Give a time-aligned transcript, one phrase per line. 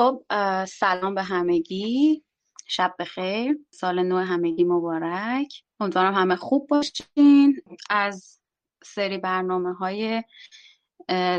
[0.00, 0.22] خب
[0.64, 2.24] سلام به همگی.
[2.66, 3.58] شب بخیر.
[3.70, 5.62] سال نو همگی مبارک.
[5.80, 7.62] امیدوارم همه خوب باشین.
[7.90, 8.40] از
[8.84, 10.24] سری برنامه های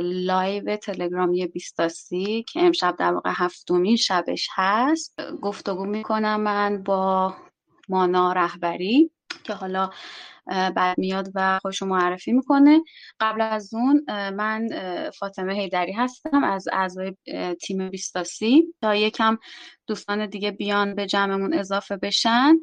[0.02, 5.22] لایو تلگرامی بیستاسی که امشب در واقع هفتمین شبش هست.
[5.42, 7.36] گفتگو می‌کنم من با
[7.90, 9.12] مانا رهبری
[9.44, 9.90] که حالا
[10.52, 12.82] بعد میاد و خوش معرفی می‌کنه.
[13.20, 14.70] قبل از اون من
[15.20, 17.16] فاطمه حیدری هستم از اعضای
[17.62, 18.64] تیم بیستاسی.
[18.82, 19.38] تا یکم
[19.88, 22.56] دوستان دیگه بیان به جمعمون اضافه بشن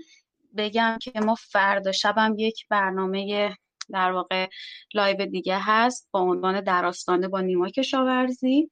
[0.56, 3.56] بگم که ما فردا شبم یک برنامه
[3.92, 4.48] در واقع
[4.94, 8.70] live دیگه هست با عنوان در آستانه با نیما کشاورزی.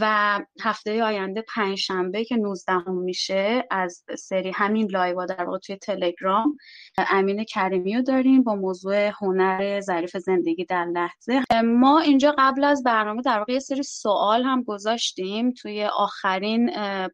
[0.00, 5.76] و هفته آینده پنجشنبه که 19 هم میشه از سری همین live در واقع توی
[5.76, 6.56] تلگرام
[7.10, 11.42] امین کریمی رو داریم با موضوع هنر ظریف زندگی در لحظه.
[11.64, 16.70] ما اینجا قبل از برنامه در واقع یه سری سوال هم گذاشتیم توی آخرین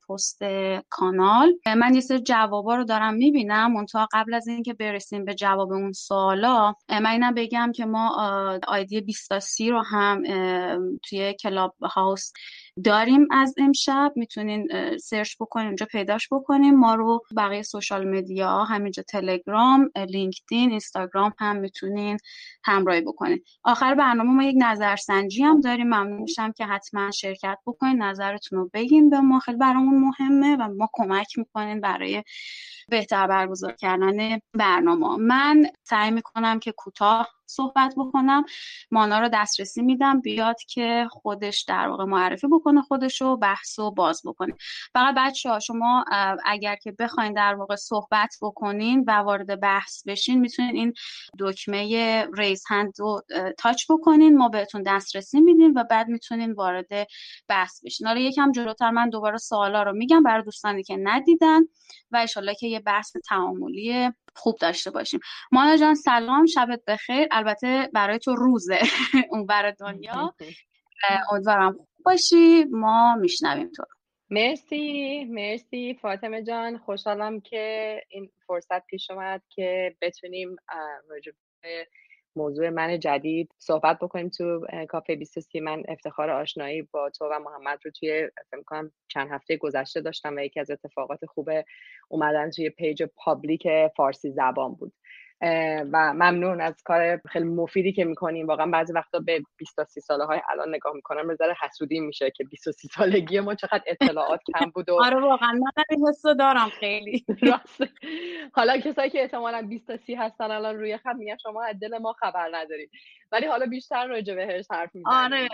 [0.08, 0.42] پست
[0.88, 1.52] کانال.
[1.76, 3.72] من یه سری جوابا رو دارم می‌بینم.
[3.72, 8.16] منتها قبل از اینکه برسیم به جواب اون سوالا من اینم بگم که ما
[8.68, 10.22] ID بیستاسی رو هم
[11.08, 12.32] توی کلاب هاوس
[12.84, 14.12] داریم از امشب.
[14.16, 14.68] می‌تونین
[14.98, 16.76] search بکنین اونجا پیداش بکنین.
[16.76, 22.18] ما رو بقیه social media همینجا تلگرام لینکدین اینستاگرام هم می‌تونین
[22.64, 23.42] همراهی بکنین.
[23.64, 25.86] آخر برنامه ما یک نظرسنجی هم داریم.
[25.86, 28.02] ممنون میشم که حتما شرکت بکنین.
[28.02, 29.38] نظرتون رو بگین به ما.
[29.38, 32.22] خیلی برامون مهمه و ما کمک می‌کنین برای
[32.88, 35.16] بهتر برگزار کردن برنامه.
[35.16, 38.44] من سعی می‌کنم که کوتاه صحبت بکنم.
[38.90, 40.20] مانا رو دسترسی میدم.
[40.20, 44.54] بیاد که خودش در واقع معرفی بکنه خودش رو بحث و باز بکنه.
[44.94, 46.04] فقط بچه ها شما
[46.44, 50.92] اگر که بخواین در واقع صحبت بکنین و وارد بحث بشین می‌تونین این
[51.38, 53.22] دکمه ریز هند رو
[53.58, 54.38] تاچ بکنین.
[54.38, 56.88] ما بهتون دسترسی میدیم و بعد می‌تونین وارد
[57.48, 58.06] بحث بشین.
[58.06, 61.60] حالا یکم جلوتر من دوباره سوالا رو میگم برای دوستانی که ندیدن
[62.10, 64.10] و انشالله که یه بحث تعاملی
[64.40, 65.20] خوب داشته باشیم.
[65.52, 67.28] مانا جان سلام شبت بخیر.
[67.30, 68.78] البته برای تو روزه
[69.30, 70.34] اون برای دنیا.
[71.32, 72.64] امیدوارم خوب باشی.
[72.64, 73.82] ما میشنویم تو
[74.30, 75.94] مرسی مرسی.
[76.02, 80.56] فاطمه جان خوشحالم که این فرصت پیش اومد که بتونیم
[81.10, 81.32] راجع
[82.36, 87.78] موضوع من جدید صحبت بکنیم تو کافه 23 من افتخار آشنایی با تو و محمد
[87.84, 91.50] رو توی فکر کنم چند هفته گذشته داشتم و یکی از اتفاقات خوب
[92.08, 94.92] اومدن توی page public فارسی زبان بود.
[95.92, 98.46] و ممنون از کار خیلی مفیدی که می‌کنیم.
[98.46, 102.00] واقعا بعضی وقتا به 20 تا 30 ساله های الان نگاه می‌کنم به ذره حسودی
[102.00, 105.52] میشه که 20 30 سالگی ما چقدر اطلاعات کم بود و آره واقعا.
[105.52, 107.24] من این حسو دارم خیلی.
[107.42, 107.82] راست.
[108.54, 111.98] حالا کسایی که احتمالاً 20 تا 30 هستن الان روی خط میگن شما از دل
[111.98, 112.90] ما خبر ندارید.
[113.32, 115.14] ولی حالا بیشتر راجع بهش حرف می‌زنیم.
[115.16, 115.48] آره.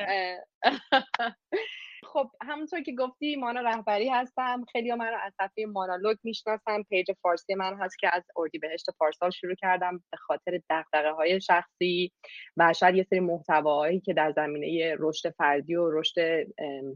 [2.04, 4.64] خب همونطور که گفتی مونا رهبری هستم.
[4.72, 9.30] خیلی من رو از صفحه مونالوگ می‌شناسم page فارسی من هست که از اردیبهشت پارسال
[9.30, 12.12] شروع کردم به خاطر دغدغه های شخصی
[12.56, 16.46] و شاید یه سری محتواهایی که در زمینه رشد فردی و رشد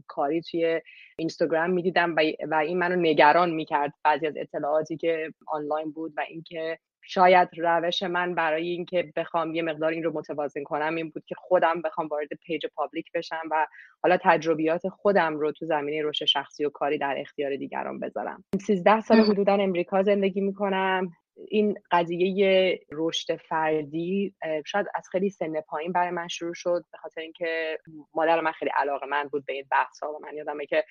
[0.07, 0.81] کاری توی
[1.17, 2.15] اینستاگرام می‌دیدم
[2.51, 3.93] و این منو نگران می‌کرد.
[4.03, 9.61] بعضی از اطلاعاتی که آنلاین بود و اینکه شاید روش من برای اینکه بخوام یه
[9.61, 13.67] مقدار این رو متوازن کنم این بود که خودم بخوام وارد page public بشم و
[14.03, 18.43] حالا تجربیات خودم رو تو زمینه رشد شخصی و کاری در اختیار دیگران بذارم.
[18.67, 21.11] 13 سال حدودا امریکا زندگی می‌کنم.
[21.47, 24.35] این قضیه رشد فردی
[24.65, 27.77] شاید از خیلی سن پایین برای من شروع شد به خاطر اینکه
[28.13, 30.83] مادر من خیلی علاقه من بود به این بحث ها و من یادمه که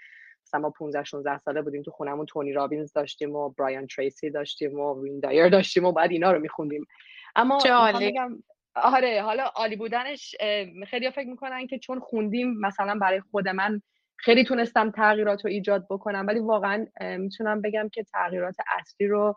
[0.50, 4.80] مثلا ما 15 16 ساله بودیم تو خونمون تونی رابینز داشتیم و برایان تریسی داشتیم
[4.80, 6.86] و وین دایر داشتیم و بعد اینا رو میخوندیم.
[7.36, 7.58] اما
[8.74, 10.36] آره حالا عالی بودنش
[10.86, 13.82] خیلی فکر می‌کنن که چون خوندیم مثلا برای خود من
[14.16, 19.36] خیلی تونستم تغییرات رو ایجاد بکنم ولی واقعا می‌تونم بگم که تغییرات اصلی رو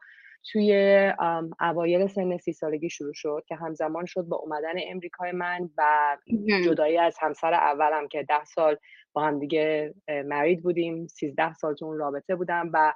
[0.51, 1.11] توی
[1.59, 6.18] اوایل سن سی سالگی شروع شد که همزمان شد با اومدن امریکای من و
[6.65, 8.77] جدایی از همسر اولم که ده سال
[9.13, 9.94] با هم دیگه
[10.25, 12.94] مرید بودیم سیزده سال تو اون رابطه بودم و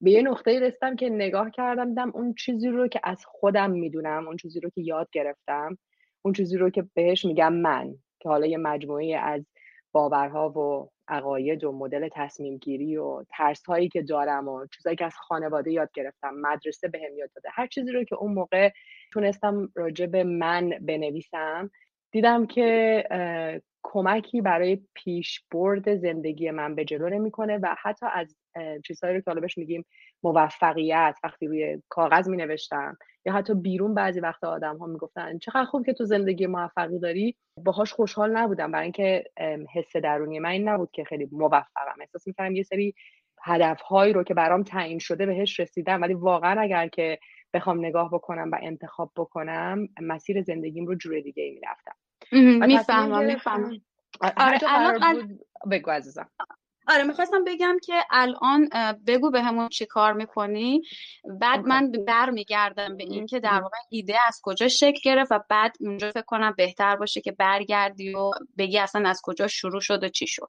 [0.00, 4.26] به یه نقطه رسیدم که نگاه کردم دیدم اون چیزی رو که از خودم می‌دونم
[4.26, 5.78] اون چیزی رو که یاد گرفتم
[6.22, 9.46] اون چیزی رو که بهش میگم من که حالا یه مجموعه از
[9.92, 15.04] باورها و عقاید و مدل تصمیم گیری و ترس هایی که دارم و چیزایی که
[15.04, 18.70] از خانواده یاد گرفتم مدرسه بهم به یاد داده هر چیزی رو که اون موقع
[19.12, 21.70] تونستم راجع به من بنویسم
[22.12, 23.04] دیدم که
[23.82, 28.36] کمکی برای پیشبرد زندگی من به جلو نمی‌کنه و حتی از
[28.86, 29.84] چیزهایی رو که بهش میگیم
[30.22, 32.96] موفقیت وقتی روی کاغذ می نوشتم
[33.26, 37.36] یا حتی بیرون بعضی وقتا آدم ها می‌گفتن چقدر خوب که تو زندگی موفقی داری
[37.64, 38.72] باهاش خوشحال نبودم.
[38.72, 39.24] برای اینکه
[39.74, 42.00] حس درونی من این نبود که خیلی موفقم.
[42.00, 42.94] احساس می‌کردم یه سری
[43.44, 46.02] هدف هایی رو که برام تعیین شده بهش رسیدم.
[46.02, 47.18] ولی واقعا اگر که
[47.54, 51.94] بخوام نگاه بکنم و انتخاب بکنم مسیر زندگیم رو جور دیگه ای می‌رفتم.
[52.32, 53.80] می‌فهمم می‌فهمم.
[54.36, 55.38] آره الان
[55.70, 56.30] بگو عزیزم.
[56.88, 58.68] آره می‌خواستم بگم که الان
[59.06, 60.82] بگو به همون چی کار می‌کنی.
[61.40, 65.76] بعد من برمیگردم به این که در واقع ایده از کجا شکل گرفت و بعد
[65.80, 70.08] اونجا فکر کنم بهتر باشه که برگردی و بگی اصلا از کجا شروع شد و
[70.08, 70.48] چی شد.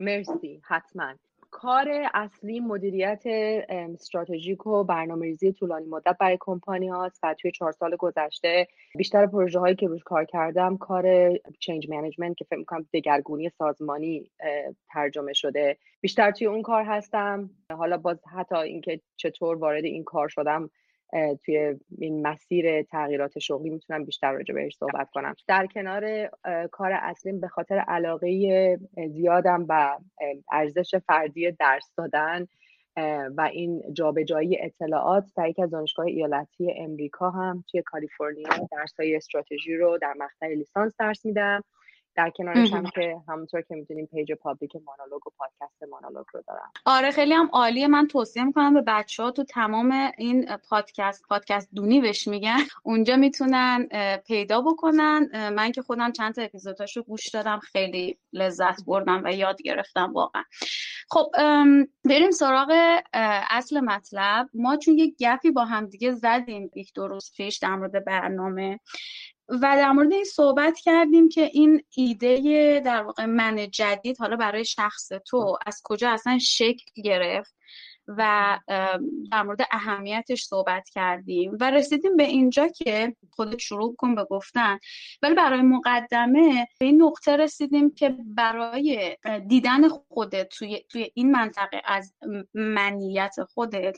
[0.00, 1.14] مرسی حتما.
[1.56, 3.22] کار اصلی مدیریت
[3.68, 9.26] استراتژیک و برنامه ریزی طولانی مدت برای کمپانی هاست و توی چهار سال گذشته بیشتر
[9.26, 14.30] پروژه هایی که روش کار کردم کار چنج منیجمنت که فکر می‌کنم دگرگونی سازمانی
[14.88, 15.76] ترجمه شده.
[16.00, 17.50] بیشتر توی اون کار هستم.
[17.70, 20.70] حالا باز حتی اینکه چطور وارد این کار شدم
[21.44, 25.34] توی این مسیر تغییرات شغلی می‌تونم بیشتر راجع بهش صحبت کنم.
[25.48, 26.30] در کنار
[26.72, 28.78] کار اصلیم به خاطر علاقه
[29.08, 29.98] زیادم و
[30.52, 32.46] ارزش فردی درس دادن
[33.36, 39.16] و این جابجایی اطلاعات در یک از دانشگاه ایالتی امریکا هم توی کالیفرنیا درس های
[39.16, 41.64] استراتژی رو در مقطع لیسانس درس میدم.
[42.16, 46.72] در کنارش هم که همونطور که می‌دونیم page public مونالوگ و پادکست مونالوگ رو دارم.
[46.84, 47.88] آره خیلی هم عالیه.
[47.88, 52.58] من توصیه می‌کنم به بچه ها تو تمام این پادکست پادکست دونی بهش میگن.
[52.82, 53.88] اونجا می‌تونن
[54.26, 55.50] پیدا بکنن.
[55.50, 60.42] من که خودم چند تا اپیزوداشو گوش دادم خیلی لذت بردم و یاد گرفتم واقعا.
[61.10, 61.30] خب
[62.04, 63.00] بریم سراغ
[63.50, 64.48] اصل مطلب.
[64.54, 68.80] ما چون یه گپی با هم دیگه زدیم یک دو روز پیش در مورد برنامه
[69.48, 74.64] و در مورد این صحبت کردیم که این ایده در واقع من جدید حالا برای
[74.64, 77.54] شخص تو از کجا اصلا شکل گرفت؟
[78.08, 78.58] و
[79.30, 84.78] در مورد اهمیتش صحبت کردیم و رسیدیم به اینجا که خودت شروع کن به گفتن.
[85.22, 89.16] ولی برای مقدمه به این نقطه رسیدیم که برای
[89.48, 92.14] دیدن خودت توی, توی این منطقه از
[92.54, 93.96] منیت خودت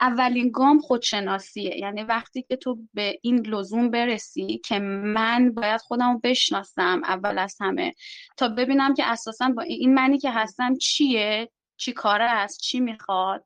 [0.00, 1.78] اولین گام خودشناسیه.
[1.78, 7.38] یعنی وقتی که تو به این لزوم برسی که من باید خودم رو بشناسم اول
[7.38, 7.94] از همه
[8.36, 13.44] تا ببینم که اساسا با این منی که هستم چیه چی کاره است؟ چی می‌خواد؟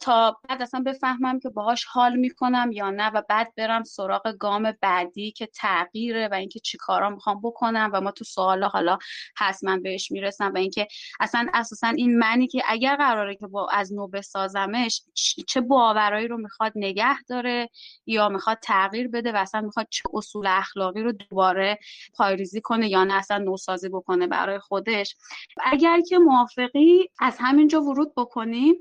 [0.00, 4.72] تا بعد اصلا بفهمم که باهاش حال می‌کنم یا نه و بعد برم سراغ گام
[4.80, 8.98] بعدی که تغییره و اینکه چی کارا می‌خوام بکنم و ما تو سوالا حالا
[9.36, 10.88] حتما بهش می‌رسم و اینکه
[11.20, 15.02] اصلا اساسا این معنی که اگر قراره که با از نو بسازمش
[15.48, 17.68] چه باورایی رو می‌خواد نگه داره
[18.06, 21.78] یا می‌خواد تغییر بده و اصلا می‌خواد چه اصول اخلاقی رو دوباره
[22.14, 25.16] پایریزی کنه یا نه اصلا نوسازی بکنه برای خودش.
[25.64, 28.74] اگر که موافقی از همینجا ورود بکنیم.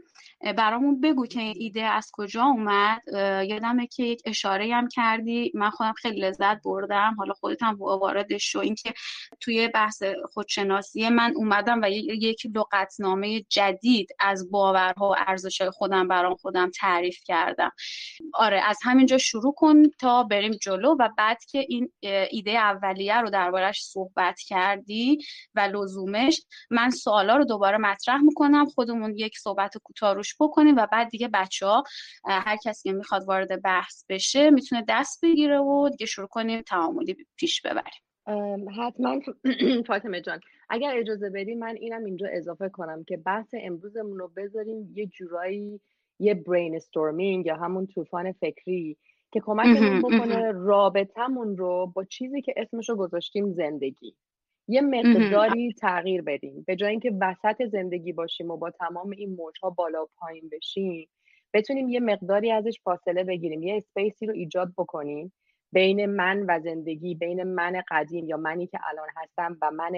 [0.57, 3.01] برامون بگو که این ایده از کجا اومد.
[3.49, 5.51] یادمه که یک اشاره هم کردی.
[5.55, 7.15] من خودم خیلی لذت بردم.
[7.17, 8.59] حالا خودت هم واردش شو.
[8.59, 8.93] اینکه
[9.39, 10.03] توی بحث
[10.33, 17.19] خودشناسی من اومدم و یک لغتنامه جدید از باورها و ارزشهای خودم برام خودم تعریف
[17.25, 17.71] کردم.
[18.33, 21.91] آره از همینجا شروع کن تا بریم جلو و بعد که این
[22.31, 25.17] ایده اولیه رو دربارش صحبت کردی
[25.55, 28.65] و لزومش من سوالا رو دوباره مطرح می‌کنم.
[28.65, 31.83] خودمون یک صحبت کوتاه روش بکنیم و بعد دیگه بچه ها
[32.25, 37.15] هر کسی که می‌خواد وارد بحث بشه می‌تونه دست بگیره و دیگه شروع کنیم تعاملی
[37.35, 38.69] پیش ببریم.
[38.69, 39.19] حتما.
[39.87, 44.91] فاطمه جان اگر اجازه بدی من اینم اینجا اضافه کنم که بحث امروزمون رو بذاریم
[44.95, 45.81] یه جورایی
[46.19, 48.97] یه برین استورمینگ یا همون طوفان فکری
[49.31, 54.15] که کمکمون بکنه رابطمون رو با چیزی که اسمش رو گذاشتیم زندگی.
[54.67, 56.63] یه مقداری تغییر بدیم.
[56.67, 61.09] به جای اینکه وسط زندگی باشیم و با تمام این موجها بالا و پایین بشیم
[61.53, 63.63] بتونیم یه مقداری ازش فاصله بگیریم.
[63.63, 65.33] یه اسپیسی رو ایجاد بکنیم
[65.71, 69.91] بین من و زندگی بین من قدیم یا منی که الان هستم و من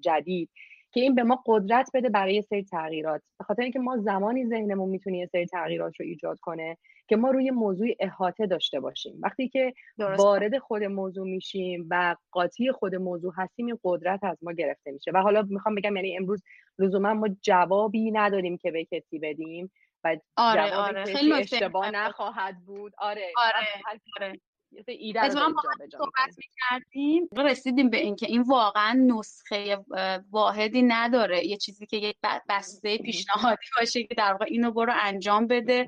[0.00, 0.50] جدید.
[0.98, 3.22] که این به ما قدرت بده برای یه سری تغییرات.
[3.38, 6.76] به خاطر اینکه ما زمانی ذهنمون می‌تونه یه سری تغییرات رو ایجاد کنه
[7.08, 9.20] که ما روی موضوع احاطه داشته باشیم.
[9.22, 14.52] وقتی که وارد خود موضوع میشیم و قاطی خود موضوع هستیم این قدرت از ما
[14.52, 15.10] گرفته میشه.
[15.14, 16.42] و حالا می‌خوام بگم یعنی امروز
[16.78, 19.70] لزوما ما جوابی نداریم که به کسی بدیم
[20.04, 21.04] و آره جوابی آره.
[21.04, 22.92] خیلی اشتباه نخواهد بود.
[22.98, 23.66] آره آره,
[24.20, 24.40] آره.
[25.16, 25.54] از ما
[25.92, 27.28] صحبت می‌کردیم.
[27.36, 29.84] رسیدیم به اینکه این واقعا نسخه
[30.30, 31.46] واحدی نداره.
[31.46, 32.16] یه چیزی که یک
[32.48, 35.82] بسته پیشنهادی باشه که در واقع اینو برو انجام بده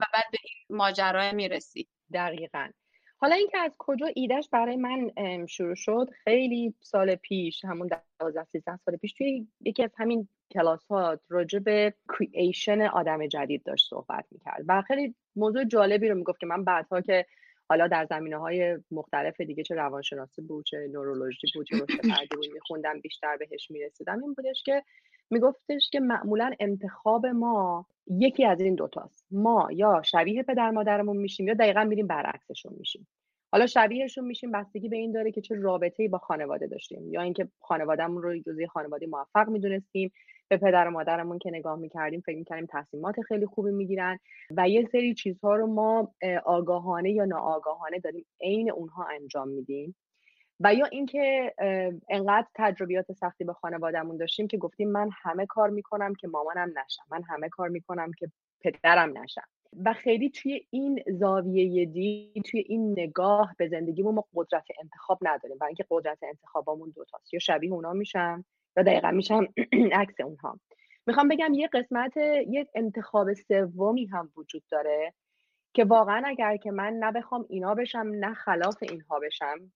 [0.00, 1.88] و بعد به این ماجرا می‌رسی.
[2.12, 2.68] دقیقا.
[3.16, 5.10] حالا اینکه از کجا ایدهش برای من
[5.46, 10.86] شروع شد خیلی سال پیش همون 12 13 سال پیش توی یکی از همین کلاس
[10.86, 16.40] ها راجع به کرییشن آدم جدید داشت صحبت می‌کرد و خیلی موضوع جالبی رو می‌گفت
[16.40, 17.26] که من بعدها که
[17.68, 22.36] حالا در زمینه های مختلف دیگه چه روانشناسی بود چه نورولوژی بود چه رشد فردی
[22.36, 24.22] بود میخوندم بیشتر بهش می‌رسیدم.
[24.22, 24.82] این بودش که
[25.30, 31.48] میگفتش که معمولا انتخاب ما یکی از این دوتاست ما یا شبیه پدر مادرمون میشیم
[31.48, 33.06] یا دقیقا میریم برعکسشون میشیم.
[33.52, 37.12] حالا شبیهشون میشیم بستگی به این داره که چه رابطه ای با خانواده داشتیم.
[37.12, 40.12] یا اینکه خانوادهمون رو جزی خانواده موفق می‌دونستیم.
[40.48, 44.18] به پدر و مادرمون که نگاه می‌کردیم فکر می‌کردیم تصمیمات خیلی خوبی می‌گیرن
[44.56, 49.96] و یه سری چیزها رو ما آگاهانه یا ناآگاهانه داریم عین اونها انجام میدیم.
[50.60, 51.54] و یا اینکه
[52.10, 57.02] انقدر تجربیات سختی به خانوادهمون داشتیم که گفتیم من همه کار می‌کنم که مامانم نشم
[57.10, 59.48] من همه کار می‌کنم که پدرم نشم.
[59.84, 65.56] و خیلی توی این زاویه دید توی این نگاه به زندگیمون ما قدرت انتخاب نداریم.
[65.60, 68.44] و اینکه قدرت انتخابمون دوتاست یا شبیه اونا میشم
[68.76, 69.46] یا دقیقا میشم
[70.00, 70.60] عکس اونها.
[71.06, 72.16] می‌خوام بگم یه قسمت
[72.48, 75.14] یه انتخاب سومی هم وجود داره
[75.74, 79.72] که واقعا اگر که من نه بخوام اینا بشم نه خلاف اینها بشم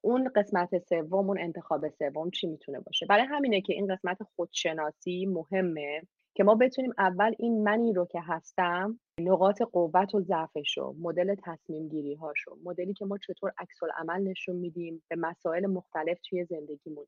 [0.00, 5.26] اون قسمت سوم اون انتخاب سوم چی می‌تونه باشه؟ برای همینه که این قسمت خودشناسی
[5.26, 6.02] مهمه
[6.34, 11.34] که ما بتونیم اول این منی رو که هستم نقاط قوت و ضعفش رو مدل
[11.44, 16.44] تصمیم گیری هاشو مدلی که ما چطور عکس عمل نشون میدیم به مسائل مختلف توی
[16.44, 17.06] زندگیمون.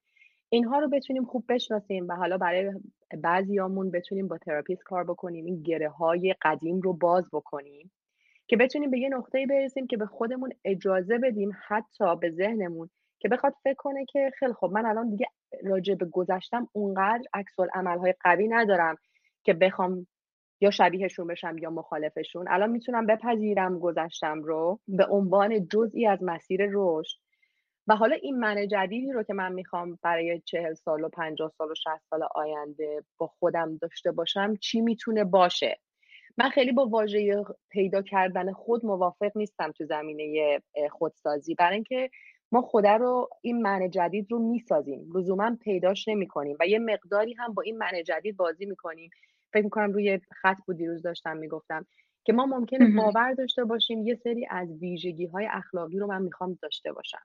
[0.54, 2.72] اینها رو بتونیم خوب بشناسیم و حالا برای
[3.22, 7.92] بعضیامون بتونیم با تراپیست کار بکنیم این گره های قدیم رو باز بکنیم
[8.46, 13.28] که بتونیم به یه نقطه برسیم که به خودمون اجازه بدیم حتی به ذهنمون که
[13.28, 15.26] بخواد فکر کنه که خیلی خب من الان دیگه
[15.64, 18.96] راجع به گذشتم اونقدر عکس های قوی ندارم
[19.44, 20.06] که بخوام
[20.60, 22.48] یا شبیهشون بشم یا مخالفشون.
[22.48, 27.18] الان می‌تونم بپذیرم گذشتم رو به عنوان جزئی از مسیر رشد
[27.86, 31.70] و حالا این من جدیدی رو که من می‌خوام برای چهل سال و پنجاه سال
[31.70, 35.78] و شهست سال آینده با خودم داشته باشم چی می‌تونه باشه؟
[36.38, 40.58] من خیلی با واژه پیدا کردن خود موافق نیستم تو زمینه
[40.90, 41.54] خودسازی.
[41.54, 42.10] برای اینکه
[42.52, 45.06] ما خدا رو این معنی جدید رو می‌سازیم.
[45.14, 49.10] لزوما پیداش نمی کنیم و یه مقداری هم با این معنی جدید بازی می‌کنیم.
[49.52, 51.86] فکر می‌کنم روی خط بود دیروز داشتم می‌گفتم
[52.24, 56.58] که ما ممکنه باور داشته باشیم یه سری از ویژگی های اخلاقی رو من می‌خوام
[56.62, 57.22] داشته باشم.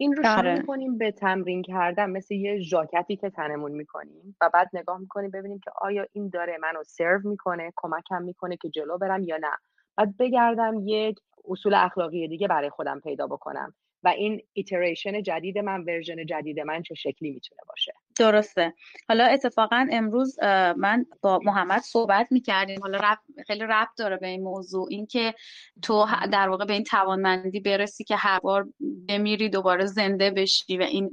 [0.00, 0.54] این رو شروع آره.
[0.58, 5.60] می‌کنیم به تمرین کردن مثل یه ژاکتی که تنمون می‌کنیم و بعد نگاه می‌کنیم ببینیم
[5.64, 9.50] که آیا این داره منو سرو می‌کنه کمکم می‌کنه که جلو برم یا نه
[9.96, 15.84] بعد بگردم یک اصول اخلاقی دیگه برای خودم پیدا بکنم و این iteration جدید من
[15.84, 18.74] version جدید من چه شکلی می‌تونه باشه درسته.
[19.08, 20.38] حالا اتفاقا امروز
[20.76, 22.80] من با محمد صحبت می‌کردیم.
[22.82, 24.86] حالا رب، خیلی ربط داره به این موضوع.
[24.90, 25.34] اینکه
[25.82, 28.68] تو در واقع به این توانمندی برسی که هر بار
[29.08, 31.10] بمیری دوباره زنده بشی و این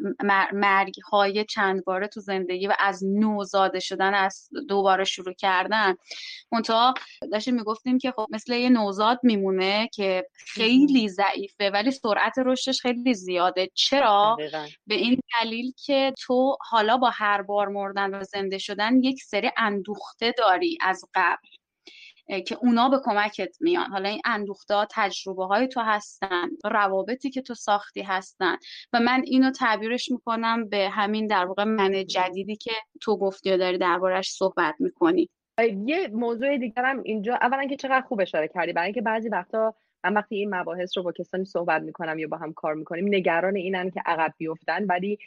[0.54, 5.96] مرگ های چند باره تو زندگی و از نو زاده شدن از دوباره شروع کردن.
[6.52, 6.94] منتها
[7.32, 13.14] داشتیم می‌گفتیم که خب مثل یه نوزاد میمونه که خیلی ضعیفه ولی سرعت رشدش خیلی
[13.14, 13.70] زیاده.
[13.74, 14.38] چرا؟
[14.88, 19.52] به این دلیل که تو حالا با هر بار مردن و زنده شدن یک سری
[19.58, 21.48] اندوخته داری از قبل
[22.46, 23.86] که اونا به کمکت میان.
[23.86, 28.58] حالا این اندوخته تجربه های تو هستن روابطی که تو ساختی هستن
[28.94, 32.72] و من اینو تعبیرش می‌کنم به همین در واقع من جدیدی که
[33.02, 35.30] تو گفتی و داری دربارش صحبت می‌کنی.
[35.86, 38.74] یه موضوع دیگرم اینجا اولا که چقدر خوب اشاره کردی.
[38.74, 39.74] برای اینکه بعضی وقتا
[40.04, 43.56] من وقتی این مباحث رو با کسانی صحبت می‌کنم یا با هم کار می‌کنیم نگران
[43.56, 45.18] اینن که عقب بیفتن ولی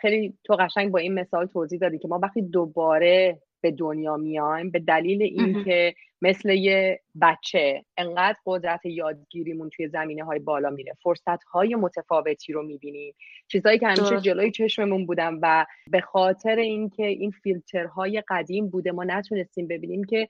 [0.00, 4.70] خیلی تو قشنگ با این مثال توضیح دادی که ما وقتی دوباره به دنیا میایم
[4.70, 11.44] به دلیل اینکه مثل یه بچه انقدر قدرت یادگیریمون توی زمینه های بالا میره فرصت
[11.44, 13.14] های متفاوتی رو می‌بینیم
[13.48, 19.04] چیزهایی که همیشه جلوی چشممون بودن و به خاطر اینکه این فیلترهای قدیم بوده ما
[19.04, 20.28] نتونستیم ببینیم که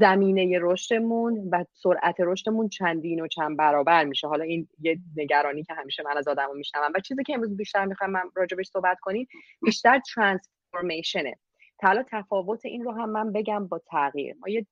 [0.00, 4.28] زمینه رشدمون و سرعت رشدمون چندین و چند برابر میشه.
[4.28, 6.92] حالا این یه نگرانی که همیشه من از آدمو میشنوم.
[6.94, 9.26] و چیزی که امروز بیشتر می‌خوام من راجبش صحبت کنیم
[9.62, 11.34] بیشتر ترانسفورمیشنه
[11.82, 14.36] حالا تفاوت این رو هم من بگم با تغییر.
[14.40, 14.66] ما یه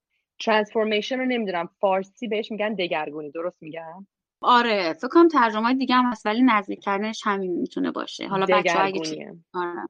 [0.44, 3.30] ترانسفورمیشن رو نمی‌دونم فارسی بهش میگن دگرگونی.
[3.30, 4.06] درست میگم؟
[4.42, 8.28] آره فکر کنم ترجمه دیگه هم هست ولی نزدیک کردنش همین می‌تونه باشه.
[8.28, 9.86] حالا بچه اگه آره.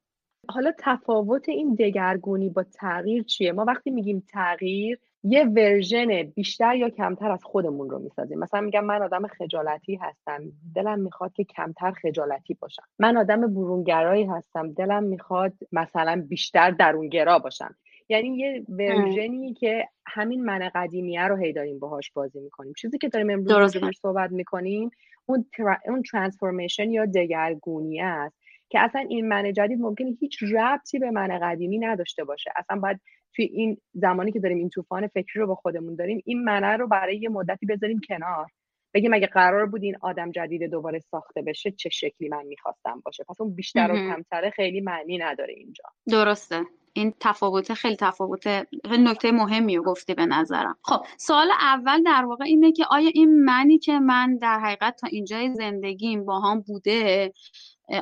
[0.49, 6.89] حالا تفاوت این دگرگونی با تغییر چیه؟ ما وقتی میگیم تغییر یه ورژن بیشتر یا
[6.91, 8.39] کمتر از خودمون رو می‌سازیم.
[8.39, 10.43] مثلا میگم من آدم خجالتی هستم.
[10.75, 12.83] دلم می‌خواد که کمتر خجالتی باشم.
[12.99, 14.73] من آدم برونگرایی هستم.
[14.73, 17.77] دلم می‌خواد مثلا بیشتر درونگرا باشم.
[18.09, 22.73] یعنی یه ورژنی که همین من قدیمیه رو هی داریم باهاش بازی می‌کنیم.
[22.73, 24.91] چیزی که داریم امروز روش صحبت می‌کنیم
[25.27, 25.47] اون
[25.87, 28.37] اون ترانسفورمیشن یا دگرگونی است
[28.69, 32.51] که اصلا این من جدید ممکنه هیچ ربطی به من قدیمی نداشته باشه.
[32.57, 33.01] اصلا باید
[33.35, 36.89] توی این زمانی که داریم این طوفان فکری رو با خودمون داریم این منه رو
[36.89, 38.47] برای یه مدتی بذاریم کنار.
[38.95, 43.25] بگیم اگه قرار بود این آدم جدید دوباره ساخته بشه چه شکلی من می‌خواستم باشه؟
[43.29, 45.85] پس اون بیشتر و کمتره خیلی معنی نداره اینجا.
[46.11, 46.61] درسته.
[46.93, 48.47] این تفاوت خیلی تفاوت
[48.91, 50.77] نکته مهمی رو گفتی به نظرم.
[50.83, 55.07] خب سوال اول در واقع اینه که آیا این منی که من در حقیقت تا
[55.07, 57.33] اینجای زندگیم با هم بوده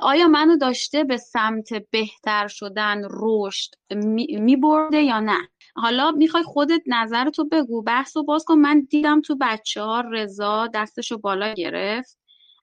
[0.03, 3.71] آیا منو داشته به سمت بهتر شدن رشد
[4.41, 5.39] می برده یا نه؟
[5.75, 8.55] حالا می‌خوای خودت نظرتو بگو بحث و باز کن.
[8.59, 12.19] من دیدم تو بچه ها رضا دستشو بالا گرفت.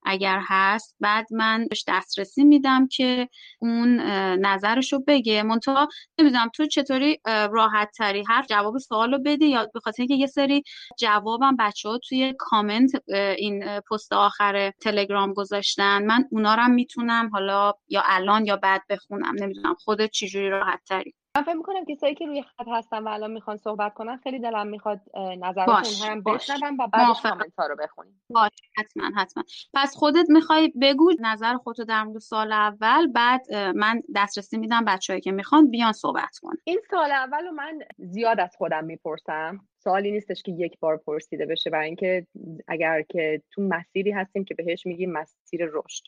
[0.05, 3.99] اگر هست بعد من بهش دسترسی میدم که اون
[4.39, 5.43] نظرش رو بگه.
[5.43, 5.87] منتها
[6.19, 10.27] نمی‌دونم تو چطوری راحت تری هر جواب سوال رو بده یا به خاطر اینکه یه
[10.27, 10.63] سری
[10.99, 12.91] جوابم بچه ها توی کامنت
[13.37, 16.05] این پست آخر تلگرام گذاشتن.
[16.05, 19.35] من اونا رو می‌تونم حالا یا الان یا بعد بخونم.
[19.39, 23.31] نمی‌دونم خودت چجوری راحت تری من فکر می‌کنم کسایی که روی خط هستن و الان
[23.31, 28.21] می‌خوان صحبت کنن خیلی دلم می‌خواد نظرشون هم بشنوم و بعدش کامنت ها رو بخونیم.
[28.29, 29.43] باش حتما حتما.
[29.73, 35.21] پس خودت می‌خوای بگو نظر خودتو در مورد سال اول بعد من دسترسی میدم بچههایی
[35.21, 39.59] که می‌خوان بیان صحبت کن این سال اول رو من زیاد از خودم می‌پرسم.
[39.83, 42.27] سوالی نیستش که یک بار پرسیده بشه برای اینکه
[42.67, 46.03] اگر که تو مسیری هستیم که بهش میگیم مسیر رشد.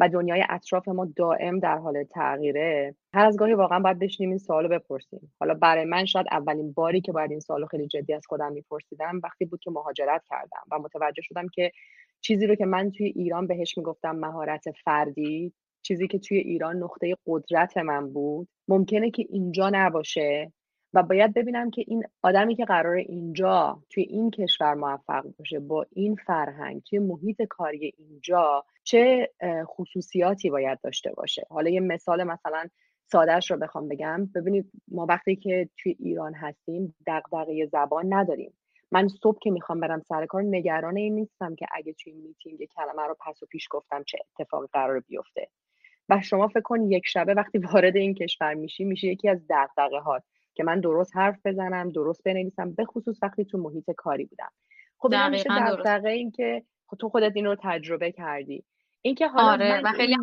[0.00, 2.94] و دنیای اطراف ما دائم در حال تغییره.
[3.14, 5.32] هر از گاهی واقعا باید بشینیم این سوالو بپرسیم.
[5.40, 9.20] حالا برای من شاید اولین باری که باید این سوالو خیلی جدی از خودم میپرسیدم
[9.24, 11.72] وقتی بود که مهاجرت کردم و متوجه شدم که
[12.20, 17.16] چیزی رو که من توی ایران بهش می‌گفتم مهارت فردی چیزی که توی ایران نقطه
[17.26, 20.52] قدرت من بود ممکنه که اینجا نباشه.
[20.96, 25.86] و باید ببینم که این آدمی که قرار اینجا توی این کشور موفق باشه با
[25.92, 29.30] این فرهنگ توی محیط کاری اینجا چه
[29.64, 32.68] خصوصیاتی باید داشته باشه؟ حالا یه مثال مثلا
[33.04, 34.26] سادهش رو بخوام بگم.
[34.34, 38.52] ببینید ما وقتی که توی ایران هستیم دغدغه زبان نداریم.
[38.90, 43.02] من صبح که می‌خوام برم سر کار نگران این نیستم که اگه توی میتینگ کلمه
[43.08, 45.48] رو پس و پیش گفتم چه اتفاقی قرار بیفته.
[46.08, 49.98] و شما فکر کن یک شبه وقتی وارد این کشور میشی میشه یکی از دغدغه
[49.98, 50.22] هات
[50.56, 54.50] که من درست حرف بزنم درست بنویسم به خصوص وقتی تو محیط کاری بودم.
[54.98, 56.62] خب این میشه دغدغه این که
[56.98, 58.64] تو خودت این رو تجربه کردی.
[59.02, 60.16] اینکه حالا آره و خیلی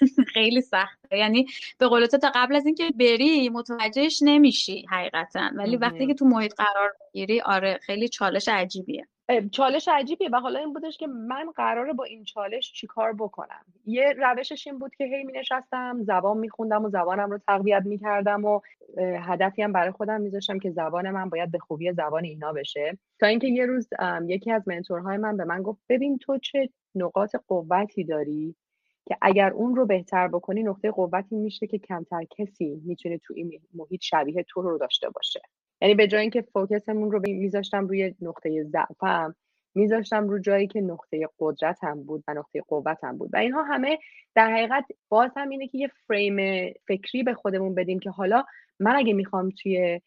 [0.34, 1.18] خیلی سخته.
[1.18, 1.46] یعنی
[1.78, 5.50] به قول تو تا قبل از اینکه بری متوجهش نمیشی حقیقتا.
[5.54, 9.08] ولی وقتی که تو محیط قرار می‌گیری آره خیلی چالش عجیبیه.
[9.40, 13.64] چالش عجیبیه و حالا این بودش که من قراره با این چالش چیکار بکنم.
[13.84, 18.44] یه روشش این بود که هی می نشستم زبان میخوندم و زبانم رو تقویت می‌کردم
[18.44, 18.60] و
[18.98, 22.98] هدفی هم برای خودم میذاشتم که زبان من باید به خوبی زبان اینا بشه.
[23.20, 23.88] تا اینکه یه روز
[24.26, 28.54] یکی از منتورهای من به من گفت ببین تو چه نقاط قوتی داری
[29.06, 33.60] که اگر اون رو بهتر بکنی نقطه قوتی میشه که کمتر کسی می‌تونه تو این
[33.74, 35.40] محیط شبیه تو رو داشته باشه.
[35.82, 39.34] یعنی به جای اینکه فوکسمون رو میذاشتم روی نقطه ضعفم
[39.74, 43.30] میذاشتم رو جایی که نقطه قدرتم بود و نقطه قوتم بود.
[43.32, 43.98] و اینها همه
[44.34, 46.36] در حقیقت باز هم اینه که یه فریم
[46.88, 48.44] فکری به خودمون بدیم که حالا
[48.80, 50.00] من اگه می‌خوام توی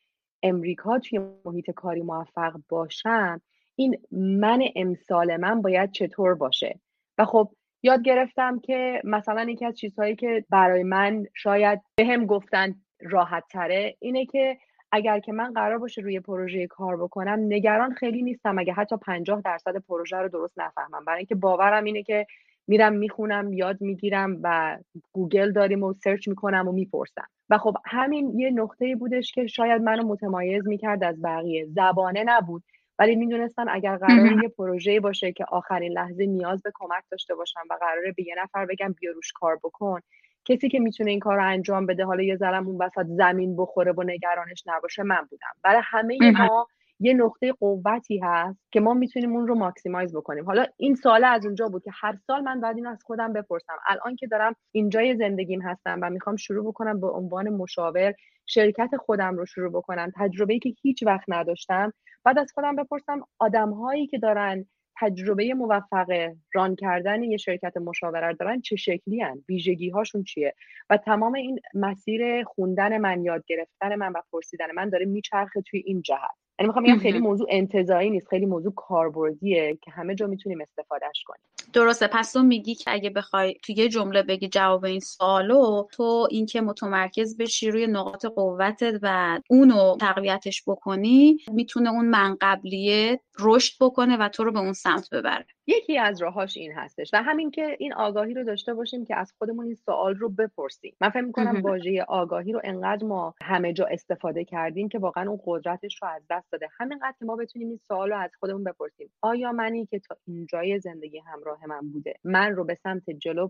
[0.43, 3.41] امریکا توی محیط کاری موفق باشم
[3.75, 6.79] این من امسال من باید چطور باشه؟
[7.17, 7.51] و خب
[7.83, 13.43] یاد گرفتم که مثلا یکی از چیزهایی که برای من شاید به هم گفتن راحت
[13.49, 14.57] تره اینه که
[14.95, 18.59] اگر که من قرار باشه روی پروژه کار بکنم نگران خیلی نیستم.
[18.59, 21.05] اگه حتی 50 درصد پروژه رو درست نفهمم.
[21.05, 22.25] برای اینکه باورم اینه که
[22.67, 24.77] میرم می‌خونم یاد می‌گیرم و
[25.13, 27.27] گوگل داریم و search می‌کنم و می‌پرسم.
[27.49, 31.65] و خب همین یه نقطه بودش که شاید منو متمایز می‌کرد از بقیه.
[31.65, 32.63] زبانه نبود.
[32.99, 37.61] ولی می‌دونستن اگر قرار یه پروژه باشه که آخرین لحظه نیاز به کمک داشته باشم
[37.69, 39.99] و قراره به یه نفر بگم بیا روش کار بکن
[40.45, 43.91] کسی که می‌تونه این کار رو انجام بده حالا یه ذرم اون وسط زمین بخوره
[43.91, 45.51] و نگرانش نباشه من بودم.
[45.63, 46.67] برای همه ما
[46.99, 50.45] یه نقطه قوتی هست که ما می‌تونیم اون رو maximize بکنیم.
[50.45, 53.73] حالا این سوال از اونجا بود که هر سال من بعد این از خودم بپرسم.
[53.87, 58.13] الان که دارم اینجای زندگیم هستم و می‌خوام شروع بکنم به عنوان مشاور
[58.45, 64.07] شرکت خودم رو شروع بکنم تجربه‌ای که هیچ وقت نداشتم بعد از خودم بپرسم آدمهایی
[64.07, 64.65] که دارن
[64.99, 70.55] تجربه موفق ران کردن یه شرکت مشاوره دارن چه شکلی هن؟ ویژگی هاشون چیه
[70.89, 75.83] و تمام این مسیر خوندن من یاد گرفتن من و پرسیدن من داره میچرخه توی
[75.85, 80.27] این جهت یعنی می‌خوام بگم خیلی موضوع انتظایی نیست خیلی موضوع کاربردیه که همه جا
[80.27, 81.41] می‌تونیم استفادهش کنیم.
[81.73, 82.07] درسته.
[82.07, 86.61] پس تو میگی که اگه بخوای تو یه جمله بگی جواب این سوالو تو اینکه
[86.61, 94.17] متمرکز بشی روی نقاط قوتت و اونو تقویتش بکنی می‌تونه اون من قبلیه رشد بکنه
[94.17, 95.45] و تو رو به اون سمت ببره.
[95.67, 99.33] یکی از راهاش این هستش و همین که این آگاهی رو داشته باشیم که از
[99.37, 100.95] خودمون این سوال رو بپرسیم.
[101.01, 105.39] من فکر می‌کنم واژه آگاهی رو انقدر ما همه جا استفاده کردیم که واقعا اون
[105.45, 106.67] قدرتش رو از دست داده.
[106.79, 109.11] همینقدر که ما بتونیم این سوال رو از خودمون بپرسیم.
[109.21, 113.49] آیا منی که تا اینجای زندگی همراه من بوده من رو به سمت جلو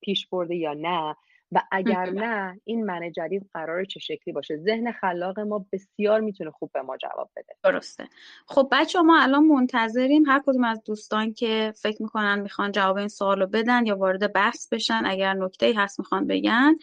[0.00, 1.16] پیش برده یا نه؟
[1.52, 6.50] و اگر نه این من جدید قرار چه شکلی باشه؟ ذهن خلاق ما بسیار می‌تونه
[6.50, 7.56] خوب به ما جواب بده.
[7.64, 8.08] درسته.
[8.46, 13.08] خب بچه ما الان منتظریم هر کدوم از دوستان که فکر می‌کنن می‌خوان جواب این
[13.08, 16.76] سوال رو بدن یا وارد بحث بشن اگر نکته هست می‌خوان بگن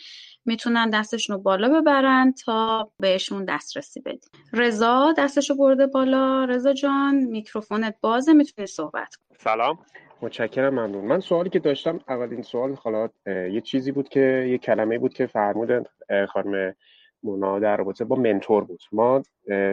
[0.46, 4.32] می‌تونن دستشون رو بالا ببرن تا بهشون دسترسی بدیم.
[4.54, 6.46] رضا دستشو برده بالا.
[6.46, 9.33] رضا جان میکروفونت بازه می‌تونی صحبت کن.
[9.38, 9.80] سلام.
[10.22, 11.06] متشکرم ممنون.
[11.06, 15.28] من سوالی که داشتم اولین سوال حالا یه چیزی بود که یه کلمه بود که
[15.28, 15.88] فرمود
[16.30, 16.76] خانم
[17.24, 18.84] مونا در رابطه با mentor بود.
[18.92, 19.24] ما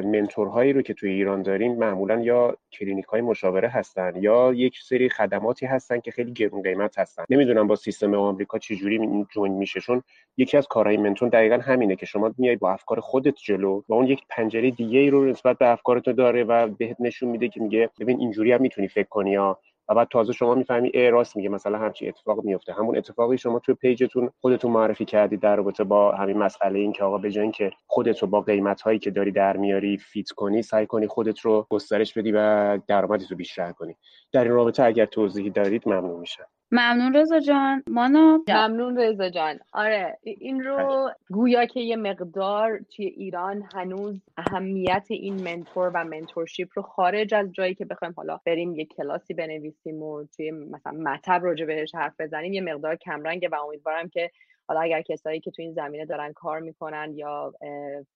[0.04, 4.78] mentor هایی رو که توی ایران داریم معمولا یا کلینیک های مشاوره هستن یا یک
[4.82, 7.24] سری خدماتی هستن که خیلی گرون قیمت هستن.
[7.30, 10.02] نمی‌دونم با سیستم آمریکا چجوری join میشه چون
[10.36, 14.06] یکی از کارهای mentor دقیقا همینه که شما میای با افکار خودت جلو و اون
[14.06, 17.90] یک پنجره دیگه ای رو نسبت به افکارت داره و بهت نشون میده که میگه
[18.00, 19.58] ببین اینجوری هم می‌تونی فکر کنی یا
[19.90, 23.74] و بعد تازه شما می‌فهمی ای میگه مثلا همچین اتفاق میفته همون اتفاقی شما توی
[23.74, 27.42] page تون خودتون معرفی کردید در رابطه با همین مسئله این که آقا به جای
[27.42, 31.40] اینکه خودت رو با قیمت هایی که داری در میاری fit کنی سعی کنی خودت
[31.40, 33.96] رو گسترش بدی و درآمدت رو بیشتر کنی.
[34.32, 36.46] در این رابطه اگر توضیحی دارید ممنون میشم.
[36.72, 37.82] ممنون رضا جان.
[37.86, 39.58] مانا؟ ممنون رضا جان.
[39.72, 46.68] آره این رو گویا که یه مقدار توی ایران هنوز اهمیت این منتور و منتورشیپ
[46.74, 51.40] رو خارج از جایی که بخوایم حالا بریم یه کلاسی بنویسیم و توی مثلا مطب
[51.44, 54.30] راجع بهش حرف بزنیم یه مقدار کمرنگه و امیدوارم که
[54.68, 57.52] حالا اگر کسایی که تو این زمینه دارن کار می‌کنن یا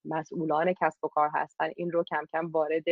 [0.05, 2.85] مسئولان کسب و کار هستن این رو کم کم وارد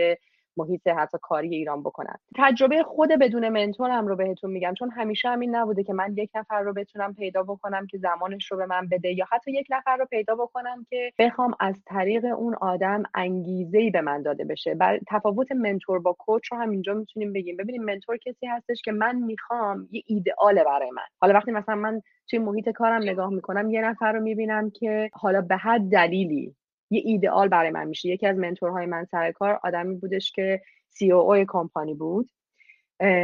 [0.57, 2.15] محیط حتی کاری ایران بکنن.
[2.37, 6.63] تجربه خود بدون منتورم رو بهتون میگم چون همیشه همین نبوده که من یک نفر
[6.63, 10.07] رو بتونم پیدا بکنم که زمانش رو به من بده یا حتی یک نفر رو
[10.07, 14.75] پیدا بکنم که بخوام از طریق اون آدم انگیزه ای به من داده بشه.
[14.75, 17.57] بر تفاوت منتور با کوچ رو هم اینجا می‌تونیم بگیم.
[17.57, 21.03] ببینیم منتور کسی هستش که من می‌خوام یه ایدئاله برای من.
[21.21, 25.41] حالا وقتی مثلا من توی محیط کارم نگاه می‌کنم یه نفر رو می‌بینم که حالا
[25.41, 26.55] به هر دلیلی
[26.93, 28.09] یه ایدئال برای من میشه.
[28.09, 32.31] یکی از mentor های من سر کار آدمی بودش که COO کمپانی بود.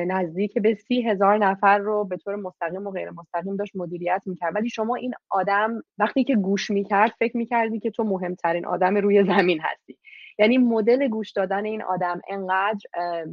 [0.07, 4.54] نزدیک به سی هزار نفر رو به طور مستقیم و غیر مستقیم داشت مدیریت می‌کرد.
[4.54, 9.24] ولی شما این آدم وقتی که گوش می‌کرد فکر می‌کردی که تو مهمترین آدم روی
[9.24, 9.98] زمین هستی.
[10.38, 12.81] یعنی مدل گوش دادن این آدم انقدر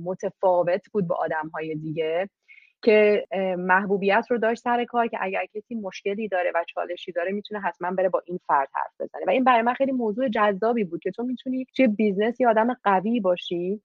[0.03, 2.29] متفاوت بود با آدم های دیگه.
[2.85, 7.61] که محبوبیت رو داشت سر کار که اگر کسی مشکلی داره و چالشی داره می‌تونه
[7.61, 9.25] حتما بره با این فرد حرف بزنه.
[9.27, 13.19] و این برای من خیلی موضوع جذابی بود که تو می‌تونی توی business آدم قوی
[13.19, 13.81] باشی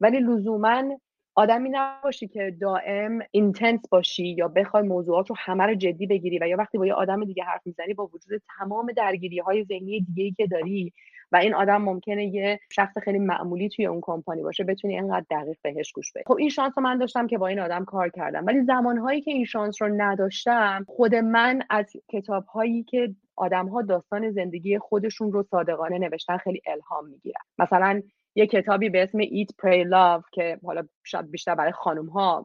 [0.00, 0.98] ولی لزوما
[1.34, 6.48] آدمی نباشی که دائم اینتنس باشی یا بخوای موضوعات رو همه رو جدی بگیری و
[6.48, 10.24] یا وقتی با یه آدم دیگه حرف می‌زنی با وجود تمام درگیری های ذهنی دیگه
[10.24, 10.92] ای که داری
[11.34, 15.56] و این آدم ممکنه یه شخص خیلی معمولی توی اون کمپانی باشه بتونی اینقدر دقیق
[15.62, 16.24] بهش گوش بدی.
[16.26, 18.46] خب این شانس رو من داشتم که با این آدم کار کردم.
[18.46, 23.82] ولی زمانهایی که این شانس رو نداشتم خود من از کتاب هایی که آدم ها
[23.82, 28.02] داستان زندگی خودشون رو صادقانه نوشتن خیلی الهام می‌گیرم مثلا
[28.34, 32.44] یه کتابی به اسم Eat, Pray, Love که حالا شاید بیشتر برای خانم ها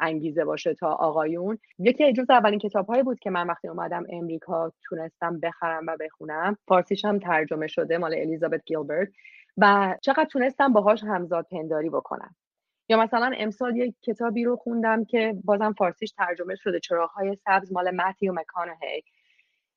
[0.00, 1.58] انگیزه باشه تا آقایون.
[1.78, 6.56] یکی جز اولین کتاب هایی بود که من وقتی اومدم امریکا تونستم بخرم و بخونم.
[6.68, 9.08] فارسیش هم ترجمه شده مال الیزابت گیلبرت
[9.56, 12.36] و چقدر تونستم باهاش همزاد پنداری بکنم.
[12.88, 17.10] یا مثلا امسال یک کتابی رو خوندم که بازم فارسیش ترجمه شده چراغ
[17.44, 19.02] سبز مال متیو مکانهی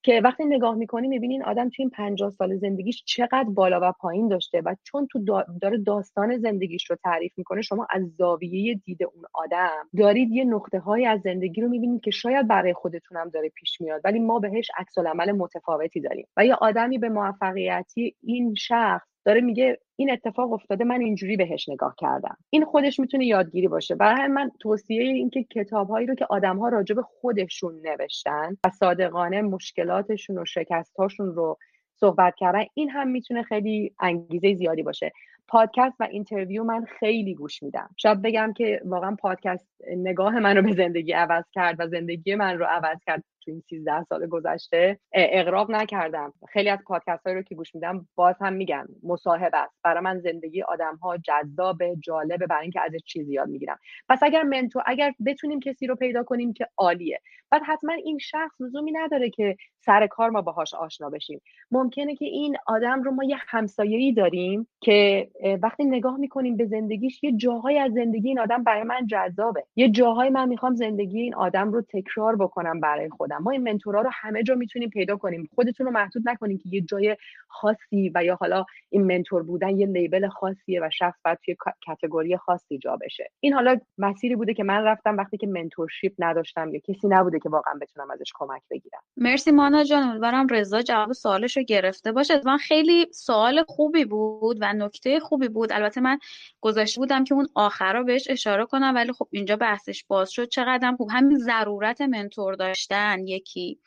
[0.03, 3.91] که وقتی نگاه می‌کنی می‌بینی این آدم توی این پنجاه سال زندگیش چقدر بالا و
[3.99, 9.03] پایین داشته و چون تو داره داستان زندگیش رو تعریف می‌کنه شما از زاویه دید
[9.03, 13.49] اون آدم دارید یه نقطه های از زندگی رو می‌بینید که شاید برای خودتونم داره
[13.49, 16.27] پیش میاد ولی ما بهش عکس متفاوتی داریم.
[16.37, 21.69] و یه آدمی به موفقیتی این شخص داره میگه این اتفاق افتاده من اینجوری بهش
[21.69, 22.37] نگاه کردم.
[22.49, 23.95] این خودش می‌تونه یادگیری باشه.
[23.95, 30.37] برای من توصیه اینکه کتابهایی رو که آدمها راجع به خودشون نوشتن و صادقانه مشکلاتشون
[30.37, 31.57] و شکستهاشون رو
[31.95, 35.11] صحبت کردن این هم می‌تونه خیلی انگیزه زیادی باشه.
[35.47, 37.89] پادکست و interview من خیلی گوش میدم.
[37.97, 42.57] شاید بگم که واقعا پادکست نگاه من رو به زندگی عوض کرد و زندگی من
[42.57, 43.23] رو عوض کرد.
[43.41, 46.33] تو این 13 سال گذشته اغراق نکردم.
[46.49, 49.73] خیلی از پادکست رو که گوش میدم باز هم میگم مصاحبه است.
[49.83, 53.79] برای من زندگی آدم ها جذاب جالبه برای اینکه ازش چیزی یاد می‌گیرم.
[54.09, 57.19] پس اگر منتو اگر بتونیم کسی رو پیدا کنیم که عالیه.
[57.51, 61.41] بعد حتما این شخص لزومی نداره که سر کار ما باهاش آشنا بشیم.
[61.71, 65.29] ممکنه که این آدم رو ما یه همسایه‌ای داریم که
[65.61, 69.63] وقتی نگاه می‌کنیم به زندگیش یه جاهای از زندگی این آدم برای من جذابه.
[69.75, 73.30] یه جاهای من می‌خوام زندگی این آدم رو تکرار بکنم برای خودم.
[73.37, 75.49] ما این منتورا رو همه جا می‌تونیم پیدا کنیم.
[75.55, 77.17] خودتون رو محدود نکنیم که یه جای
[77.47, 82.37] خاصی و یا حالا این منتور بودن یه لیبل خاصیه و شخص باید توی category
[82.37, 83.31] خاصی جا بشه.
[83.39, 87.49] این حالا مسیری بوده که من رفتم وقتی که mentorship نداشتم یا کسی نبوده که
[87.49, 89.01] واقعا بتونم ازش کمک بگیرم.
[89.17, 90.03] مرسی مانا جان.
[90.03, 92.41] امیدوارم رضا جواب سوالش رو گرفته باشه.
[92.45, 95.71] من خیلی سوال خوبی بود و نکته خوبی بود.
[95.71, 96.19] البته من
[96.61, 100.47] گذاشته بودم که اون آخرا بهش اشاره کنم ولی خب اینجا بحثش باز شد.
[100.47, 101.09] چقدر خوب.
[101.11, 103.20] همین ضرورت mentor داشتن.
[103.27, 103.79] یکی.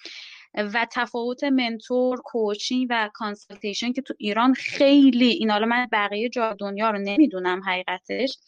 [0.57, 6.57] و تفاوت mentor coaching و consultation که تو ایران خیلی این حالا من بقیه جا
[6.59, 8.38] دنیا رو نمی‌دونم حقیقتش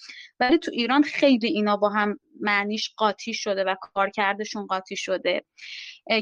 [0.40, 5.44] ولی تو ایران خیلی اینا با هم معنیش قاطی شده و کارکردشون قاطی شده.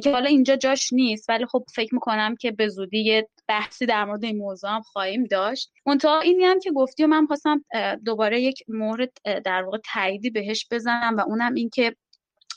[0.02, 4.04] که حالا اینجا جاش نیست ولی خب فکر می‌کنم که به زودی یه بحثی در
[4.04, 5.72] مورد این موضوع هم خواهیم داشت.
[5.86, 7.64] منتها اینی هم که گفتی و من خواستم
[8.04, 9.12] دوباره یک مورد
[9.44, 11.96] در واقع تاییدی بهش بزنم و اونم این که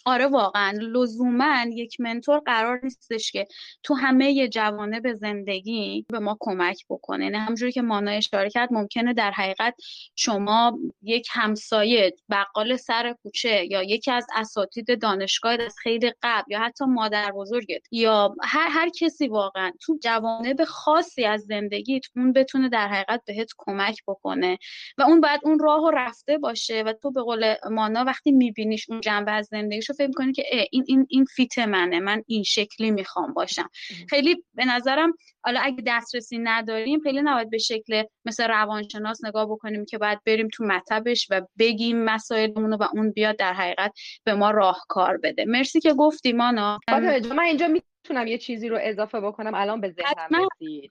[0.08, 0.72] آره واقعا.
[0.82, 3.48] لزوما یک منتور قرار نیستش که
[3.84, 7.24] تو همه جوانب زندگی به ما کمک بکنه.
[7.24, 9.76] یعنی همونجوری که مانا اشاره کرد ممکنه در حقیقت
[10.16, 16.60] شما یک همسایه بقال سر کوچه یا یکی از اساتید دانشگاه از خیلی قبل یا
[16.60, 22.70] حتی مادر بزرگت یا هر, هر کسی واقعا تو جوانب خاصی از زندگیت اون بتونه
[22.70, 24.58] در حقیقت بهت کمک بکنه
[24.98, 29.02] و اون باید اون راه رفته باشه و تو به قول مانا وقتی میبینیش اون
[29.02, 33.34] جنبه از زندگیشو فکر می‌کنی که این این این فیت منه من این شکلی می‌خوام
[33.34, 33.70] باشم.
[34.10, 39.86] خیلی به نظرم حالا اگه دسترسی نداریم خیلی نباید به شکل مثل روانشناس نگاه بکنیم
[39.86, 43.92] که باید بریم تو مطبش و بگیم مسائلمون و اون بیاد در حقیقت
[44.24, 45.46] به ما راهکار بده.
[45.46, 46.80] مرسی که گفتی مانا.
[47.36, 50.90] من اینجا می‌تونم یه چیزی رو اضافه بکنم؟ الان به ذهنم رسید.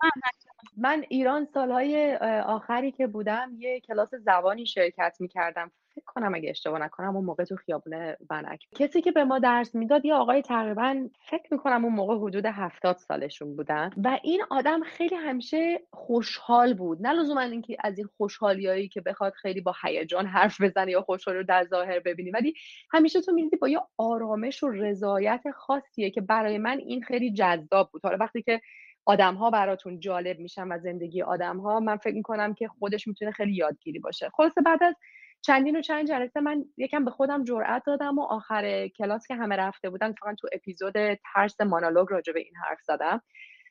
[0.76, 2.16] من ایران سالهای
[2.46, 5.72] آخری که بودم یه کلاس زبانی شرکت می‌کردم.
[5.96, 9.74] فکر کنم اگه اشتباه نکنم اون موقع تو خیابون بنک کسی که به ما درس
[9.74, 13.90] می‌داد یه آقای تقریبا فکر می‌کنم اون موقع حدود هفتاد سالشون بودن.
[14.04, 17.06] و این آدم خیلی همیشه خوشحال بود.
[17.06, 21.36] نه لزوما اینکه از این خوشحالیایی که بخواد خیلی با هیجان حرف بزنه یا خوشحال
[21.36, 22.30] رو در ظاهر ببینی.
[22.30, 22.54] ولی
[22.92, 27.90] همیشه تو می‌دیدی با یه آرامش و رضایت خاصیه که برای من این خیلی جذاب
[27.92, 28.02] بود.
[28.04, 28.60] حالا وقتی که
[29.04, 33.30] آدم ها براتون جالب میشن و زندگی آدم ها من فکر می‌کنم که خودش می‌تونه
[33.30, 34.30] خیلی یادگیری باشه.
[34.36, 34.94] خلاصه بعد از
[35.42, 39.56] چندین و چند جلسه من یکم به خودم جرأت دادم و آخر کلاس که همه
[39.56, 43.22] رفته بودن فقط تو اپیزود ترس مانالوگ راجع به این حرف زدم.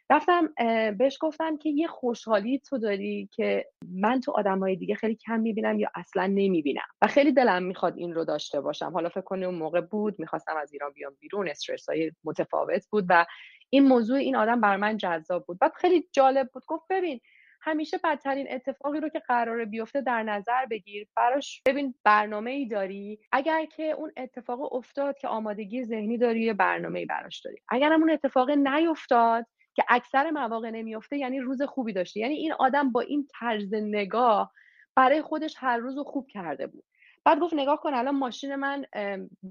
[0.10, 0.54] رفتم
[0.98, 5.80] بهش گفتم که یه خوشحالی تو داری که من تو های دیگه خیلی کم می‌بینم
[5.80, 8.92] یا اصلا نمی‌بینم و خیلی دلم می‌خواد این رو داشته باشم.
[8.94, 13.06] حالا فکر کنی اون موقع بود می‌خواستم از ایران بیام بیرون استرس های متفاوت بود
[13.10, 13.26] و
[13.70, 15.60] این موضوع این آدم بر من جذاب بود.
[15.60, 16.64] بعد خیلی جالب بود.
[16.68, 17.20] گفت ببین
[17.66, 21.08] همیشه بدترین اتفاقی رو که قراره بیفته در نظر بگیر.
[21.16, 23.20] براش ببین برنامه ای داری.
[23.32, 27.58] اگر که اون اتفاق افتاد که آمادگی ذهنی داری یه برنامه ای براش داری.
[27.70, 32.92] اگر اون اتفاق نیفتاد که اکثر مواقع نمیفته یعنی روز خوبی داشته یعنی این آدم
[32.92, 34.54] با این طرز نگاه
[34.96, 36.84] برای خودش هر روز خوب کرده بود.
[37.26, 38.86] بعد گفت نگاه کن الان ماشین من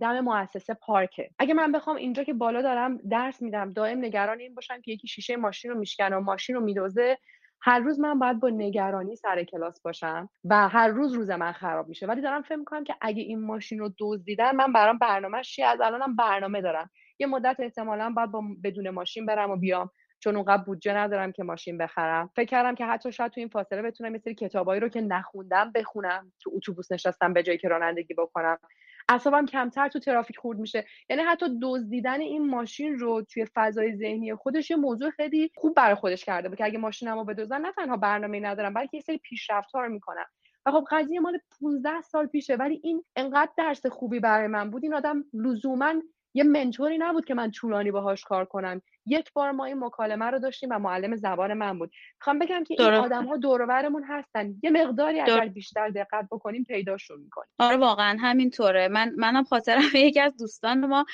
[0.00, 1.30] دم مؤسسه پارکه.
[1.38, 5.08] اگه من بخوام اینجا که بالا دارم درس میدم دائم نگران این باشم که یکی
[5.08, 7.18] شیشه ماشین رو میشکنه و ماشین رو میدوزه
[7.66, 11.88] هر روز من باید با نگرانی سر کلاس باشم و هر روز روز من خراب
[11.88, 12.06] میشه.
[12.06, 15.80] ولی دارم فکر می‌کنم که اگه این ماشین رو دزدیدن من برام برنامه چیه از
[15.80, 16.90] الانم برنامه دارم.
[17.18, 19.90] یه مدت احتمالا باید با بدون ماشین برم و بیام.
[20.20, 22.30] چون اونقدر بودجه ندارم که ماشین بخرم.
[22.36, 26.32] فکر کردم که حتی شاید تو این فاصله بتونم مثل کتابایی رو که نخوندم بخونم.
[26.40, 28.58] تو اتوبوس نشستم به جایی که رانندگی بکنم.
[29.08, 30.84] اعصابم کمتر تو ترافیک خورد میشه.
[31.10, 35.94] یعنی حتی دزدیدن این ماشین رو توی فضای ذهنی خودش یه موضوع خیلی خوب برای
[35.94, 39.80] خودش کرده بود که اگه ماشینمو بدزدن نه تنها برنامه ندارم بلکه یه سری پیشرفت‌ها
[39.80, 40.26] رو می‌کنم
[40.66, 44.84] و خب قضیه مال 15 سال پیشه ولی این انقدر درس خوبی برای من بود.
[44.84, 45.94] این آدم لزوما
[46.34, 48.82] یه منتوری نبود که من طولانی باهاش کار کنم.
[49.06, 51.90] یک بار ما این مکالمه رو داشتیم و معلم زبان من بود.
[52.18, 54.54] می‌خوام بگم که این آدم ها دورورمون هستن.
[54.62, 57.48] یه مقداری اگر بیشتر دقت بکنیم پیداشون می‌کنیم.
[57.58, 58.88] آره واقعا همینطوره.
[58.88, 61.04] من منم خاطرم یکی از دوستان ما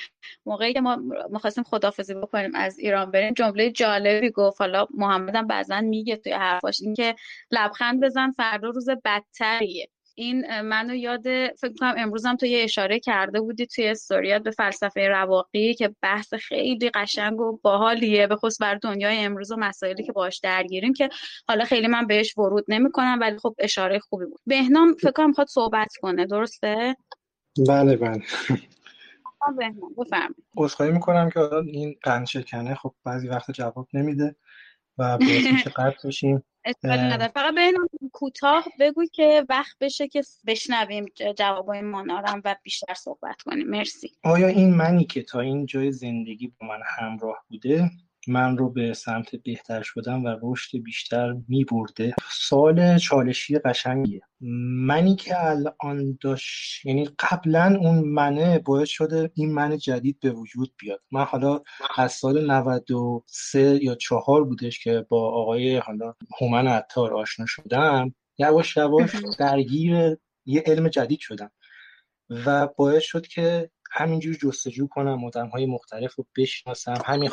[0.45, 0.95] موقعی که ما
[1.29, 4.61] می‌خواستیم خدافزی بکنیم از ایران بریم جمله جالبی گفت.
[4.61, 7.15] حالا محمدم بعضا میگه توی حرفاش این که
[7.51, 9.89] لبخند بزن فردا روز بدتریه.
[10.15, 15.07] این منو یاد فکر کنم امروزم تو یه اشاره کرده بودی توی استوریات به فلسفه
[15.07, 20.11] رواقی که بحث خیلی قشنگ و باحالیه به خصوص بر دنیای امروز و مسائلی که
[20.11, 21.09] باش درگیریم که
[21.47, 24.39] حالا خیلی من بهش ورود نمی‌کنم ولی خب اشاره خوبی بود.
[24.47, 26.95] بهنام فکر کنم می‌خواد صحبت کنه درسته؟
[27.67, 28.21] بله بله.
[29.97, 30.35] بفرمایید.
[30.57, 34.35] عذرخواهی می‌کنم که این قند شکنه خب بعضی وقت جواب نمیده.
[34.97, 36.43] و باعث میشه قطع بشیم
[37.33, 37.71] فقط به
[38.13, 41.05] کوتاه بگو که وقت بشه که بشنویم
[41.37, 43.67] جوابای مانارم و بیشتر صحبت کنیم.
[43.67, 44.11] مرسی.
[44.23, 47.89] آیا این منی که تا این جای زندگی با من همراه بوده؟
[48.27, 54.21] من رو به سمت بهتر شدن و رشد بیشتر می برده سال چالشی قشنگیه.
[54.85, 60.73] منی که الان داشت یعنی قبلا اون منه باعث شده این من جدید به وجود
[60.77, 61.01] بیاد.
[61.11, 61.61] من حالا
[61.97, 68.77] از سال 93 یا چهار بودش که با آقای حالا هومن عطار آشنا شدم یواش
[68.77, 71.51] یواش درگیر یه علم جدید شدم
[72.45, 77.01] و باعث شد که همینجور جستجو کنم آدم های مختلف رو بشناسم.
[77.05, 77.29] همین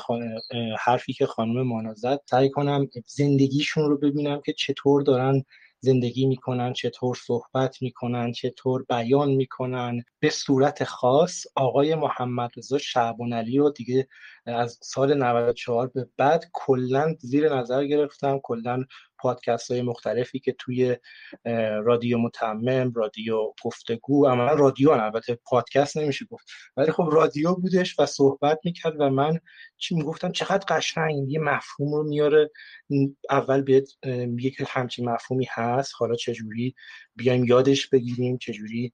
[0.81, 5.44] حرفی که خانم مانا زد سعی کنم زندگیشون رو ببینم که چطور دارن
[5.81, 10.05] زندگی می‌کنن چطور صحبت می‌کنن چطور بیان می‌کنن.
[10.21, 14.09] به صورت خاص آقای محمد رضا شعبان علی رو دیگه
[14.49, 18.41] از سال 94 به بعد کلا زیر نظر گرفتم.
[18.43, 18.85] کلا
[19.21, 20.97] پادکست های مختلفی که توی
[21.85, 26.47] رادیو متمم رادیو گفتگو عملا رادیو البته پادکست نمیشه گفت.
[26.77, 29.39] ولی خب رادیو بودش و صحبت می‌کرد و من
[29.77, 32.51] چی می‌گفتم؟ چقدر قشنگ یه مفهوم رو میاره.
[33.31, 33.85] اول بیاد
[34.39, 35.93] یک همچین مفهومی هست.
[35.97, 36.75] حالا چجوری
[37.17, 38.93] بیایم یادش بگیریم چجوری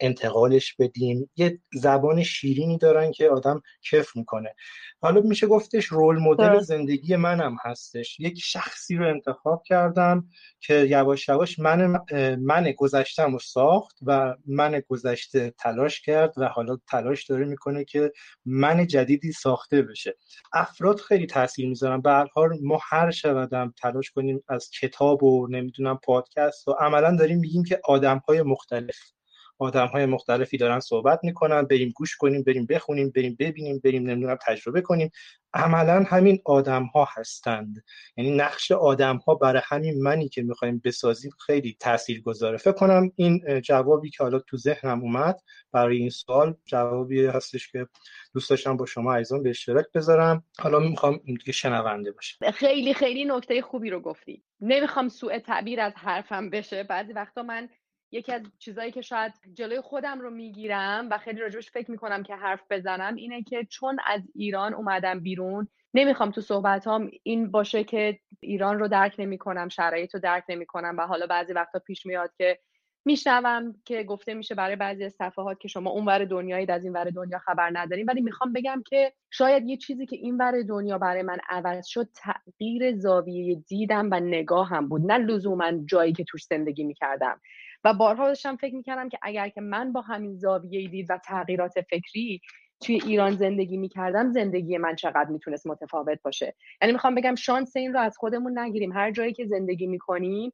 [0.00, 1.30] انتقالش بدیم.
[1.36, 4.54] یه زبان شیرینی دارن که آدم کف می‌کنه.
[5.00, 8.20] حالا میشه گفتش رول مدل زندگی منم هستش.
[8.20, 10.28] یک شخصی رو انتخاب کردم
[10.60, 11.98] که یواش یواش من
[12.38, 18.12] من گذشتم رو ساخت و من گذشته تلاش کرد و حالا تلاش داره می‌کنه که
[18.44, 20.16] من جدیدی ساخته بشه.
[20.52, 22.00] افراد خیلی تاثیر می‌ذارن.
[22.00, 27.16] به هر حال ما هر شودم تلاش کنیم از کتاب و نمی‌دونم پادکست و عملا
[27.16, 29.15] داریم میگیم که آدم های مختلف.
[29.58, 34.38] آدم های مختلفی دارن صحبت می‌کنن بریم گوش کنیم بریم بخونیم بریم ببینیم بریم نمی‌دونم
[34.46, 35.10] تجربه کنیم.
[35.54, 37.84] عملا همین آدم ها هستند.
[38.16, 43.12] یعنی نقش آدم ها برای همین منی که می‌خوایم بسازیم خیلی تاثیر گذاره فکر کنم
[43.16, 45.40] این جوابی که حالا تو ذهنم اومد
[45.72, 47.86] برای این سوال جوابی هستش که
[48.34, 50.44] دوست داشتم با شما عزیزان به اشتراک بذارم.
[50.58, 54.42] حالا می‌خوام دیگه شنونده باشه خیلی خیلی نکته خوبی رو گفتی.
[54.60, 56.82] نمی‌خوام سوء تعبیر از حرفم بشه.
[56.82, 57.68] بعضی وقتا من
[58.12, 62.34] یکی از چیزایی که شاید جلوی خودم رو می‌گیرم و خیلی راجبش فکر می‌کنم که
[62.34, 67.84] حرف بزنم اینه که چون از ایران اومدم بیرون نمی‌خوام تو صحبت هم این باشه
[67.84, 72.30] که ایران رو درک نمی‌کنم شرایط رو درک نمی‌کنم و حالا بعضی وقتا پیش میاد
[72.38, 72.58] که
[73.04, 77.10] میشنوم که گفته میشه برای بعضی از صفحات که شما اونور دنیایید از این ور
[77.10, 81.22] دنیا خبر نداریم ولی می‌خوام بگم که شاید یه چیزی که این ور دنیا برای
[81.22, 86.84] من عوض شد تغییر زاویه دیدم و نگاهم بود نه لزوما جایی که توش زندگی
[86.84, 87.40] می‌کردم.
[87.86, 91.80] و بارها داشتم فکر می‌کردم که اگر که من با همین زاویه دید و تغییرات
[91.80, 92.40] فکری
[92.80, 96.54] توی ایران زندگی می‌کردم زندگی من چقدر می‌تونست متفاوت باشه.
[96.82, 98.92] یعنی می‌خوام بگم شانس این رو از خودمون نگیریم.
[98.92, 100.50] هر جایی که زندگی می‌کنیم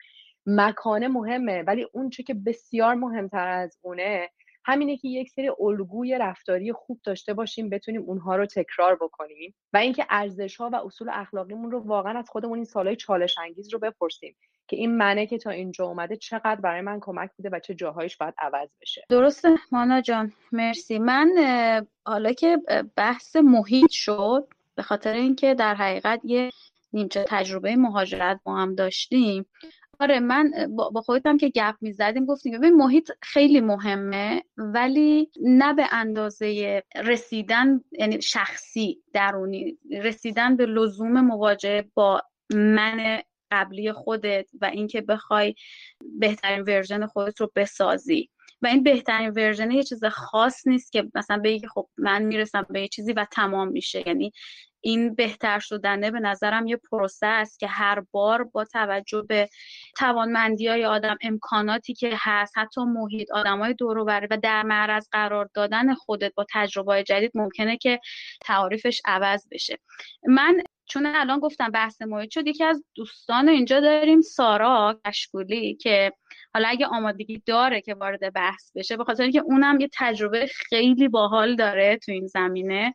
[0.46, 1.62] مکانه مهمه.
[1.62, 4.28] ولی اون چه که بسیار مهمتر از اونه
[4.64, 9.76] همینه که یک سری الگوی رفتاری خوب داشته باشیم بتونیم اونها رو تکرار بکنیم و
[9.76, 13.78] اینکه ارزش ها و اصول اخلاقیمون رو واقعا از خودمون این سالهای چالش انگیز رو
[13.78, 14.36] بپرسیم.
[14.68, 18.16] که این منه که تا اینجا اومده چقدر برای من کمک بوده و چه جاهایش
[18.16, 19.04] باید عوض بشه.
[19.08, 20.32] درسته مانا جان.
[20.52, 20.98] مرسی.
[20.98, 21.30] من
[22.06, 22.58] حالا که
[22.96, 26.50] بحث محیط شد به خاطر اینکه در حقیقت یه
[26.92, 29.46] نیمچه تجربه مهاجرت با هم داشتیم
[30.00, 30.52] آره من
[30.92, 37.80] با خودتم که گپ می‌زدیم گفتیم ببین محیط خیلی مهمه ولی نه به اندازه رسیدن
[37.92, 42.22] یعنی شخصی درونی رسیدن به لزوم مواجهه با
[42.54, 45.54] من قبلی خودت و اینکه بخوای
[46.18, 48.30] بهترین version خودت رو بسازی.
[48.62, 52.80] و این بهترین version یه چیز خاص نیست که مثلا بگی خب من می‌رسم به
[52.80, 54.08] یه چیزی و تمام میشه.
[54.08, 54.32] یعنی
[54.84, 59.48] این بهتر شدنه به نظرم یه پروسه است که هر بار با توجه به
[59.96, 65.50] توانمندی های آدم امکاناتی که هست حتی محیط آدم های دور و در معرض قرار
[65.54, 68.00] دادن خودت با تجربه جدید ممکنه که
[68.40, 69.78] تعاریفش عوض بشه.
[70.28, 70.62] من
[70.92, 76.12] چون الان گفتم بحث محیط شد یکی از دوستان اینجا داریم سارا کشکولی که
[76.54, 81.08] حالا اگه آمادگی داره که وارد بحث بشه به خاطر اینکه اونم یه تجربه خیلی
[81.08, 82.94] باحال داره تو این زمینه.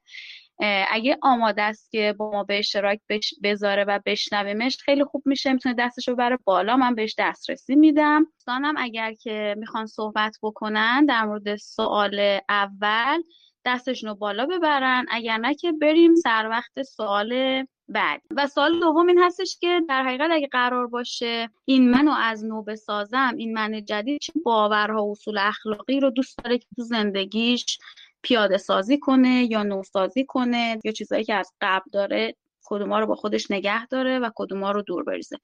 [0.90, 3.00] اگه آماده است که با ما به اشتراک
[3.44, 6.78] بذاره و بشنویمش خیلی خوب میشه می‌تونه دستش رو بالا.
[6.78, 8.24] من بهش دسترسی میدم.
[8.24, 13.21] دوستانم اگر که می‌خوان صحبت بکنن در مورد سوال اول
[13.65, 15.06] دستشون رو بالا ببرن.
[15.10, 18.21] اگر نه که بریم سر وقت سوال بعد.
[18.35, 22.62] و سوال دوم این هستش که در حقیقت اگه قرار باشه این منو از نو
[22.62, 27.79] بسازم این من جدید چه باورها و اصول اخلاقی رو دوست داره که تو زندگیش
[28.21, 32.35] پیاده سازی کنه یا نوسازی کنه یا چیزایی که از قبل داره
[32.65, 35.38] کدوما رو با خودش نگه داره و کدوما رو دور بریزه.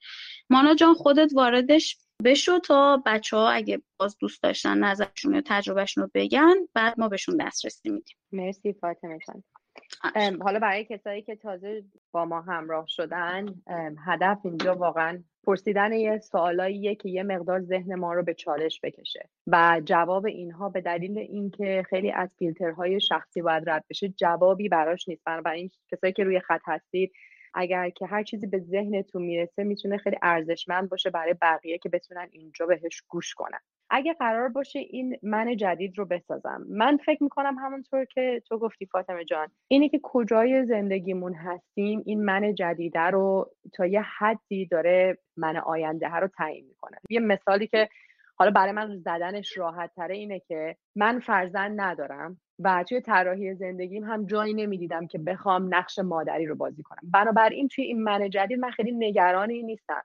[0.50, 6.04] مانا جان خودت واردش بشو تا بچه ها اگه باز دوست داشتن نظرشون یا تجربهشون
[6.04, 8.16] رو بگن بعد ما بهشون دسترسی میدیم.
[8.32, 9.42] مرسی فاطمه جان.
[10.40, 13.46] حالا برای کسایی که تازه با ما همراه شدن
[14.06, 19.28] هدف اینجا واقعا پرسیدن یه سوالاییه که یه مقدار ذهن ما رو به چالش بکشه
[19.46, 25.08] و جواب اینها به دلیل اینکه خیلی از فیلترهای شخصی باید رد بشه جوابی براش
[25.08, 25.22] نیست.
[25.24, 27.12] بنابراین کسایی که روی خط هستید
[27.54, 32.28] اگر که هر چیزی به ذهنتون می‌رسه می‌تونه خیلی ارزشمند باشه برای بقیه که بتونن
[32.32, 33.60] اینجا بهش گوش کنن.
[33.90, 36.66] اگه قرار باشه این من جدید رو بسازم.
[36.68, 42.24] من فکر می‌کنم همونطور که تو گفتی فاطمه جان اینه که کجای زندگیمون هستیم این
[42.24, 46.96] من جدیده رو تا یه حدی داره من آینده رو تعیین می‌کنه.
[47.10, 47.88] یه مثالی که
[48.36, 54.04] حالا برای من زدنش راحت تره اینه که من فرزند ندارم و توی طراحی زندگیم
[54.04, 57.10] هم جایی نمی‌دیدم که بخوام نقش مادری رو بازی کنم.
[57.12, 60.02] بنابراین توی این من جدید من خیلی نگران این نیستم.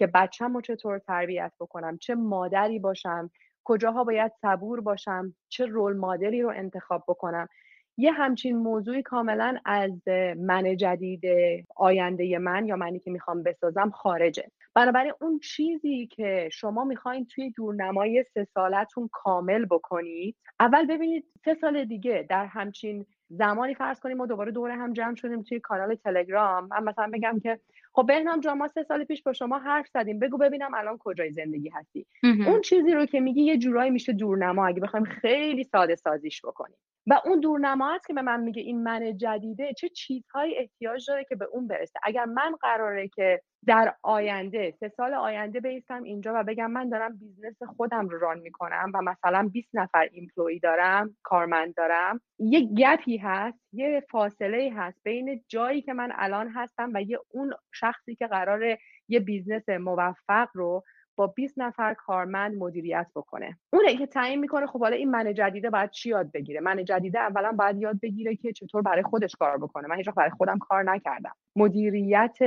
[0.00, 3.30] که بچم رو چطور تربیت بکنم چه مادری باشم
[3.64, 7.48] کجاها باید صبور باشم چه رول مدلی رو انتخاب بکنم.
[7.96, 11.22] یه همچین موضوعی کاملا از من جدید
[11.76, 14.50] آینده من یا منی که می‌خوام بسازم خارجه.
[14.74, 21.54] بنابراین اون چیزی که شما می‌خواین توی دورنمای سه سالتون کامل بکنید اول ببینید سه
[21.54, 25.94] سال دیگه در همچین زمانی فرض کنیم ما دوباره دوره هم جمع شدیم توی کانال
[25.94, 26.68] تلگرام.
[26.70, 27.60] من مثلا بگم که
[27.92, 30.18] خب بهنام جان ما سه سال پیش با شما حرف زدیم.
[30.18, 32.06] بگو ببینم الان کجای زندگی هستی.
[32.46, 34.66] اون چیزی رو که میگی یه جورایی میشه دورنما.
[34.66, 36.76] اگه بخوایم خیلی ساده سازیش بکنیم.
[37.06, 41.24] و اون دورنما هست که به من میگه این من جدیده چه چیزهایی احتیاج داره
[41.24, 42.00] که به اون برسه.
[42.02, 47.16] اگر من قراره که در آینده سه سال آینده بایستم اینجا و بگم من دارم
[47.16, 53.02] business خودم رو run می‌کنم و مثلا 20 نفر employee دارم کارمند دارم یه gap
[53.02, 58.14] ی هست یه فاصله هست بین جایی که من الان هستم و یه اون شخصی
[58.14, 58.78] که قراره
[59.08, 60.84] یه business موفق رو
[61.16, 63.58] با 20 نفر کارمند مدیریت بکنه.
[63.72, 67.20] اونه که تعیین می‌کنه خب حالا این من جدیده باید چی یاد بگیره؟ من جدیده
[67.20, 69.88] اولا باید یاد بگیره که چطور برای خودش کار بکنه.
[69.88, 71.34] من هیچ برای خودم کار نکردم.
[71.56, 72.38] مدیریت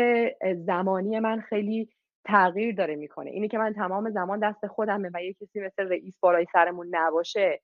[0.56, 1.90] زمانی من خیلی
[2.26, 3.30] تغییر داره می‌کنه.
[3.32, 7.62] اینه که من تمام زمان دست خودمه و یه کسی مثل رئیس بالای سرمون نباشه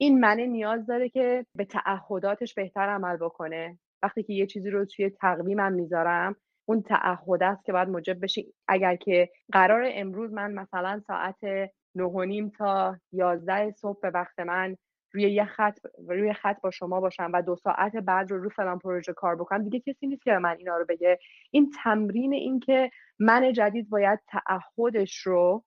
[0.00, 3.78] این منه نیاز داره که به تعهداتش بهتر عمل بکنه.
[4.02, 6.36] وقتی که یه چیزی رو توی تقویمم می‌ذارم
[6.70, 11.38] اون تعهد است که باید موجب بشه اگر که قرار امروز من مثلا ساعت
[11.94, 14.76] نه نیم تا یازده صبح به وقت من
[15.12, 18.78] روی یه خط روی خط با شما باشم و دو ساعت بعد رو رو فلان
[18.78, 21.18] پروژه کار بکنم دیگه کسی نیست که من اینا رو بگه.
[21.50, 25.64] این تمرین این که من جدید باید تعهدش رو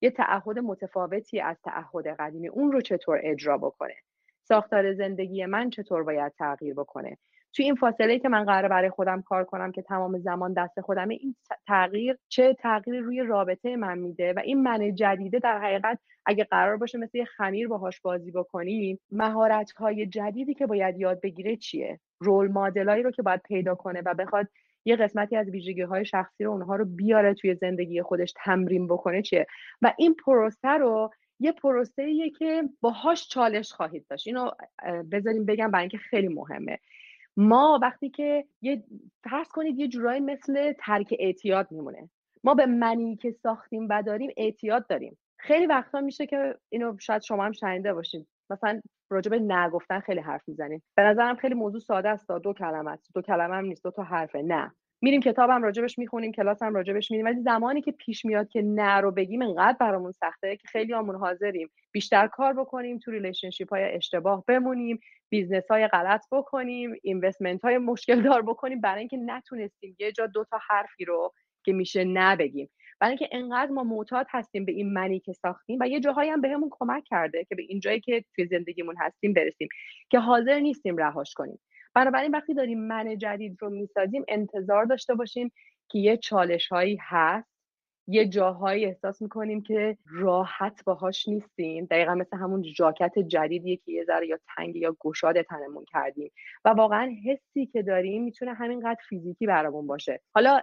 [0.00, 3.94] یه تعهد متفاوتی از تعهد قدیمی اون رو چطور اجرا بکنه؟
[4.42, 7.18] ساختار زندگی من چطور باید تغییر بکنه؟
[7.56, 11.14] توی این فاصله که من قرار برای خودم کار کنم که تمام زمان دست خودمه
[11.14, 11.36] این
[11.66, 16.76] تغییر چه تغییر روی رابطه من میده و این من جدیده در حقیقت اگه قرار
[16.76, 22.00] باشه مثل یه خمیر باهاش بازی بکنیم مهارت های جدیدی که باید یاد بگیره چیه؟
[22.18, 24.48] رول مدلایی رو که باید پیدا کنه و بخواد
[24.84, 29.22] یه قسمتی از ویژگی های شخصی رو اونها رو بیاره توی زندگی خودش تمرین بکنه
[29.22, 29.46] چیه؟
[29.82, 34.26] و این پروسه رو یه پروسه که باهاش چالش خواهید داشت.
[34.26, 34.50] اینو
[35.12, 36.78] بذاریم بگم برای اینکه خیلی مهمه.
[37.36, 38.84] ما وقتی که یه
[39.30, 42.10] فرض کنید یه جورایی مثل ترک اعتیاد میمونه.
[42.44, 45.18] ما به منی که ساختیم و داریم اعتیاد داریم.
[45.38, 48.80] خیلی وقتا میشه که اینو شاید شما هم شنیده باشید مثلا
[49.10, 53.08] راجع به نگفتن خیلی حرف می‌زنیم به نظرم خیلی موضوع ساده است دو کلمه است.
[53.14, 54.42] دو کلمه هم نیست دو تا حرفه.
[54.42, 54.72] نه.
[55.02, 57.26] میریم کتابم راجبش می‌خونیم کلاسم راجبش میریم.
[57.26, 61.16] ولی زمانی که پیش میاد که نه رو بگیم انقدر برامون سخته که خیلی همون
[61.16, 61.70] حاضریم.
[61.92, 68.22] بیشتر کار بکنیم تو relationship های اشتباه بمونیم business های غلط بکنیم investment های مشکل
[68.22, 68.80] دار بکنیم.
[68.80, 71.32] برای اینکه نتونستیم یه جا دو تا حرفی رو
[71.64, 72.70] که میشه نگیم
[73.00, 76.40] برای اینکه انقدر ما معتاد هستیم به این منی که ساختیم و یه جاهایی هم
[76.40, 79.68] بهمون کمک کرده که به این جایی که توی زندگیمون هستیم برسیم.
[80.10, 81.58] که حاضر نیستیم رهاش کنیم.
[81.96, 85.52] بنابراین وقتی داریم من جدید رو می‌سازیم انتظار داشته باشیم
[85.90, 87.55] که یه چالش هایی هست
[88.08, 91.84] یه جاهایی احساس می‌کنیم که راحت باهاش نیستیم.
[91.84, 96.32] دقیقا مثل همون jacket جدیدیه که یه ذره یا تنگ یا گشاد تنمون کردیم.
[96.64, 100.20] و واقعا حسی که داریم می‌تونه همینقدر فیزیکی برامون باشه.
[100.34, 100.60] حالا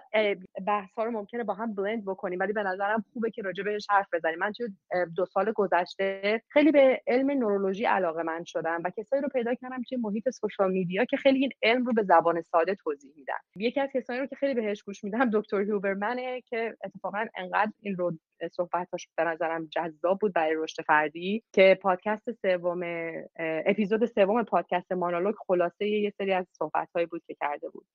[0.66, 3.86] بحث ها رو ممکنه با هم بلند بکنیم ولی به نظرم خوبه که راجع بهش
[3.90, 4.38] حرف بزنیم.
[4.38, 4.68] من توی
[5.16, 9.82] دو سال گذشته خیلی به علم نورولوژی علاقه من شدم و کسایی رو پیدا کردم
[9.88, 13.34] توی محیط سوشال میدیا که خیلی این علم رو به زبان ساده توضیح میدن.
[13.56, 17.96] یکی از کسایی رو که خیلی بهش گوش میدم دکتر هوبرمنه که اتفاقا انقدر این
[17.96, 18.12] رو
[18.52, 22.82] صحبتاش به نظرم جذاب بود برای رشد فردی که پادکست سوم
[23.66, 27.86] اپیزود سوم پادکست مانولوگ خلاصه یه سری از صحبت بود که کرده بود.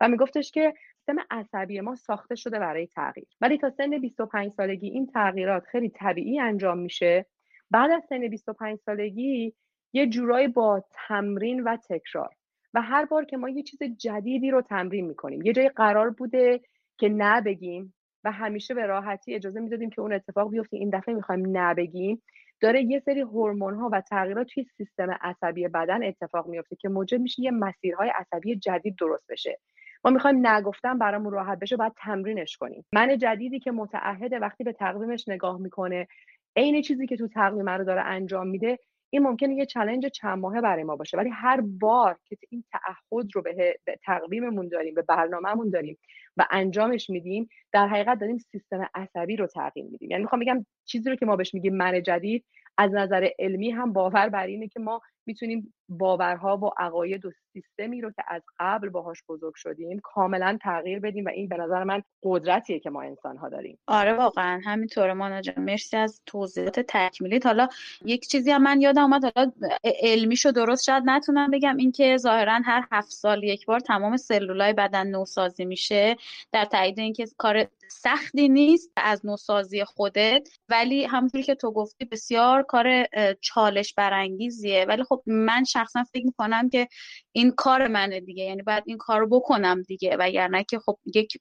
[0.00, 3.26] و میگفتش که سیستم عصبی ما ساخته شده برای تغییر.
[3.40, 7.26] ولی تا سن 25 سالگی این تغییرات خیلی طبیعی انجام میشه.
[7.70, 9.54] بعد از سن 25 سالگی
[9.92, 12.34] یه جورایی با تمرین و تکرار.
[12.74, 16.60] و هر بار که ما یه چیز جدیدی رو تمرین می‌کنیم یه جای قرار بوده
[16.98, 17.93] که نبگیم
[18.24, 20.76] و همیشه به راحتی اجازه می‌دادیم که اون اتفاق بیفته.
[20.76, 22.22] این دفعه می‌خوایم نبگیم
[22.60, 27.20] داره یه سری هورمون ها و تغییرات توی سیستم عصبی بدن اتفاق میفته که موجب
[27.20, 29.58] میشه یه مسیرهای عصبی جدید درست بشه.
[30.04, 32.84] ما می‌خوایم نگفتن برامون راحت بشه باید تمرینش کنیم.
[32.92, 36.06] من جدیدی که متعهده وقتی به تقویمش نگاه می‌کنه
[36.56, 38.78] عین چیزی که تو تقویم رو داره انجام میده
[39.14, 43.26] این ممکنه یه چلنج چند ماهه برای ما باشه ولی هر بار که این تعهد
[43.34, 45.98] رو به تقویممون داریم به برنامهمون داریم
[46.36, 50.10] و انجامش میدیم در حقیقت داریم سیستم عصبی رو تغییر میدیم.
[50.10, 52.44] یعنی می‌خوام بگم چیزی رو که ما بهش میگیم من جدید
[52.78, 58.00] از نظر علمی هم باور بر اینه که ما می‌تونیم باورها و عقاید و سیستمی
[58.00, 62.02] رو که از قبل باهاش بزرگ شدیم کاملا تغییر بدیم و این به نظر من
[62.22, 63.78] قدرتیه که ما انسان ها داریم.
[63.86, 64.60] آره واقعا.
[64.64, 65.64] همینطوره مانا جان.
[65.64, 67.68] مرسی از توضیحات تکمیلیت حالا
[68.04, 69.24] یک چیزی هم من یادم اومد.
[69.36, 69.50] حالا
[70.02, 71.76] علمیشو درست شاید نتونم بگم.
[71.76, 76.16] اینکه ظاهرا هر هفت سال یک بار تمام سلولای بدن نوسازی میشه.
[76.52, 82.62] در تایید اینکه کار سختی نیست از نوسازی خودت ولی همونطوری که تو گفتی بسیار
[82.62, 83.06] کار
[83.40, 86.88] چالش برانگیزیه ولی خب من شخصا فکر می‌کنم که
[87.32, 90.16] این کار منه دیگه یعنی باید این کار بکنم دیگه.
[90.16, 91.38] وگرنه که خب یک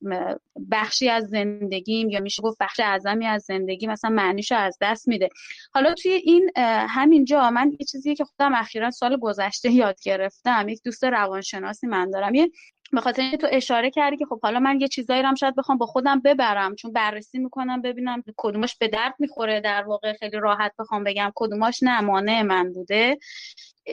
[0.71, 5.29] بخشی از زندگیم یا میشه گفت بخش اعظمی از زندگی مثلا معنیشو از دست میده.
[5.73, 6.51] حالا توی این
[6.89, 12.09] همینجا من یه چیزی که خودم اخیرا سال گذشته یاد گرفتم یک دوست روانشناسی من
[12.09, 12.35] دارم.
[12.35, 12.51] یه
[12.93, 15.85] به خاطر تو اشاره کردی که خب حالا من یه چیزایی رو شاید بخوام با
[15.85, 21.03] خودم ببرم چون بررسی می‌کنم ببینم کدومش به درد می‌خوره در واقع خیلی راحت بخوام
[21.03, 23.17] بگم کدوماش نه مانع من بوده.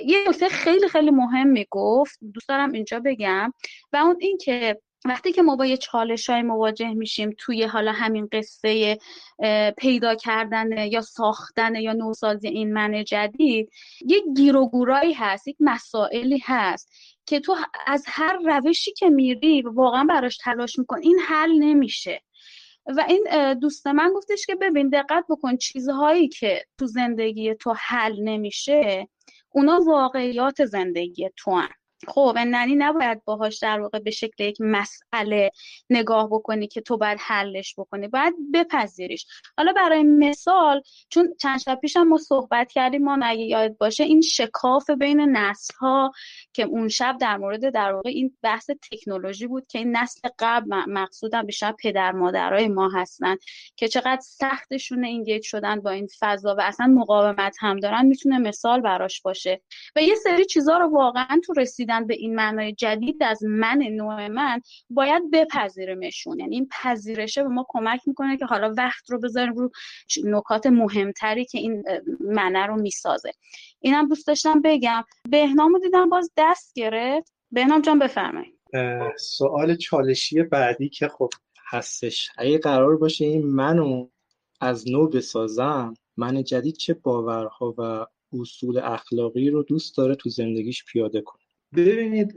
[0.06, 3.52] یه نکته خیلی خیلی مهم می‌گفت دوست دارم اینجا بگم
[3.92, 7.92] و اون این که وقتی که ما با یه چالش های مواجه میشیم توی حالا
[7.92, 8.98] همین قصه
[9.78, 13.70] پیدا کردن یا ساختن یا نوسازی این من جدید
[14.06, 16.92] یک گیر و گورایی هست یک مسائلی هست.
[17.30, 17.56] که تو
[17.86, 22.22] از هر روشی که میری واقعا براش تلاش میکن این حل نمیشه
[22.86, 28.20] و این دوست من گفتش که ببین دقت بکن چیزهایی که تو زندگی تو حل
[28.20, 29.08] نمیشه
[29.50, 31.68] اونا واقعیات زندگی تو هن.
[32.08, 35.50] خب ننی نباید باهاش در واقع به شکل یک مسئله
[35.90, 39.26] نگاه بکنی که تو باید حلش بکنی باید بپذیریش.
[39.56, 44.04] حالا برای مثال چون چند شب پیش هم ما صحبت کردیم ما اگه یاد باشه
[44.04, 46.12] این شکاف بین نسل ها
[46.52, 50.74] که اون شب در مورد در واقع این بحث تکنولوژی بود که این نسل قبل
[50.88, 53.36] مقصودم بیشتر پدر مادرای ما هستن
[53.76, 58.80] که چقدر سختشون اینگیج شدن با این فضا و اصلا مقاومت هم دارن می‌تونه مثال
[58.80, 59.60] براش باشه.
[59.96, 64.28] و یه سری چیزها رو واقعا تو رسید به این معنای جدید از من نوع
[64.28, 64.60] من
[64.90, 66.40] باید بپذیرمشون.
[66.40, 69.70] یعنی این پذیرشه به ما کمک می‌کنه که حالا وقت رو بذاریم رو
[70.24, 71.84] نکات مهمتری که این
[72.20, 73.32] منه رو می‌سازه.
[73.80, 77.32] اینم دوست داشتم بگم بهنامو دیدم باز دست گرفت.
[77.52, 78.60] بهنام جان بفرمایید.
[79.18, 81.30] سوال چالشی بعدی که خب
[81.70, 82.30] هستش.
[82.38, 84.08] اگه قرار باشه این منو
[84.60, 88.06] از نو بسازم من جدید چه باورها و
[88.40, 91.39] اصول اخلاقی رو دوست داره تو زندگیش پیاده کنه؟
[91.76, 92.34] ببینید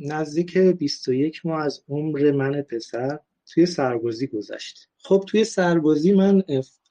[0.00, 4.88] نزدیک 21 ماه از عمر من پسر توی سربازی گذشت.
[4.98, 6.42] خب توی سربازی من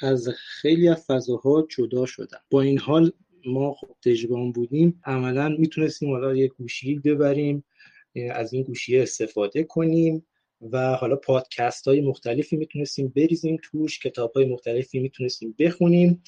[0.01, 2.39] از خیلی از فضاها جدا شدم.
[2.49, 3.11] با این حال
[3.45, 5.01] ما خب دژبان بودیم.
[5.05, 7.63] عملا می‌تونستیم حالا یک گوشی ببریم
[8.31, 10.25] از این گوشی استفاده کنیم
[10.71, 16.23] و حالا پادکست های مختلفی می‌تونستیم بریزیم توش کتاب های مختلفی می‌تونستیم بخونیم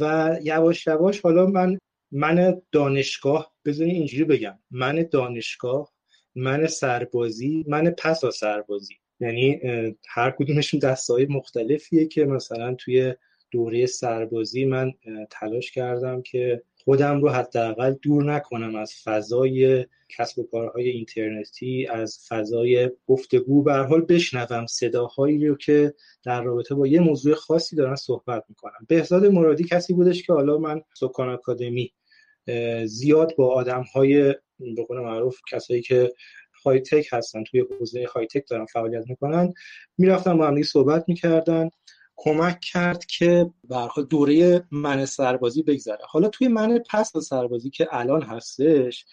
[0.00, 1.78] و یواش یواش حالا من
[2.12, 4.58] من دانشگاه بذارین اینجوری بگم.
[4.70, 5.92] من دانشگاه
[6.34, 8.94] من سربازی من پسا سربازی.
[9.20, 9.60] یعنی
[10.08, 13.14] هر کدومشون دستای مختلفیه که مثلا توی
[13.50, 14.92] دوره سربازی من
[15.30, 22.18] تلاش کردم که خودم رو حداقل دور نکنم از فضای کسب و کارهای اینترنتی از
[22.28, 23.62] فضای گفتگو.
[23.62, 25.94] به حال بشنوم صداهایی رو که
[26.24, 30.58] در رابطه با یه موضوع خاصی دارن صحبت می‌کنم بهزاد مرادی کسی بودش که حالا
[30.58, 31.92] من سکان آکادمی
[32.84, 36.12] زیاد با آدم های به معروف کسایی که
[36.64, 39.54] های تک هستن توی حوزه های تک دارن فعالیت می‌کنن
[39.98, 41.70] می‌رفتن با هم صحبت می‌کردن.
[42.16, 45.98] کمک کرد که به دوره من سربازی بگذره.
[46.08, 49.06] حالا توی من پس سربازی که الان هستش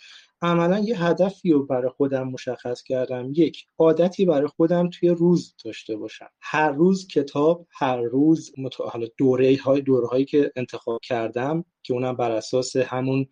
[0.43, 3.31] عملا یه هدفی رو برای خودم مشخص کردم.
[3.35, 6.29] یک عادتی برای خودم توی روز داشته باشم.
[6.41, 12.15] هر روز کتاب هر روز حالا دوره های دوره هایی که انتخاب کردم که اونم
[12.15, 13.27] بر اساس همون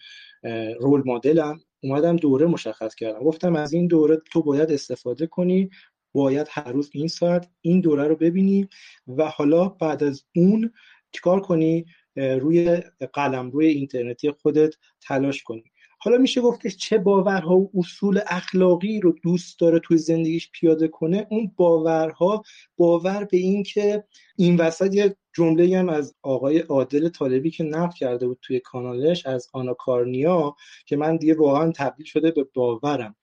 [0.80, 3.24] رول مدلم اومدم دوره مشخص کردم.
[3.24, 5.70] گفتم از این دوره تو باید استفاده کنی
[6.14, 8.68] باید هر روز این ساعت این دوره رو ببینی
[9.08, 10.74] و حالا بعد از اون
[11.12, 11.86] چیکار کنی؟
[12.16, 12.82] روی
[13.14, 15.72] قلم روی اینترنتی خودت تلاش کنی.
[16.02, 20.88] حالا میشه گفت که چه باورها و اصول اخلاقی رو دوست داره توی زندگیش پیاده
[20.88, 22.44] کنه اون باورها
[22.78, 24.04] باور به این که
[24.36, 29.26] این وسط یه جمله هم از آقای عادل طالبی که نقل کرده بود توی کانالش
[29.26, 33.16] از آناکارنیا که من دیگه واقعا تبدیل شده به باورم.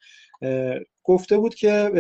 [1.02, 1.90] گفته بود که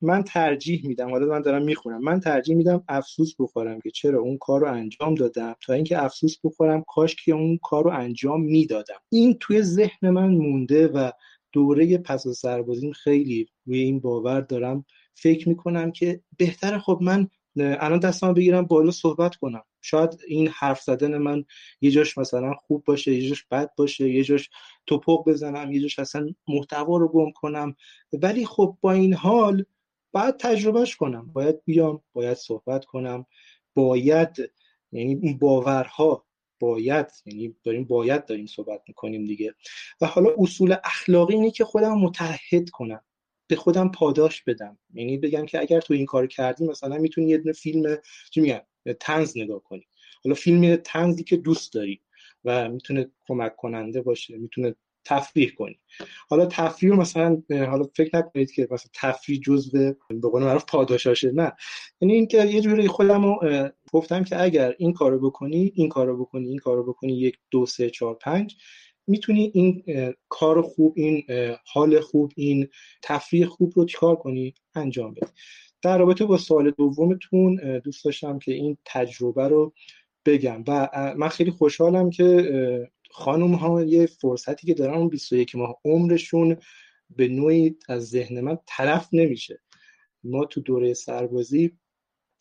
[0.00, 2.00] من ترجیح میدم حالا من دارم می‌خونم.
[2.00, 5.54] من ترجیح میدم افسوس بخورم که چرا اون کار رو انجام دادم.
[5.60, 9.00] تا اینکه افسوس بخورم کاش که اون کار رو انجام می‌دادم.
[9.08, 11.10] این توی ذهن من مونده و
[11.52, 14.84] دوره پس از سربازیم خیلی روی این باور دارم.
[15.14, 19.62] فکر می‌کنم که بهتره خب من الان دستم بگیرم بالا صحبت کنم.
[19.82, 21.44] شاید این حرف زدن من
[21.80, 24.50] یه جاش مثلا خوب باشه یه جاش بد باشه یه جاش
[24.86, 27.74] توپق بزنم یه جاش اصلا محتوا رو گم کنم.
[28.12, 29.64] ولی خب با این حال
[30.16, 31.30] باید تجربهش کنم.
[31.32, 33.26] باید بیام باید صحبت کنم.
[33.74, 34.52] باید
[34.92, 36.26] یعنی این باورها
[36.60, 39.54] باید یعنی داریم باید داریم صحبت می‌کنیم دیگه.
[40.00, 43.00] و حالا اصول اخلاقی اینه که خودم متحد کنم.
[43.46, 44.78] به خودم پاداش بدم.
[44.94, 47.96] یعنی بگم که اگر تو این کار کردی مثلا می‌تونی یه دونه فیلم
[48.30, 48.60] چی میگن؟
[49.00, 49.86] تنز نگاه کنی.
[50.24, 52.00] حالا فیلم تنزی که دوست داری
[52.44, 54.74] و می‌تونه کمک کننده باشه می‌تونه
[55.06, 55.78] تفریح کنی.
[56.28, 59.70] حالا تفریح مثلا حالا فکر نکنید که مثلا تفریح جزء
[60.20, 61.52] به قول معروف پاداشاشه نه.
[62.00, 63.38] یعنی اینکه یه جوری خودم
[63.92, 67.90] گفتم که اگر این کارو بکنی این کارو بکنی این کارو بکنی یک دو سه
[67.90, 68.56] چهار پنج
[69.06, 69.84] می‌تونی این
[70.28, 71.24] کار خوب این
[71.72, 72.68] حال خوب این
[73.02, 75.26] تفریح خوب رو چیکار کنی؟ انجام بدی.
[75.82, 79.72] در رابطه با سوال دومتون دوست داشتم که این تجربه رو
[80.26, 85.80] بگم و من خیلی خوشحالم که خانم ها یه فرصتی که دارن اون 21 ماه
[85.84, 86.56] عمرشون
[87.10, 89.62] به نوعی از ذهن من طرف نمیشه.
[90.24, 91.78] ما تو دوره سربازی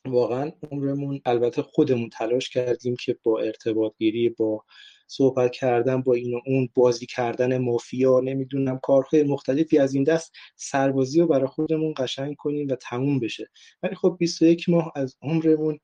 [0.07, 4.63] واقعا عمرمون البته خودمون تلاش کردیم که با ارتباط گیری با
[5.07, 10.31] صحبت کردن با این و اون بازی کردن مافیا نمی‌دونم کارهای مختلفی از این دست
[10.55, 13.49] سربازی رو برای خودمون قشنگ کنیم و تموم بشه.
[13.83, 15.79] ولی خب 21 ماه از عمرمون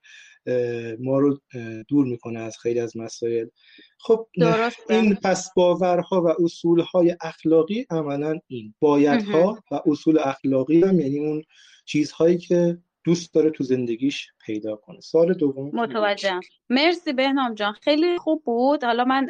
[1.00, 1.40] ما رو
[1.88, 3.48] دور می‌کنه از خیلی از مسائل.
[4.00, 4.28] خب
[4.90, 8.74] این پس باورها و اصولهای اخلاقی عملا این.
[8.80, 11.44] بایدها و اصول اخلاقی هم یعنی اون
[11.86, 15.00] چیزهایی که دوست داره تو زندگیش پیدا کنه.
[15.00, 16.40] سال دوم متوجهم.
[16.70, 17.74] مرسی بهنام جان.
[17.74, 18.84] خیلی خوب بود.
[18.84, 19.26] حالا من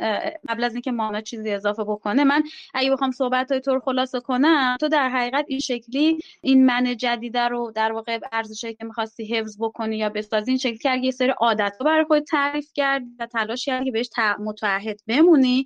[0.49, 2.43] قبل از اینکه مانا چیزی اضافه بکنه من
[2.73, 6.97] اگه بخوام صحبت های تو رو خلاصه کنم تو در حقیقت این شکلی این من
[6.97, 11.11] جدیده رو در واقع ارزشی که می‌خواستی حفظ بکنی یا بسازی این شکلی که یه
[11.11, 14.09] سری عادت رو برای خود تعریف کرد و تلاش کردی که بهش
[14.39, 15.65] متعهد بمونی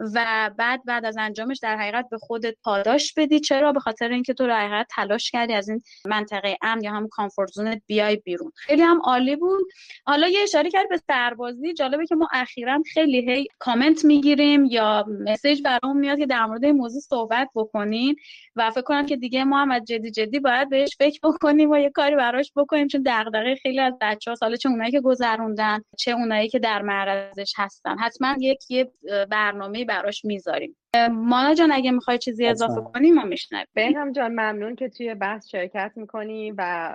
[0.00, 3.40] و بعد بعد از انجامش در حقیقت به خودت پاداش بدی.
[3.40, 7.50] چرا؟ به خاطر اینکه تو در تلاش کردی از این منطقه امن یا هم کامفورت
[7.50, 8.52] زونت بیای بیرون.
[8.56, 9.68] خیلی هم عالی بود.
[10.06, 11.74] حالا یه اشاره کرد به سربازی.
[11.74, 16.64] جالبه که ما اخیرا خیلی هی کامنت می‌گیریم یا مسیج برامون میاد که در مورد
[16.64, 18.16] این موضوع صحبت بکنین
[18.56, 21.78] و فکر کنم که دیگه ما هم از جدی جدی باید بهش فکر بکنیم و
[21.78, 22.88] یه کاری براش بکنیم.
[22.88, 26.82] چون دغدغه خیلی از بچه ها سال چه اونایی که گذروندن چه اونایی که در
[26.82, 27.98] معرضش هستن.
[27.98, 28.92] حتما یک یه
[29.30, 30.76] برنامه براش می‌ذاریم.
[31.10, 33.66] مانا جان اگه می‌خوای چیزی اضافه کنی ما میشنویم.
[33.74, 36.90] بهم جان ممنون که توی بحث شرکت می‌کنی و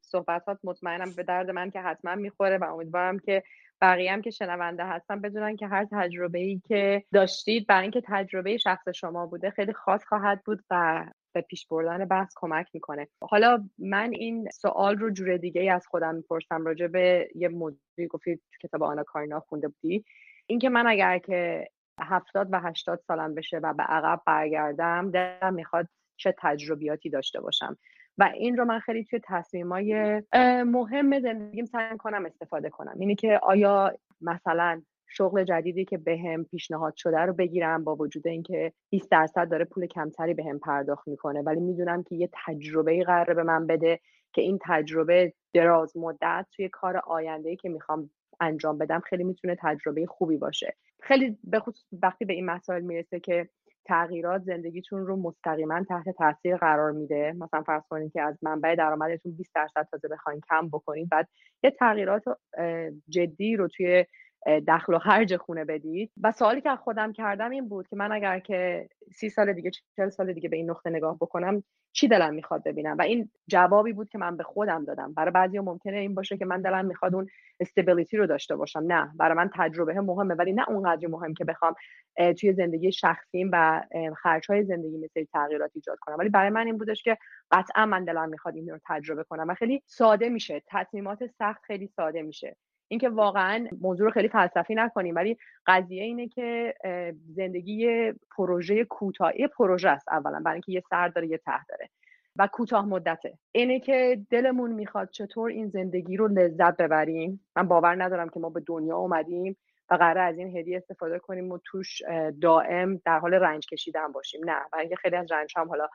[0.00, 3.42] صحبتات مطمئنم به درد من که حتما می‌خوره و امیدوارم که
[3.80, 8.56] بقیه هم که شنونده هستن بدونن که هر تجربه ای که داشتید برای اینکه تجربه
[8.56, 11.04] شخص شما بوده خیلی خاص خواهد بود و
[11.34, 13.08] به پیش بردن بحث کمک می‌کنه.
[13.20, 16.66] حالا من این سوال رو جور دیگه ای از خودم می‌پرسم.
[16.66, 20.04] راجع به یه موضوعی گفتی تو کتاب آنا کارینا خونده بودی.
[20.46, 21.68] اینکه من اگر که
[22.00, 27.76] هفتاد و هشتاد سالم بشه و به عقب برگردم دلم می‌خواد چه تجربیاتی داشته باشم.
[28.18, 30.22] و این رو من خیلی توی تصمیمای
[30.66, 32.94] مهم زندگیم سعی کنم استفاده کنم.
[33.00, 38.26] اینه که آیا مثلا شغل جدیدی که بهم به پیشنهاد شده رو بگیرم با وجود
[38.26, 43.04] اینکه 20 درصد داره پول کمتری بهم به پرداخت می‌کنه ولی می‌دونم که یه تجربه
[43.04, 44.00] قراره به من بده
[44.32, 48.10] که این تجربه دراز مدت توی کار آینده که می‌خوام
[48.40, 50.76] انجام بدم خیلی می‌تونه تجربه خوبی باشه.
[51.02, 53.48] خیلی به خصوص وقتی به این مسائل می‌رسه که
[53.84, 59.32] تغییرات زندگیتون رو مستقیما تحت تاثیر قرار میده مثلا فرض کنید که از منبع درآمدتون
[59.32, 61.28] 20 درصد تازه بخواین کم بکنید بعد
[61.62, 62.22] یه تغییرات
[63.08, 64.04] جدی رو توی
[64.46, 66.12] دخل و خرج خونه بدید.
[66.22, 70.08] و سوالی که خودم کردم این بود که من اگر که سی سال دیگه چل
[70.08, 74.08] سال دیگه به این نقطه نگاه بکنم چی دلم می‌خواد ببینم؟ و این جوابی بود
[74.08, 75.14] که من به خودم دادم.
[75.14, 77.26] برای بعضی ممکنه این باشه که من دلم می‌خواد اون
[77.60, 78.84] استبیلیتی رو داشته باشم.
[78.86, 81.74] نه برای من تجربه مهمه ولی نه اونقدر مهم که بخوام
[82.40, 83.82] توی زندگی شخصیم و
[84.22, 86.16] خرج های زندگی مثل تغییرات ایجاد کنم.
[86.18, 87.18] ولی برای من این بودش که
[87.50, 90.62] قطعا من دلم می‌خواد این رو تجربه کنم و خیلی ساده میشه.
[90.66, 92.56] تصمیمات سخت خیلی ساده میشه.
[92.88, 96.74] اینکه واقعا موضوع رو خیلی فلسفی نکنیم ولی قضیه اینه که
[97.28, 101.88] زندگی پروژه کوتاهی پروژه است اولا برای اینکه یه سر داره یه ته داره
[102.36, 103.38] و کوتاه مدته.
[103.52, 107.46] اینه که دلمون می‌خواد چطور این زندگی رو لذت ببریم.
[107.56, 109.56] من باور ندارم که ما به دنیا اومدیم
[109.90, 112.02] و قرار از این هدیه استفاده کنیم و توش
[112.42, 114.40] دائم در حال رنج کشیدن باشیم.
[114.44, 115.88] نه برای اینکه خیلی از رنج هم حالا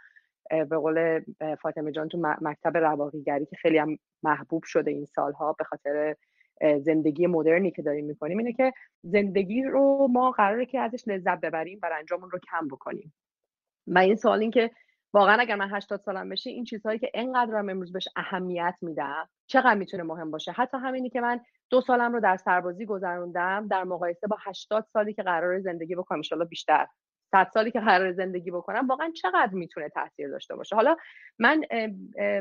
[0.49, 1.21] به قول
[1.61, 6.15] فاطمه جان تو مکتب رواقیگری که خیلی هم محبوب شده این سالها به خاطر
[6.83, 11.79] زندگی مدرنی که داریم می‌کنیم اینه که زندگی رو ما قراره که ازش لذت ببریم
[11.83, 13.13] و انجامون رو کم بکنیم.
[13.87, 14.71] و این سوال این که
[15.13, 19.75] واقعا اگر من 80 سالم بشه این چیزهایی که انقدر امروز بهش اهمیت میدم چقدر
[19.75, 21.39] می‌تونه مهم باشه؟ حتی همینی که من
[21.69, 26.21] دو سالم رو در سربازی گذروندم در مقایسه با 80 سالی که قرار زندگی بکنم
[26.31, 26.87] ان بیشتر.
[27.31, 30.97] صد سالی که قرار زندگی بکنم واقعا چقدر می‌تونه تاثیر داشته باشه؟ حالا
[31.39, 31.61] من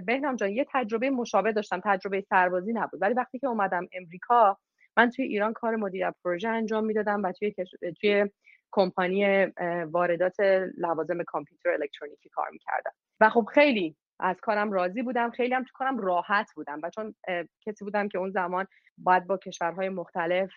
[0.06, 3.02] بهنام جان یه تجربه مشابه داشتم تجربه سربازی نبود.
[3.02, 4.58] ولی وقتی که اومدم امریکا
[4.96, 7.54] من توی ایران کار مدیر پروژه انجام می‌دادم و توی
[8.00, 8.30] توی
[8.72, 9.46] کمپانی
[9.90, 10.40] واردات
[10.78, 12.92] لوازم کامپیوتر الکترونیکی کار می‌کردم.
[13.20, 17.14] و خب خیلی از کارم راضی بودم خیلی هم تو کارم راحت بودم و چون
[17.66, 18.66] کسی بودم که اون زمان
[18.98, 20.50] باید با کشورهای مختلف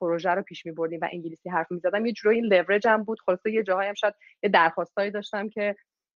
[0.00, 3.20] پروژه رو پیش می بردیم و انگلیسی حرف می زدم یه جورایی لورج هم بود.
[3.20, 5.76] خلاصه یه جاهایی هم شاید یه درخواستایی داشتم که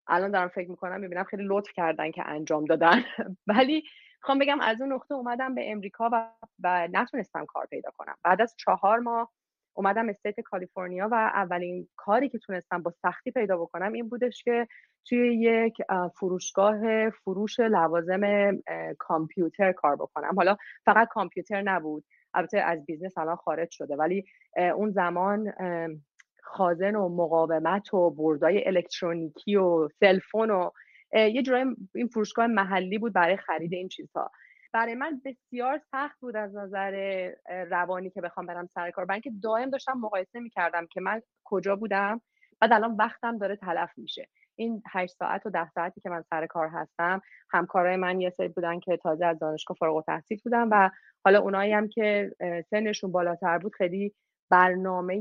[0.08, 3.04] الان دارم فکر می‌کنم می‌بینم خیلی لطف کردن که انجام دادن.
[3.46, 3.82] ولی
[4.20, 6.30] خوام بگم از اون نقطه اومدم به امریکا و,
[6.62, 8.14] و نتونستم کار پیدا کنم.
[8.24, 9.32] بعد از چهار ماه
[9.76, 14.66] اومدم استیت کالیفرنیا و اولین کاری که تونستم با سختی پیدا بکنم این بودش که
[15.08, 15.76] توی یک
[16.14, 18.20] فروشگاه فروش لوازم
[18.98, 20.34] کامپیوتر کار بکنم.
[20.36, 22.04] حالا فقط کامپیوتر نبود
[22.34, 24.24] البته از business الان خارج شده ولی
[24.74, 25.52] اون زمان
[26.42, 30.70] خازن و مقاومت و board ای الکترونیکی و سلفون و
[31.12, 31.64] یه جورایی
[31.94, 34.30] این فروشگاه محلی بود برای خرید این چیزها.
[34.72, 37.30] برای من بسیار سخت بود از نظر
[37.70, 39.04] روانی که بخوام برم سر کار.
[39.04, 42.20] برای اینکه دائم داشتم مقایسه می‌کردم که من کجا بودم
[42.60, 44.28] بعد الان وقتم داره تلف میشه.
[44.56, 48.48] این هشت ساعت و ده ساعتی که من سر کار هستم همکارای من یه سری
[48.48, 50.90] بودن که تازه از دانشگاه فارغ التحصیل بودن و
[51.24, 52.30] حالا اونایی هم که
[52.70, 54.14] سنشون بالاتر بود خیلی
[54.50, 55.14] برنامه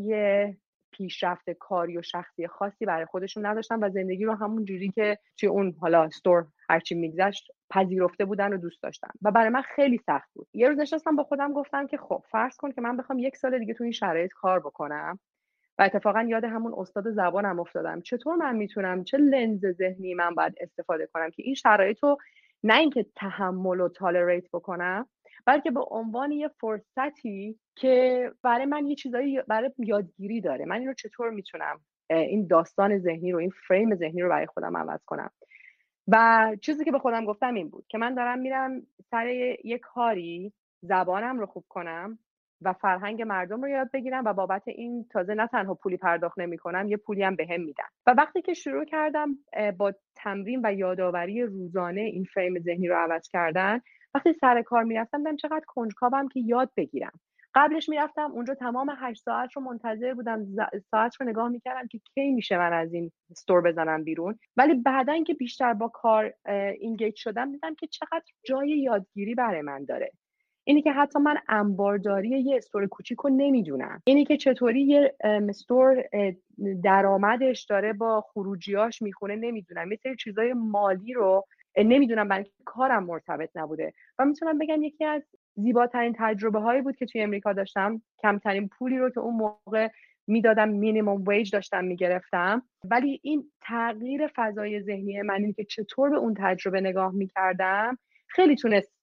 [0.97, 5.49] پیشرفت کاری و شخصی خاصی برای خودشون نداشتن و زندگی رو همون جوری که توی
[5.49, 9.09] اون حالا استور هرچی میگذشت پذیرفته بودن و دوست داشتن.
[9.21, 10.47] و برای من خیلی سخت بود.
[10.53, 13.59] یه روز نشستم با خودم گفتم که خب فرض کن که من بخوام یک سال
[13.59, 15.19] دیگه تو این شرایط کار بکنم
[15.77, 18.01] و اتفاقا یاد همون استاد زبانم افتادم.
[18.01, 22.17] چطور من می‌تونم چه لنز ذهنی من باید استفاده کنم که این شرایط رو
[22.63, 25.07] نه اینکه تحمل و تالریت بکنم
[25.45, 30.65] بلکه به عنوان یه فرصتی که برای من یه چیزایی برای یادگیری داره.
[30.65, 31.79] من این رو چطور می‌تونم
[32.09, 35.31] این داستان ذهنی رو این فریم ذهنی رو برای خودم عوض کنم؟
[36.07, 38.81] و چیزی که به خودم گفتم این بود که من دارم میرم
[39.11, 39.27] سر
[39.63, 42.19] یه کاری زبانم رو خوب کنم
[42.61, 46.57] و فرهنگ مردم رو یاد بگیرم و بابت این تازه نه تنها پولی پرداخت نمی
[46.57, 47.85] کنم یه پولی هم بهم میدن.
[48.07, 49.29] و وقتی که شروع کردم
[49.77, 53.79] با تمرین و یادآوری روزانه این فریم ذهنی رو عوض کردن
[54.15, 57.11] وقتی سر کار می‌رفتم دیدم چقدر کنجکاوم که یاد بگیرم.
[57.55, 60.45] قبلش می‌رفتم اونجا تمام هشت ساعت رو منتظر بودم
[60.91, 64.39] ساعت رو نگاه می‌کردم که کی میشه من از این استور بزنم بیرون.
[64.57, 66.33] ولی بعدا که بیشتر با کار
[66.79, 70.11] engage شدم دیدم که چقدر جای یادگیری برای من داره.
[70.63, 74.01] اینی که حتی من انبارداری یه store کوچیک رو نمی‌دونم.
[74.05, 76.03] اینی که چطوری یه store
[76.83, 79.89] درآمدش داره با خروجیاش می‌خونه نمی‌دونم.
[79.89, 81.45] مثل چیزای مالی رو
[81.83, 83.93] نمی‌دونم برای کارم مرتبط نبوده.
[84.19, 85.23] و می‌تونم بگم یکی از
[85.55, 88.01] زیباترین تجربه هایی بود که توی امریکا داشتم.
[88.19, 89.87] کمترین پولی رو که اون موقع
[90.27, 92.63] می‌دادم minimum wage داشتم می‌گرفتم.
[92.83, 97.97] ولی این تغییر فضای ذهنی من این که چطور به اون تجربه نگاه می‌کردم
[98.27, 98.95] خیلی تونست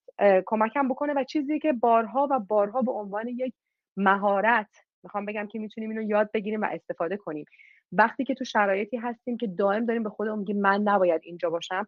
[0.46, 1.12] کمکم بکنه.
[1.12, 3.54] و چیزی که بارها و بارها به عنوان یک
[3.96, 7.44] مهارت می‌خوام بگم که می‌تونیم اینو یاد بگیریم و استفاده کنیم.
[7.92, 11.86] وقتی که تو شرایطی هستیم که دائم داریم به خودمون میگیم من نباید اینجا باشم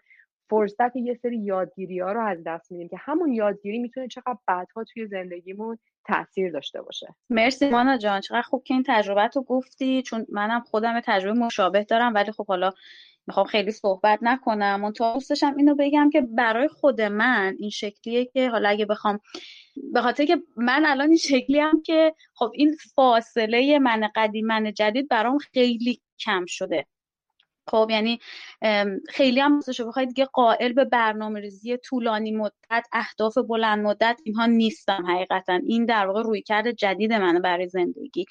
[0.51, 4.85] فرصت یه سری یادگیری ها رو از دست میدیم که همون یادگیری می‌تونه چقدر بعدها
[4.85, 7.15] توی زندگیمون تاثیر داشته باشه.
[7.31, 10.03] مرسی مانا جان چقدر خوب که این تجربه رو گفتی.
[10.03, 12.73] چون منم خودم تجربه مشابه دارم ولی خب حالا
[13.27, 14.85] می‌خوام خیلی صحبت نکنم.
[14.85, 19.21] اون تو دوستشم اینو بگم که برای خود من این شکلیه که حالا اگه بخوام
[19.93, 24.73] به خاطر که من الان این شکلی هم که خب این فاصله من قدیم من
[24.73, 26.87] جدید برام خیلی کم شده.
[27.71, 28.19] خب یعنی
[29.09, 34.47] خیلی هم رو بخواید دیگه قائل به برنامه ریزی طولانی مدت اهداف بلند مدت اینها
[34.47, 35.61] نیستم حقیقتا.
[35.67, 38.25] این در واقع روی کرده جدید منه برای زندگی.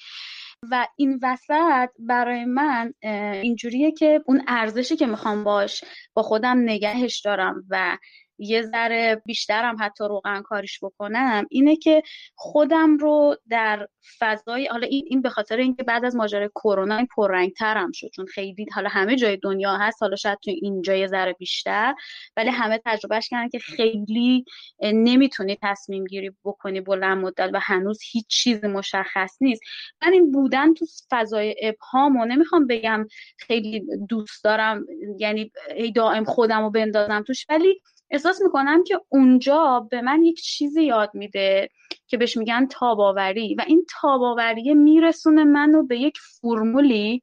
[0.70, 2.94] و این وسط برای من
[3.42, 7.98] اینجوریه که اون ارزشی که می‌خوام باش با خودم نگهش دارم و
[8.38, 12.02] یه ذره بیشترم حتی روغن کاریش بکنم اینه که
[12.34, 17.06] خودم رو در فضای حالا این این به خاطر اینکه بعد از ماجرای کرونا این
[17.16, 21.32] پررنگترم شد چون خیلی حالا همه جای دنیا هست حالا شاید تو اینجا یه ذره
[21.32, 21.94] بیشتر
[22.36, 24.44] ولی همه تجربهش کردن که خیلی
[24.82, 29.62] نمی‌تونی تصمیم گیری بکنی بلند مدت و هنوز هیچ چیز مشخص نیست.
[30.02, 33.06] من این بودن تو فضای ابهام و نمی‌خوام بگم
[33.38, 34.86] خیلی دوست دارم
[35.18, 35.52] یعنی
[35.94, 37.80] دائم خودم رو بندازم توش ولی
[38.10, 41.68] احساس می‌کنم که اونجا به من یک چیزی یاد میده
[42.06, 47.22] که بهش میگن تاباوری و این تاباوری میرسونه منو به یک فرمولی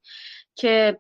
[0.55, 0.99] که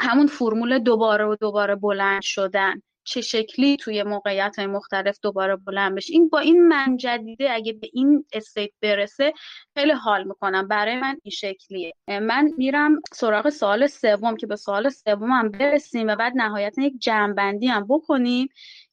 [0.00, 2.82] همون فرمول دوباره و دوباره بلند شدن.
[3.06, 6.12] چه شکلی توی موقعیت های مختلف دوباره بلند بشه.
[6.12, 9.32] این با این من جدیده اگه به این استیت برسه
[9.74, 10.68] خیلی حال می‌کنم.
[10.68, 11.92] برای من این شکلیه.
[12.08, 16.94] من میرم سراغ سوال سوم که به سوال سوم هم برسیم و بعد نهایتا یک
[16.98, 18.48] جمعبندی هم بکنیم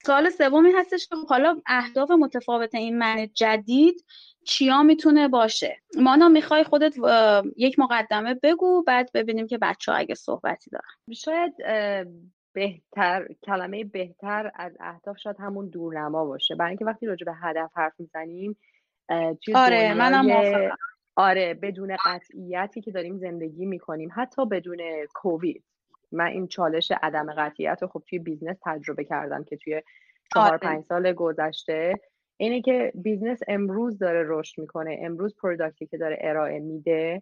[0.05, 4.05] سوال سومی هستش که حالا اهداف متفاوت این من جدید
[4.43, 6.95] چیا می‌تونه باشه؟ مانا می‌خوای خودت
[7.57, 11.13] یک مقدمه بگو بعد ببینیم که بچه ها اگه صحبتی دارن.
[11.15, 11.53] شاید
[12.53, 16.55] بهتر کلمه بهتر از اهداف شاید همون دورنما باشه.
[16.55, 18.57] برای اینکه وقتی راجع به هدف حرف می‌زنیم
[19.55, 20.27] آره منم
[21.15, 24.77] آره بدون قطعیتی که داریم زندگی می‌کنیم حتی بدون
[25.13, 25.63] کووید.
[26.11, 29.81] من این چالش عدم قطعیت رو خب توی business تجربه کردم که توی
[30.33, 30.57] چهار آره.
[30.57, 31.93] پنج سال گذشته.
[32.37, 37.21] اینه که business امروز داره رشد می‌کنه امروز product ی که داره ارائه میده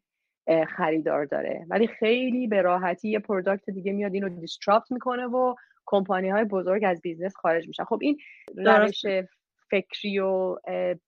[0.68, 1.66] خریدار داره.
[1.70, 6.84] ولی خیلی به راحتی یه product دیگه میاد اینو disrupt می‌کنه و کمپانی های بزرگ
[6.86, 7.84] از business خارج میشن.
[7.84, 8.18] خب این
[8.58, 9.02] روش
[9.72, 10.56] فکری و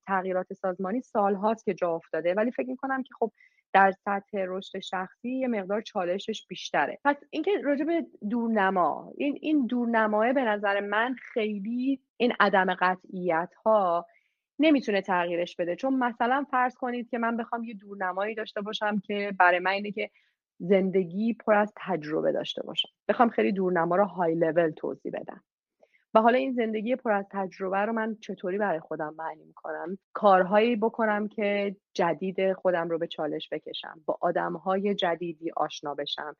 [0.06, 2.34] تغییرات سازمانی سال هاست که جا افتاده.
[2.34, 3.32] ولی فکر می‌کنم که خب
[3.72, 6.98] در سطح رشد شخصی یه مقدار چالشش بیشتره.
[7.04, 13.54] پس اینکه راجع به دورنما این این دورنماه به نظر من خیلی این عدم قطعیت
[13.64, 14.06] ها
[14.58, 15.76] نمی‌تونه تغییرش بده.
[15.76, 19.92] چون مثلا فرض کنید که من بخوام یه دورنمایی داشته باشم که برای من اینه
[19.92, 20.10] که
[20.58, 22.88] زندگی پر از تجربه داشته باشم.
[23.08, 25.42] بخوام خیلی دورنما رو های لول توضیح بدم.
[26.14, 30.76] و حالا این زندگی پر از تجربه رو من چطوری برای خودم معنی می‌کنم؟ کارهایی
[30.76, 36.36] بکنم که جدید خودم رو به چالش بکشم با آدمهای جدیدی آشنا بشم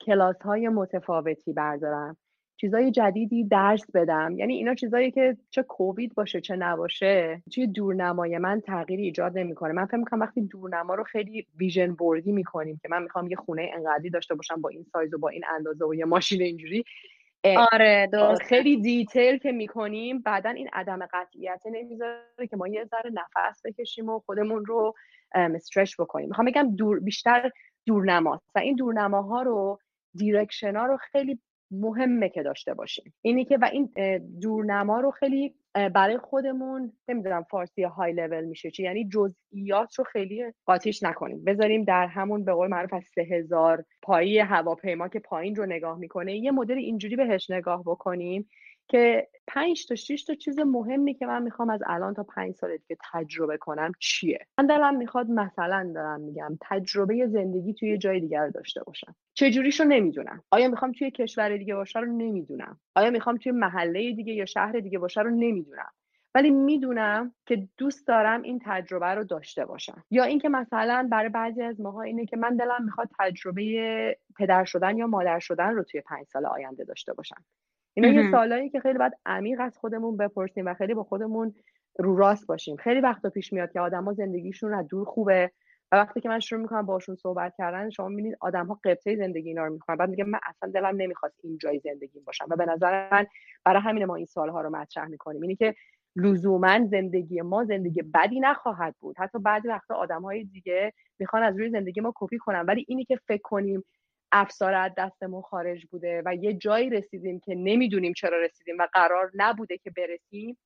[0.00, 2.16] کلاس های متفاوتی بردارم
[2.56, 4.34] چیزای جدیدی درس بدم.
[4.36, 9.72] یعنی اینا چیزایی که چه کووید باشه چه نباشه توی دورنمای من تغییری ایجاد نمی‌کنه.
[9.72, 13.70] من فکر می‌کنم وقتی دورنما رو خیلی ویژن بوردی می‌کنیم که من می‌خوام یه خونه
[13.74, 16.84] انقدری داشته باشم با این سایز و با این اندازه و یه ماشین اینجوری
[17.72, 18.42] آره درست.
[18.42, 24.08] خیلی detail که می‌کنیم بعدا این عدم قطعیت نمی‌ذاره که ما یه ذره نفس بکشیم
[24.08, 24.94] و خودمون رو
[25.34, 26.28] stretch بکنیم.
[26.28, 27.50] می‌خوام بگم دور بیشتر
[27.86, 29.78] دورنماست و این دورنماها رو
[30.14, 31.40] direction ها رو خیلی
[31.70, 33.14] مهمه که داشته باشیم.
[33.22, 33.90] اینی که و این
[34.40, 40.44] دورنما رو خیلی برای خودمون نمی‌دونم فارسی های لول میشه چی یعنی جزئیات رو خیلی
[40.64, 41.44] قاطیش نکنیم.
[41.44, 45.98] بذاریم در همون به قول معروف از سه هزار پایی هواپیما که پایین رو نگاه
[45.98, 48.48] می‌کنه یه مدل اینجوری بهش نگاه بکنیم
[48.88, 52.76] که پنج تا شش تا چیز مهمی که من می‌خوام از الان تا پنج سال
[52.76, 58.48] دیگه تجربه کنم چیه؟ من دلم می‌خواد مثلا دارم میگم تجربه زندگی توی جای دیگر
[58.48, 59.14] داشته باشم.
[59.34, 60.42] چجوریشو نمی‌دونم.
[60.50, 62.80] آیا می‌خوام توی کشور دیگه باشه رو نمی‌دونم.
[62.94, 65.90] آیا می‌خوام توی محله دیگه یا شهر دیگه باشه رو نمی‌دونم.
[66.34, 70.04] ولی می‌دونم که دوست دارم این تجربه رو داشته باشم.
[70.10, 74.96] یا اینکه مثلا برای بعضی از ماها اینه که من دلم می‌خواد تجربه پدر شدن
[74.96, 77.44] یا مادر شدن رو توی پنج سال آینده داشته باشم.
[77.94, 81.54] اینا یه سالایی که خیلی باید عمیق از خودمون بپرسیم و خیلی با خودمون
[81.98, 82.76] رو راست باشیم.
[82.76, 85.50] خیلی وقتا پیش میاد که آدما زندگیشون از دور خوبه
[85.92, 89.48] و وقتی که من شروع می‌کنم باشون صحبت کردن شما می‌بینید آدم ها قبطه زندگی
[89.48, 92.66] اینا رو می‌کنن بعد میگه من اصلا دلم نمی‌خواست این جای زندگی باشم و به
[92.66, 93.26] نظر من
[93.64, 95.42] برای همین ما این سالها رو مطرح می‌کنیم.
[95.42, 95.74] اینی که
[96.16, 99.16] لزوما زندگی ما زندگی بدی نخواهد بود.
[99.18, 102.60] حتی بعضی وقتا آدم های دیگه می‌خوان از روی زندگی ما کپی کنن.
[102.60, 103.84] ولی اینی که فکر کنیم
[104.36, 109.30] افسار از دستمون خارج بوده و یه جایی رسیدیم که نمی‌دونیم چرا رسیدیم و قرار
[109.34, 110.58] نبوده که برسیم.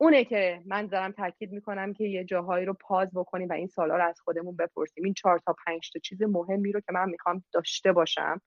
[0.00, 3.96] اونه که من دارم تاکید می‌کنم که یه جاهایی رو پاز بکنیم و این سالا
[3.96, 5.04] رو از خودمون بپرسیم.
[5.04, 8.40] این چهار تا پنج تا چیز مهمی رو که من می‌خوام داشته باشم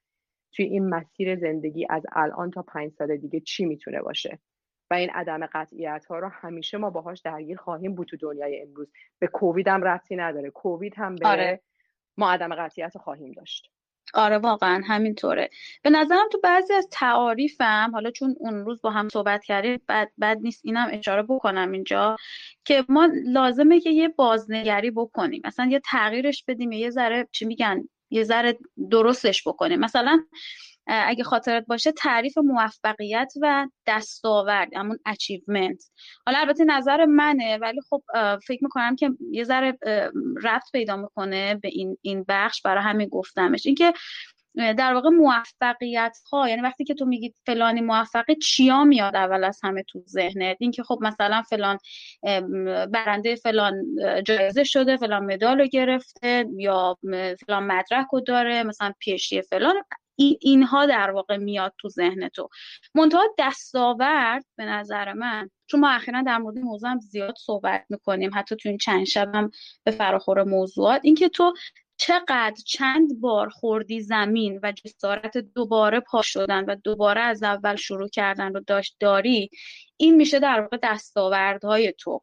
[0.54, 4.40] توی این مسیر زندگی از الان تا پنج سال دیگه چی می‌تونه باشه؟
[4.92, 8.92] و این عدم قطعیت ها رو همیشه ما باهاش درگیر خواهیم بود تو دنیای امروز.
[9.20, 10.50] به کووید هم ربطی نداره.
[10.50, 11.62] کووید هم به آره.
[12.18, 13.72] ما عدم قطعیت رو خواهیم داشت.
[14.14, 15.50] آره واقعا همینطوره.
[15.82, 20.12] به نظرم تو بعضی از تعاریفم حالا چون اون روز با هم صحبت کردیم بد,
[20.22, 22.16] بد نیست اینم اشاره بکنم اینجا
[22.66, 25.42] که ما لازمه که یه بازنگری بکنیم.
[25.46, 28.58] مثلا یه تغییرش بدیم یه ذره چی میگن یه ذره
[28.92, 29.80] درستش بکنیم.
[29.80, 30.24] مثلا
[30.92, 35.84] اگه خاطرت باشه تعریف موفقیت و دستاورد همون اچیومنت
[36.26, 38.04] حالا البته نظر منه ولی خب
[38.48, 39.78] فکر می‌کنم که یه ذره
[40.44, 43.66] رفت پیدا می‌کنه به این این بخش برای همین گفتمش.
[43.66, 43.94] اینکه
[44.56, 49.60] در واقع موفقیت ها یعنی وقتی که تو میگی فلانی موفقه چیا میاد اول از
[49.64, 51.78] همه تو ذهنت؟ اینکه خب مثلا فلان
[52.92, 53.74] برنده فلان
[54.26, 56.98] جایزه شده فلان مدال رو گرفته یا
[57.46, 59.76] فلان مدرک رو داره مثلا پیشی فلان
[60.16, 62.50] اینها در واقع میاد تو ذهن تو.
[62.96, 68.32] منتها دستاورد به نظر من چون ما اخیرا در مورد موضوع هم زیاد صحبت می‌کنیم
[68.34, 69.50] حتی تو این چند شب
[69.84, 71.54] به فراخور موضوعات اینکه تو
[71.98, 78.10] چقدر چند بار خوردی زمین و جسارت دوباره پا شدن و دوباره از اول شروع
[78.10, 79.50] کردن رو داشت داری
[79.98, 82.22] این میشه در واقع دستاوردهای تو.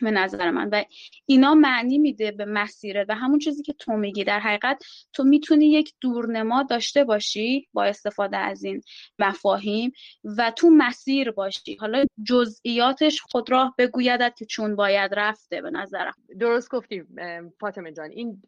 [0.00, 0.68] به نظر من.
[0.72, 0.84] و
[1.26, 4.24] اینا معنی میده به مسیرت و همون چیزی که تو میگی.
[4.24, 8.82] در حقیقت تو می‌تونی یک دورنما داشته باشی با استفاده از این
[9.18, 9.92] مفاهیم
[10.24, 11.74] و تو مسیر باشی.
[11.80, 16.14] حالا جزئیاتش خود راه بگویدت که چون باید رفته به نظرم.
[16.40, 17.02] درست گفتی
[17.60, 18.10] فاطمه جان.
[18.10, 18.42] این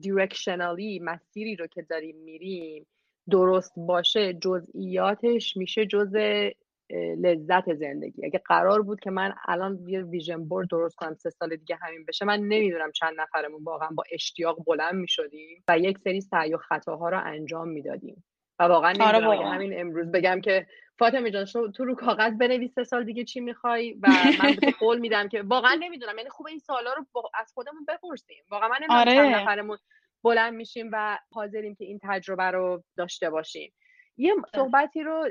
[0.00, 2.86] دیرکشنالی مسیری رو که داریم میریم
[3.30, 6.50] درست باشه جزئیاتش میشه جزء
[6.94, 8.26] لذت زندگی.
[8.26, 12.04] اگه قرار بود که من الان یه ویژن بورد درست کنم سه سال دیگه همین
[12.04, 16.58] بشه من نمی‌دونم چند نفرمون واقعا با اشتیاق بلند می‌شدیم و یک سری سعی و
[16.58, 18.24] خطاها رو انجام می‌دادیم.
[18.58, 20.66] و واقعا آره نمی‌دونم اگه همین امروز بگم که
[20.98, 24.08] فاطمه جان تو رو کاغذ بنویس سه سال دیگه چی می‌خوای و
[24.42, 26.18] من به قول میدم که واقعا نمی‌دونم.
[26.18, 28.44] یعنی خوب این سوالا رو از خودمون بپرسیم.
[28.50, 29.14] واقعا من آره.
[29.14, 29.78] چند نفرمون
[30.24, 33.72] بلند میشیم و حاضریم که این تجربه رو داشته باشیم.
[34.20, 35.30] یه صحبتی رو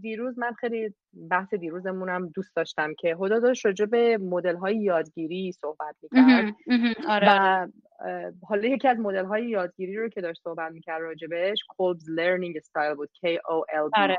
[0.00, 0.94] دیروز من خیلی
[1.30, 6.54] بحث دیروزمونم دوست داشتم که هدا داشت راجع به مدل های یادگیری صحبت می‌کرد
[7.08, 7.26] آره.
[7.28, 7.66] و
[8.42, 12.96] حالا یکی از مدل های یادگیری رو که داشت صحبت می‌کرد راجبش Kolb's Learning Style
[12.96, 14.18] بود K O L B آره.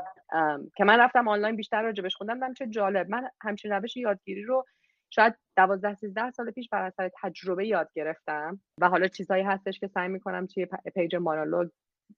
[0.76, 4.64] که من رفتم آنلاین بیشتر راجبش خوندم دیدم چه جالب من همچین روش یادگیری رو
[5.10, 9.86] شاید دوازده سیزده سال پیش بر اثر تجربه یاد گرفتم و حالا چیزهایی هستش که
[9.86, 11.68] سعی می‌کنم توی پیج مانولوگ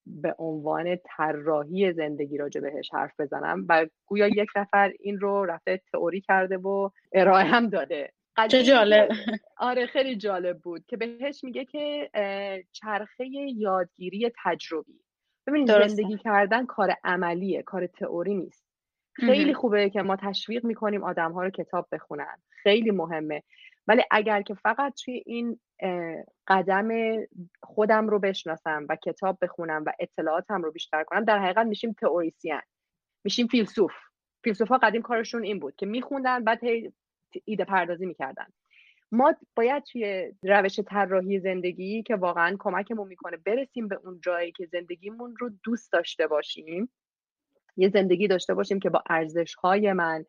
[0.06, 5.80] به عنوان طراحی زندگی راجع بهش حرف بزنم و گویا یک نفر این رو رفته
[5.92, 8.12] تئوری کرده و ارائه هم داده.
[8.48, 9.08] چه جالب.
[9.56, 12.10] آره خیلی جالب بود که بهش میگه که
[12.72, 13.26] چرخه
[13.56, 15.00] یادگیری تجربی.
[15.46, 18.64] ببینید زندگی کردن کار عملیه کار تئوری نیست.
[19.12, 22.42] خیلی خوبه که ما تشویق می‌کنیم آدم ها رو کتاب بخونن.
[22.48, 23.42] خیلی مهمه.
[23.86, 25.60] ولی اگر که فقط توی این
[26.46, 26.88] قدم
[27.62, 32.60] خودم رو بشناسم و کتاب بخونم و اطلاعاتم رو بیشتر کنم در حقیقت میشیم تئوریسین.
[33.24, 33.92] میشیم فیلسوف.
[34.44, 36.60] فیلسوف ها قدیم کارشون این بود که میخوندن بعد
[37.44, 38.46] ایده پردازی می‌کردن.
[39.12, 44.66] ما باید توی روش طراحی زندگی که واقعا کمکمون می‌کنه برسیم به اون جایی که
[44.66, 46.90] زندگیمون رو دوست داشته باشیم
[47.76, 50.24] یه زندگی داشته باشیم که با ارزش های من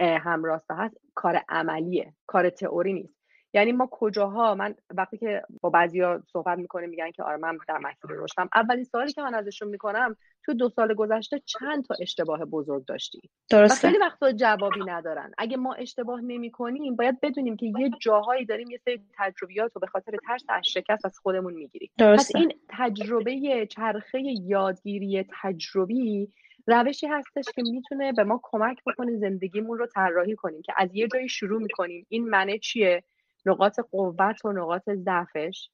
[0.00, 3.20] همراسته هست کار عملیه کار تئوری نیست.
[3.54, 7.78] یعنی ما کجاها من وقتی که با بعضیا صحبت می‌کنیم میگن که آره من در
[7.78, 8.48] مسیر رشدم.
[8.54, 13.20] اولین سوالی که من ازشون می‌کنم تو دو سال گذشته چند تا اشتباه بزرگ داشتی؟
[13.50, 13.88] درسته.
[13.88, 15.32] و خیلی وقتا جوابی ندارن.
[15.38, 19.86] اگه ما اشتباه نمی‌کنیم باید بدونیم که یه جاهایی داریم یه سری تجربیات رو به
[19.86, 21.90] خاطر ترس از شکست از خودمون می‌گیریم.
[21.98, 26.28] پس این تجربه چرخه یادگیری تجربی
[26.66, 31.08] روشی هستش که می‌تونه به ما کمک بکنه زندگیمون رو طراحی کنیم که از یه
[31.08, 32.06] جایی شروع می‌کنیم.
[32.08, 33.04] این منه چیه؟
[33.46, 35.70] نقاط قوت و نقاط ضعفش.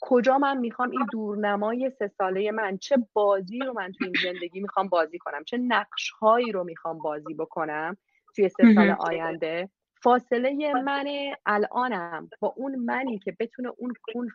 [0.00, 4.60] کجا من می‌خوام این دورنمای سه ساله من چه بازی رو من تو این زندگی
[4.60, 7.96] می‌خوام بازی کنم؟ چه نقش هایی رو می‌خوام بازی بکنم
[8.36, 9.68] توی سه سال آینده؟
[10.02, 11.06] فاصله من
[11.46, 14.30] الانم با اون منی که بتونه اون اون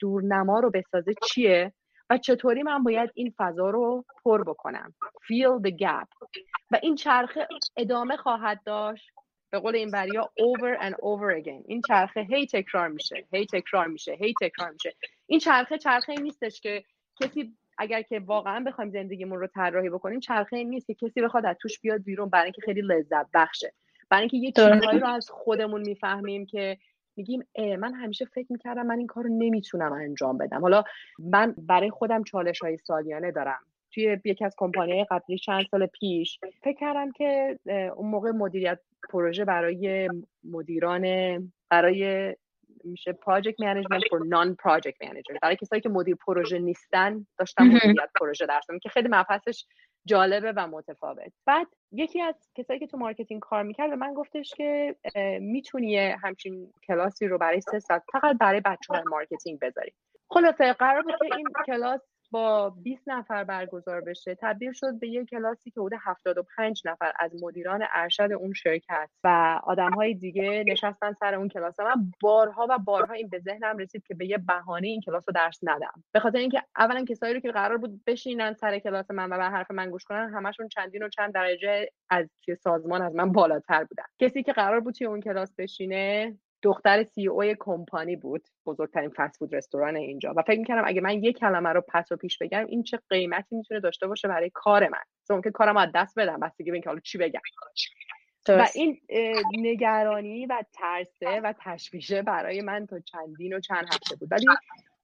[0.00, 1.72] دورنما رو بسازه چیه؟
[2.10, 4.94] و چطوری من باید این فضا رو پر بکنم.
[5.04, 6.28] Feel the gap.
[6.70, 9.10] و این چرخه ادامه خواهد داشت.
[9.50, 11.62] به قول این بریا over and over again.
[11.66, 14.94] این چرخه هی تکرار میشه هی تکرار میشه هی تکرار میشه.
[15.26, 16.84] این چرخه چرخه نیستش که
[17.20, 21.46] کسی اگر که واقعا بخوایم زندگیمون رو طراحی بکنیم چرخه این نیست که کسی بخواد
[21.46, 23.72] از توش بیاد بیرون برای اینکه خیلی لذت بخشه.
[24.10, 26.78] برای اینکه یه چیزهایی رو از خودمون می‌فهمیم که
[27.16, 27.42] میگیم
[27.78, 30.60] من همیشه فکر می‌کردم من این کار رو نمی‌تونم انجام بدم.
[30.60, 30.84] حالا
[31.18, 33.60] من برای خودم چالش های سالیانه دارم.
[33.94, 37.58] توی یکی از کمپانی قبلی چند سال پیش فکر کردم که
[37.96, 38.78] اون موقع مدیریت
[39.10, 40.08] پروژه برای
[40.44, 41.04] مدیران
[41.70, 42.34] برای
[42.84, 48.10] میشه project management for non project manager برای کسایی که مدیر پروژه نیستن داشتم مدیریت
[48.20, 49.64] پروژه درس که خیلی مبحثش
[50.06, 51.32] جالبه و متفاوت.
[51.46, 54.96] بعد یکی از کسایی که تو مارکتینگ کار می‌کرد به من گفتش که
[55.40, 59.92] می‌تونی همچین کلاسی رو برای سه ساعت فقط برای بچه های مارکتینگ بذاری.
[60.30, 62.00] خلاصه قرار بود که این کلاس
[62.30, 67.42] با 20 نفر برگزار بشه تبدیل شد به یک کلاسی که حدود 75 نفر از
[67.42, 71.80] مدیران ارشد اون شرکت و آدم های دیگه نشستن سر اون کلاس.
[71.80, 75.32] من بارها و بارها این به ذهنم رسید که به یه بهانه این کلاس رو
[75.32, 76.04] درس ندم.
[76.12, 79.44] به خاطر اینکه اولا کسایی رو که قرار بود بشینن سر کلاس من و به
[79.44, 83.84] حرف من گوش کنن همشون چندین و چند درجه از توی سازمان از من بالاتر
[83.84, 84.04] بودن.
[84.18, 86.36] کسی که قرار بود توی اون کلاس بشینه
[86.66, 90.34] دختر سی او کمپانی بود بزرگترین فست فود رستوران اینجا.
[90.36, 93.56] و فکر می‌کردم اگه من یک کلمه رو پس و پیش بگم این چه قیمتی
[93.56, 95.02] می‌تونه داشته باشه برای کار من.
[95.28, 97.40] چون که کارم از دست بدم بستگی به اینکه حالا چی بگم.
[98.48, 99.00] و این
[99.58, 104.32] نگرانی و ترسه و تشویشه برای من تا چندین و چند هفته بود.
[104.32, 104.46] ولی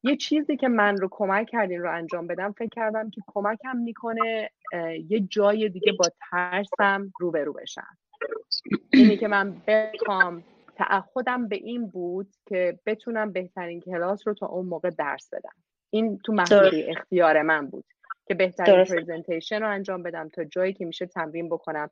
[0.03, 4.51] یه چیزی که من رو کمک کردین رو انجام بدم فکر کردم که کمکم می‌کنه
[5.09, 7.99] یه جای دیگه با ترسم روبرو بشم.
[8.93, 10.45] اینی که من بخوام
[10.77, 15.55] تعهدم به این بود که بتونم بهترین کلاس رو تا اون موقع درس بدم.
[15.91, 17.85] این تو محدوده اختیار من بود
[18.27, 21.91] که بهترین پریزنتیشن رو انجام بدم تا جایی که میشه تمرین بکنم.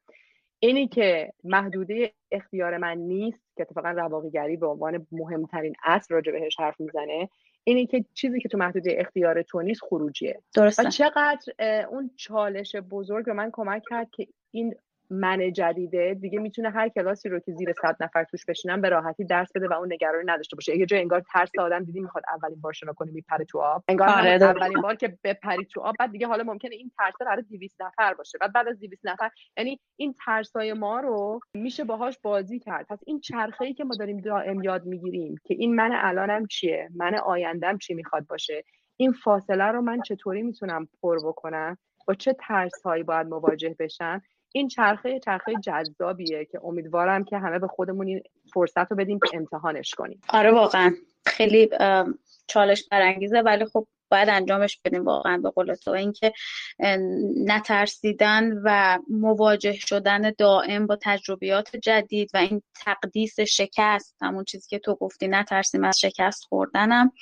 [0.59, 6.61] اینی که محدوده اختیار من نیست که اتفاقا رواقیگری به عنوان مهمترین اصل راجع بهش
[6.61, 7.29] حرف می‌زنه
[7.65, 10.41] اینی که چیزی که تو محدوده اختیار تو نیست خروجیه.
[10.55, 10.87] درسته.
[10.87, 11.53] و چقدر
[11.91, 14.75] اون چالش بزرگ به من کمک کرد که این
[15.11, 19.25] من جدیده دیگه می‌تونه هر کلاسی رو که زیر صد نفر توش بشینن به راحتی
[19.25, 20.79] درس بده و اون نگرانی نداشته باشه.
[20.79, 23.85] یه جای انگار ترس آدم دیدی می‌خواد اولین بار شنا کنه میپره تو آب.
[23.89, 27.43] انگار آره اولین بار که بپری تو آب بعد دیگه حالا ممکنه این ترس برای
[27.43, 28.39] 200 نفر باشه.
[28.39, 32.87] بعد بعد از 200 نفر یعنی این ترسای ما رو میشه باهاش بازی کرد.
[32.89, 36.89] پس این چرخه ای که ما داریم دائم یاد می‌گیریم که این من الانم چیه
[36.97, 38.65] من آیندم چی می‌خواد باشه
[38.97, 44.21] این فاصله رو من چطوری می‌تونم پر بکنم با چه ترس هایی باید مواجه بشن
[44.53, 48.23] این چرخه چرخه جذابیه که امیدوارم که همه به خودمون این
[48.55, 50.21] فرصت رو بدیم که امتحانش کنیم.
[50.29, 50.95] آره واقعا.
[51.27, 51.71] خیلی
[52.47, 55.91] چالش برانگیزه ولی خب باید انجامش بدیم واقعا به قول تو.
[55.91, 56.33] اینکه
[57.45, 64.79] نترسیدن و مواجه شدن دائم با تجربیات جدید و این تقدیس شکست همون چیزی که
[64.79, 67.13] تو گفتی نترسیم از شکست خوردنم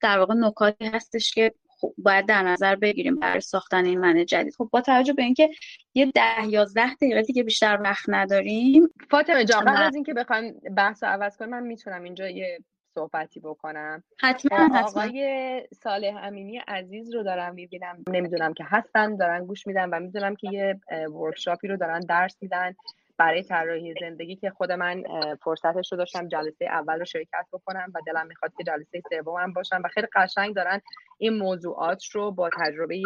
[0.00, 1.54] در واقع نکاتی هستش که
[1.98, 4.54] باید در نظر بگیریم برای ساختن این من جدید.
[4.54, 5.50] خب با توجه به اینکه
[5.94, 8.88] یه ده یازده دقیقه دیگه بیشتر وقت نداریم.
[9.10, 12.58] فاطمه جان قبل از اینکه بخوایم بحث رو عوض کنیم من می‌تونم اینجا یه
[12.94, 14.02] صحبتی بکنم.
[14.20, 18.04] حتما آقای صالح امینی عزیز رو دارم می‌بینم.
[18.08, 22.74] نمی‌دونم که هستن دارن گوش میدن و می‌دونم که یه ورکشاپی رو دارن درس میدن.
[23.20, 25.04] برای طراحی زندگی که خود من
[25.44, 29.82] فرصتش رو داشتم جلسه اول رو شرکت بکنم و دلم می‌خواد که جلسه سومم باشم
[29.84, 30.80] و خیلی قشنگ دارن
[31.18, 32.98] این موضوعات رو با تجربه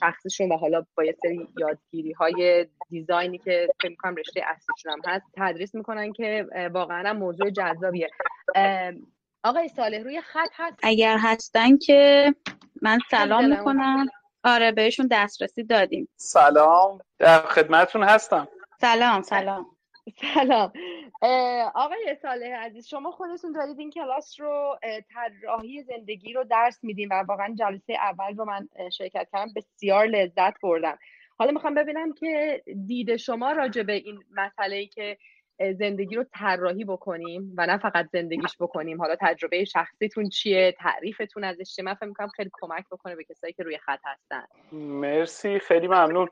[0.00, 5.12] شخصیشون و حالا با یه سری یادگیری های دیزاینی که فکر می‌کنم رشته اصلیشون هم
[5.12, 8.10] هست تدریس می‌کنن که واقعا موضوع جذابیه.
[9.44, 12.34] آقای صالح روی خط هست؟ اگر هستن که
[12.82, 14.06] من سلام می‌کنم.
[14.44, 16.08] آره بهشون دسترسی دادیم.
[16.16, 17.00] سلام.
[17.18, 18.48] در خدمتون هستم.
[18.82, 19.66] سلام سلام.
[20.34, 20.72] سلام.
[21.74, 24.78] آقای صالح عزیز شما خودتون دارید این کلاس رو
[25.14, 30.60] طراحی زندگی رو درس میدین و واقعا جلسه اول رو من شرکت کردم بسیار لذت
[30.62, 30.98] بردم.
[31.38, 35.18] حالا می‌خوام ببینم که دید شما راجع به این مسئله ای که
[35.78, 39.00] زندگی رو طراحی بکنیم و نه فقط زندگیش بکنیم.
[39.00, 43.62] حالا تجربه شخصیتون چیه؟ تعریفتون ازش چیه؟ فکر می‌کنم خیلی کمک بکنه به کسایی که
[43.62, 44.44] روی خط هستن.
[44.72, 46.28] مرسی خیلی ممنون.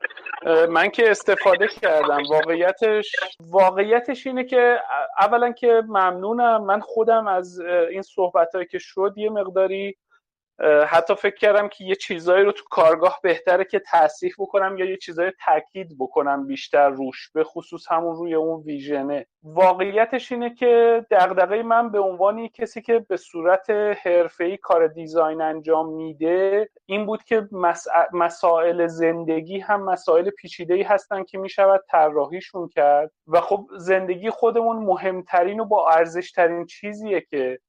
[0.69, 2.23] من که استفاده کردم.
[2.29, 4.79] واقعیتش واقعیتش اینه که
[5.19, 6.63] اولا که ممنونم.
[6.63, 9.97] من خودم از این صحبت که شد یه مقداری
[10.87, 14.97] حتی فکر کردم که یه چیزایی رو تو کارگاه بهتره که تصحیح بکنم یا یه
[14.97, 19.25] چیزایی تاکید بکنم بیشتر روش به خصوص همون روی اون ویژنه.
[19.43, 23.69] واقعیتش اینه که دغدغه من به عنوان کسی که به صورت
[24.05, 27.47] حرفه‌ای کار دیزاین انجام میده این بود که
[28.13, 33.11] مسائل زندگی هم مسائل پیچیده‌ای هستن که می‌شود طراحیشون کرد.
[33.27, 37.59] و خب زندگی خودمون مهمترین و با ارزشترین چیزیه که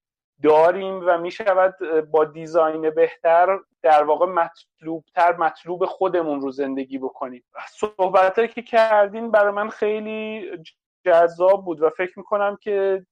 [0.42, 1.74] داریم و می شود
[2.10, 7.44] با دیزاین بهتر در واقع مطلوبتر مطلوب خودمون رو زندگی بکنیم.
[7.68, 10.50] صحبت که کردین برای من خیلی
[11.04, 13.06] جذاب بود و فکر می‌کنم که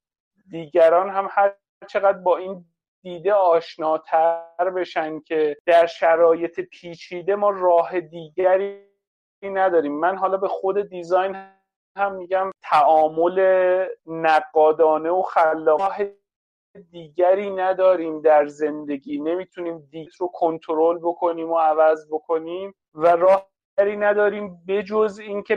[0.50, 1.54] دیگران هم هر
[1.88, 2.64] چقدر با این
[3.02, 8.86] دیده آشناتر بشن که در شرایط پیچیده ما راه دیگری
[9.42, 10.00] نداریم.
[10.00, 11.36] من حالا به خود دیزاین
[11.96, 15.92] هم میگم تعامل نقادانه و خلاق
[16.90, 19.20] دیگری نداریم در زندگی.
[19.20, 25.56] نمی‌تونیم دیت رو کنترل بکنیم و عوض بکنیم و راه دیگری نداریم بجز اینکه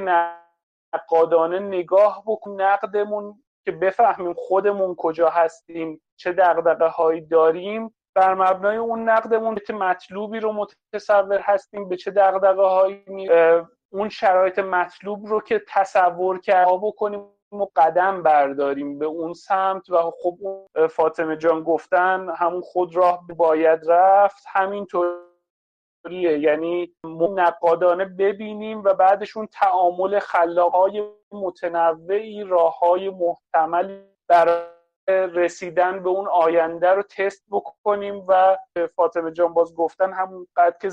[0.93, 7.95] نقادانه نگاه بکنیم نقدمون که بفهمیم خودمون کجا هستیم چه دقدقه هایی داریم.
[8.15, 13.29] بر مبنای اون نقدمون چه مطلوبی رو متصور هستیم به چه دقدقه هایی
[13.89, 17.25] اون شرایط مطلوب رو که تصور کرده بکنیم
[17.61, 20.37] و قدم برداریم به اون سمت و خب
[20.87, 25.23] فاطمه جان گفتن همون خود راه باید رفت همینطوریه.
[26.39, 26.95] یعنی
[27.35, 34.63] نقادانه ببینیم و بعدشون تعامل خلاقای متنوعی راه های محتملی برای
[35.07, 38.57] رسیدن به اون آینده رو تست بکنیم و
[38.95, 40.89] فاطمه جان باز گفتن همون قد که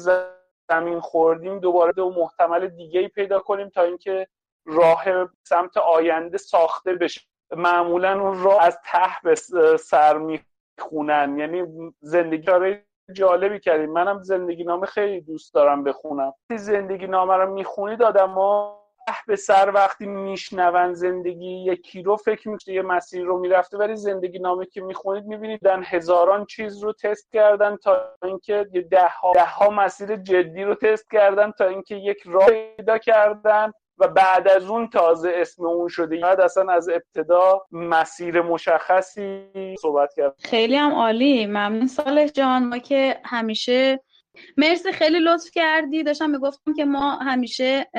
[0.71, 4.27] زمین خوردیم دوباره دو محتمل دیگه ای پیدا کنیم تا اینکه
[4.71, 5.05] راه
[5.45, 7.21] سمت آینده ساخته بشه.
[7.57, 9.35] معمولا اون راه از ته به
[9.77, 11.39] سر می‌خونن.
[11.39, 12.79] یعنی زندگی کار
[13.13, 13.93] جالبی کردیم.
[13.93, 16.33] منم زندگی نامه خیلی دوست دارم بخونم.
[16.57, 18.81] زندگی نامه رو می‌خونید آدم ها
[19.27, 24.39] به سر وقتی میشنون زندگی یکی رو فکر می‌کنه یه مسیر رو می‌رفته ولی زندگی
[24.39, 29.45] نامه که می‌خونید می‌بینید دن هزاران چیز رو تست کردن تا اینکه ده ها, ده
[29.45, 33.73] ها مسیر جدی رو تست کردن تا اینکه یک راه پیدا کردن.
[34.01, 39.43] و بعد از اون تازه اسم اون شده بعد اصلا از ابتدا مسیر مشخصی
[39.81, 40.35] صحبت کرد.
[40.45, 41.47] خیلی هم عالی.
[41.47, 42.65] ممنون صالح جان.
[42.65, 44.01] ما که همیشه
[44.57, 46.03] مرسی خیلی لطف کردی.
[46.03, 47.91] داشتم می‌گفتم که ما همیشه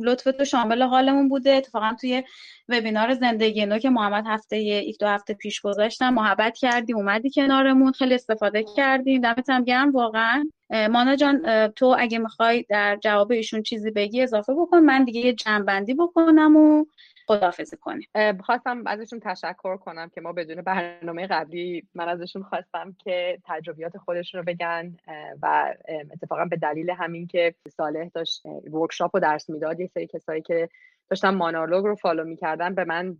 [0.00, 1.50] لطف تو شامل حالمون بوده.
[1.50, 2.22] اتفاقا توی
[2.68, 7.92] وبینار زندگی نو که محمد هفته یک دو هفته پیش گذاشتم محبت کردی اومدی کنارمون
[7.92, 9.20] خیلی استفاده کردیم.
[9.20, 10.44] دمت هم گرم واقعا.
[10.70, 14.78] مانا جان تو اگه می‌خوای در جواب ایشون چیزی بگی اضافه بکن.
[14.78, 16.84] من دیگه یه جنبندی بکنم و
[17.26, 18.08] خداحافظی کنیم
[18.44, 24.38] خواستم ازشون تشکر کنم که ما بدون برنامه قبلی من ازشون خواستم که تجربیات خودشون
[24.38, 24.96] رو بگن
[25.42, 25.74] و
[26.12, 30.68] اتفاقا به دلیل همین که صالح داشت workshop و درس می‌داد یه سری کسایی که
[31.10, 33.16] داشتم مانالوگ رو follow می‌کردن به من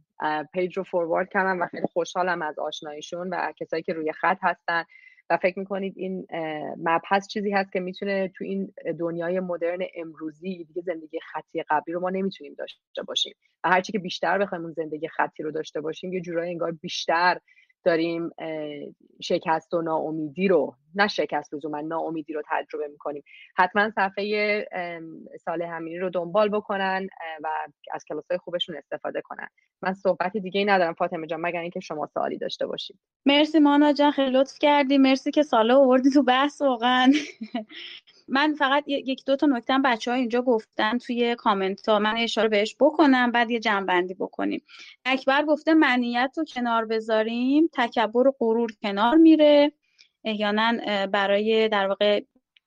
[0.52, 4.84] page رو forward کردم و خیلی خوشحالم از آشناییشون و کسایی که روی خط هستن.
[5.30, 6.26] و فکر می‌کنید این
[6.78, 12.00] مبحث چیزی هست که می‌تونه تو این دنیای مدرن امروزی دیگه زندگی خطی قبلی رو
[12.00, 13.34] ما نمی‌تونیم داشته باشیم؟
[13.64, 17.38] و هرچی که بیشتر بخوایم اون زندگی خطی رو داشته باشیم یه جورایی انگار بیشتر
[17.86, 18.30] داریم
[19.22, 23.22] شکست و ناامیدی رو نه شکست لزوما ناامیدی رو تجربه می‌کنیم.
[23.56, 24.66] حتما صفحه
[25.44, 27.08] سال همینی رو دنبال بکنن
[27.44, 27.48] و
[27.92, 29.48] از کلاس های خوبشون استفاده کنن.
[29.82, 32.98] من صحبت دیگه ای ندارم فاطمه جان مگر اینکه شما سوالی داشته باشید.
[33.26, 34.98] مرسی مانا جان خیلی لطف کردی.
[34.98, 37.12] مرسی که ساله آوردی تو بحث واقعا.
[38.28, 41.98] من فقط یک دو تا نکته بچه ها اینجا گفتن توی کامنت ها.
[41.98, 44.62] من اشاره بهش بکنم بعد یه جنبندی بکنیم.
[45.04, 49.72] اکبر گفته منیت رو کنار بذاریم تکبر و غرور کنار میره.
[50.24, 52.20] احیانا برای در واقع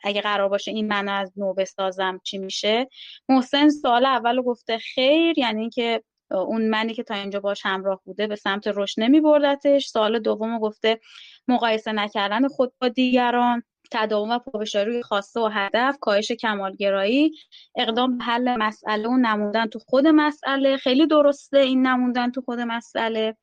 [0.03, 2.88] اگه قرار باشه این من از نو بسازم چی میشه.
[3.30, 8.27] محسن سال اول گفته خیر یعنی اینکه اون منی که تا اینجا باش همراه بوده
[8.27, 10.99] به سمت رشد نمی بردتش سال دوم گفته
[11.48, 13.64] مقایسه نکردن خود با دیگران.
[13.91, 17.31] تداوم و پافشاری خواسته و هدف کاهش کمالگرایی
[17.75, 20.77] اقدام به حل مسئله و نموندن تو خود مسئله.
[20.77, 23.37] خیلی درسته این نموندن تو خود مسئله.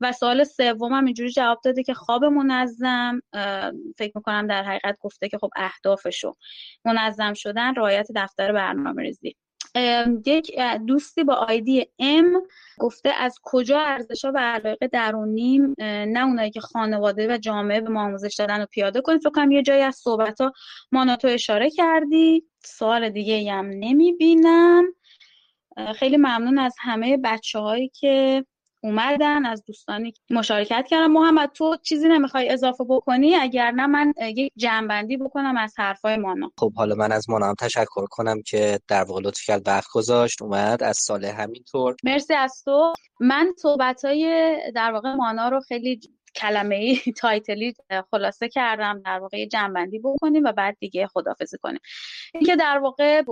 [0.00, 3.20] و سوال سوم هم اینجوری جواب داده که خواب منظم
[3.98, 6.36] فکر می‌کنم در حقیقت گفته که خب اهدافشو
[6.84, 9.36] منظم شدن رعایت دفتر برنامه ریزی
[10.26, 12.42] یک دوستی با آیدی ام
[12.78, 17.88] گفته از کجا ارزش ها و علایق درونیم نه اونایی که خانواده و جامعه به
[17.88, 20.52] ما آموزش دادن و پیاده کنید فکر کنم یه جایی از صحبت ها
[20.92, 22.44] ماناتو اشاره کردی.
[22.64, 24.84] سوال دیگه هم نمی‌بینم.
[25.96, 28.44] خیلی ممنون از همه بچه هایی که
[28.86, 31.06] اومدن از دوستانی که مشارکت کردن.
[31.06, 36.52] محمد تو چیزی نمی‌خوای اضافه بکنی؟ اگر نه من یک جنبندی بکنم از حرفای مانا.
[36.58, 40.42] خب حالا من از مانا هم تشکر کنم که در واقع لطف کرد وقت گذاشت
[40.42, 40.82] اومد.
[40.82, 41.96] از سال همینطور.
[42.04, 42.92] مرسی از تو.
[43.20, 46.00] من صحبت های در واقع مانا رو خیلی
[46.36, 47.74] کلمه ای تایتلی
[48.10, 49.02] خلاصه کردم.
[49.04, 51.80] در واقع جنبندی بکنیم و بعد دیگه خدافزی کنیم.
[52.34, 53.22] اینکه در واقع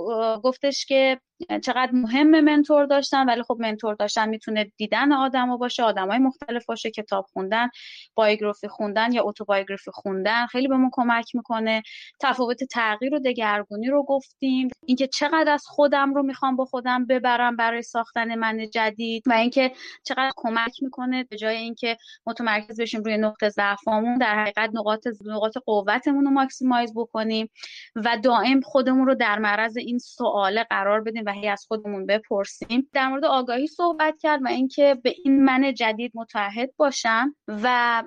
[0.45, 1.21] گفتش که
[1.63, 6.91] چقدر مهم منتور داشتن ولی خب منتور داشتن می‌تونه دیدن آدما باشه آدمای مختلف باشه
[6.91, 7.69] کتاب خوندن
[8.15, 11.83] بایوگرافی خوندن یا اتوبایوگرافی خوندن خیلی به ما کمک می‌کنه.
[12.21, 14.69] تفاوت تغییر و دگرگونی رو گفتیم.
[14.87, 19.73] اینکه چقدر از خودم رو می‌خوام با خودم ببرم برای ساختن من جدید و اینکه
[20.05, 21.97] چقدر کمک می‌کنه به جای اینکه
[22.27, 27.51] متمرکز بشیم روی نقطه ضعفامون در حقیقت نقاط نقاط قوتمون رو ماکسیمایز بکنیم
[27.95, 31.24] و دائم خودمون رو در معرض این سواله قرار بدیم.
[31.27, 32.89] و هی از خودمون بپرسیم.
[32.93, 38.03] در مورد آگاهی صحبت کرد و اینکه به این من جدید متحد باشم و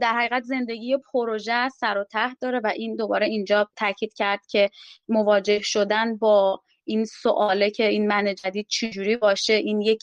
[0.00, 4.70] در حقیقت زندگی پروژه سر و ته داره و این دوباره اینجا تاکید کرد که
[5.08, 10.02] مواجه شدن با این سواله که این من جدید چجوری باشه این یک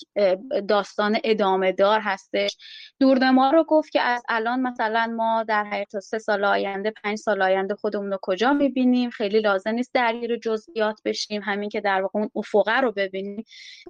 [0.67, 2.57] داستان ادامه دار هستش.
[3.01, 7.41] ما رو گفت که از الان مثلا ما در حقیقت سه سال آینده پنج سال
[7.41, 11.41] آینده خودمون رو کجا می‌بینیم؟ خیلی لازم نیست درگیر جزئیات بشیم.
[11.41, 13.43] همین که در واقع اون افقه رو ببینیم.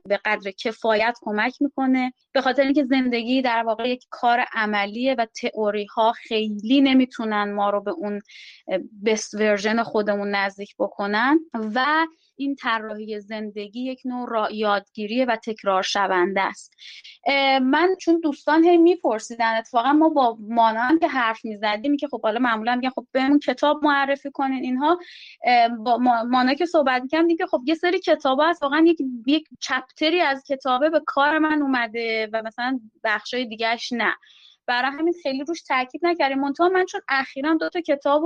[0.06, 2.14] به قدر کفایت کمک می‌کنه.
[2.34, 7.70] به خاطر اینکه زندگی در واقع یک کار عملیه و تئوری ها خیلی نمی‌تونن ما
[7.70, 8.22] رو به اون
[9.06, 11.86] بست ورژن خودمون نزدیک بکنن و
[12.40, 16.74] این طراحی زندگی یک نوع یادگیریه و تکرار شونده است.
[17.62, 19.58] من چون دوستان هی میپرسیدن.
[19.58, 23.40] اتفاقا ما با مانا هم که حرف می‌زدیم که خب حالا معمولا میگن خب بهمون
[23.40, 25.00] کتاب معرفی کنین اینها
[25.86, 28.98] با مانا که صحبت می‌کنم دیگه خب یه سری کتاب هست واقعا یک
[29.28, 34.16] یک چپتری از کتابه به کار من اومده و مثلا بخشای دیگهش نه.
[34.66, 36.40] برای همین خیلی روش تاکید نکردیم.
[36.40, 38.24] منتها من چون اخیرا دو تا کتاب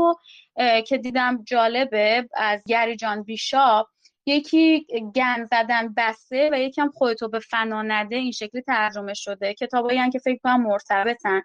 [0.88, 3.88] که دیدم جالبه از گری جان بیشاپ
[4.26, 4.86] یکی
[5.16, 9.54] گن زدن بسته و یکی هم خودتو به فنا نده این شکلی ترجمه شده.
[9.54, 11.42] کتابایی که فکر کنم مرتبطن.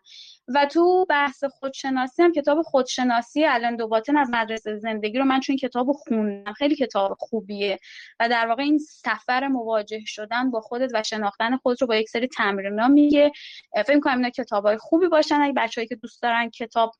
[0.48, 5.56] و تو بحث خودشناسی هم کتاب خودشناسی الان دوباتن از مدرسه زندگی رو من چون
[5.56, 6.52] کتاب خوندم.
[6.52, 7.78] خیلی کتاب خوبیه.
[8.20, 12.08] و در واقع این سفر مواجه شدن با خودت و شناختن خودت رو با یک
[12.08, 13.32] سری تمرینا میگه.
[13.86, 15.40] فکر کنم اینا کتابای خوبی باشن.
[15.40, 16.92] اگه بچه‌ای که دوست دارن کتاب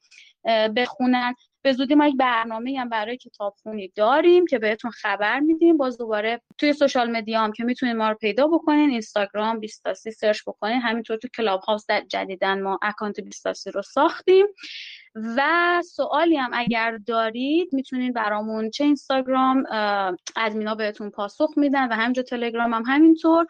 [0.76, 1.34] بخونن
[1.66, 5.76] به زودی ما یک برنامه هم برای کتابخونی داریم که بهتون خبر میدیم.
[5.76, 8.90] باز دوباره توی social media هم که می‌تونید ما رو پیدا بکنین.
[8.90, 10.80] اینستاگرام بیستاسی search بکنین.
[10.80, 14.46] همینطور تو کلاب هاوس جدیداً ما account بیستاسی رو ساختیم.
[15.14, 15.42] و
[15.94, 19.64] سوالی هم اگر دارید می‌تونید برامون چه اینستاگرام که
[20.36, 23.46] ادمینا بهتون پاسخ میدن و همینجا تلگرام هم همینطور.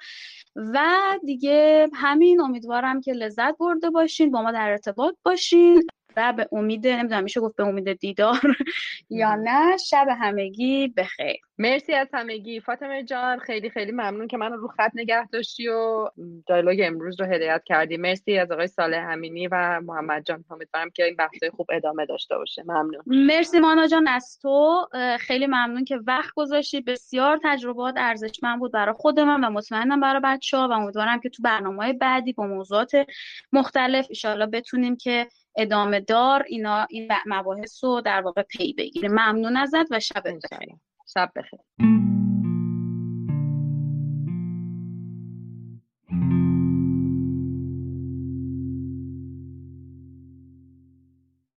[0.56, 0.78] و
[1.24, 5.82] دیگه همین امیدوارم که لذت برده باشین با ما در ارتباط باشین.
[6.16, 8.40] و به امید نمی‌دونم میشه گفت به امید دیدار
[9.10, 11.36] یا نه شب همگی بخیر.
[11.58, 12.60] مرسی از همگی.
[12.60, 16.08] فاطمه جان خیلی خیلی ممنون که منو رو خط نگه داشتی و
[16.46, 17.96] دیالوگ امروز رو هدایت کردی.
[17.96, 20.44] مرسی از آقای ساله همینی و محمد جان.
[20.50, 22.62] امیدوارم که این بحث خوب ادامه داشته باشه.
[22.62, 23.02] ممنون.
[23.06, 24.86] مرسی مانا جان از تو.
[25.20, 26.80] خیلی ممنون که وقت گذاشتی.
[26.80, 31.28] بسیار تجربات ارزشمند بود برای خود من و مطمئنم برای بچه ها و امیدوارم که
[31.28, 32.92] تو برنامه بعدی با موضوعات
[33.52, 35.26] مختلف ایشالا بتونیم که
[35.56, 39.08] ادامه دار اینا این مباحث رو در واقع پی بگیره.
[39.08, 40.76] ممنون ازت و شب بخیر.
[41.14, 42.15] شب بخیر.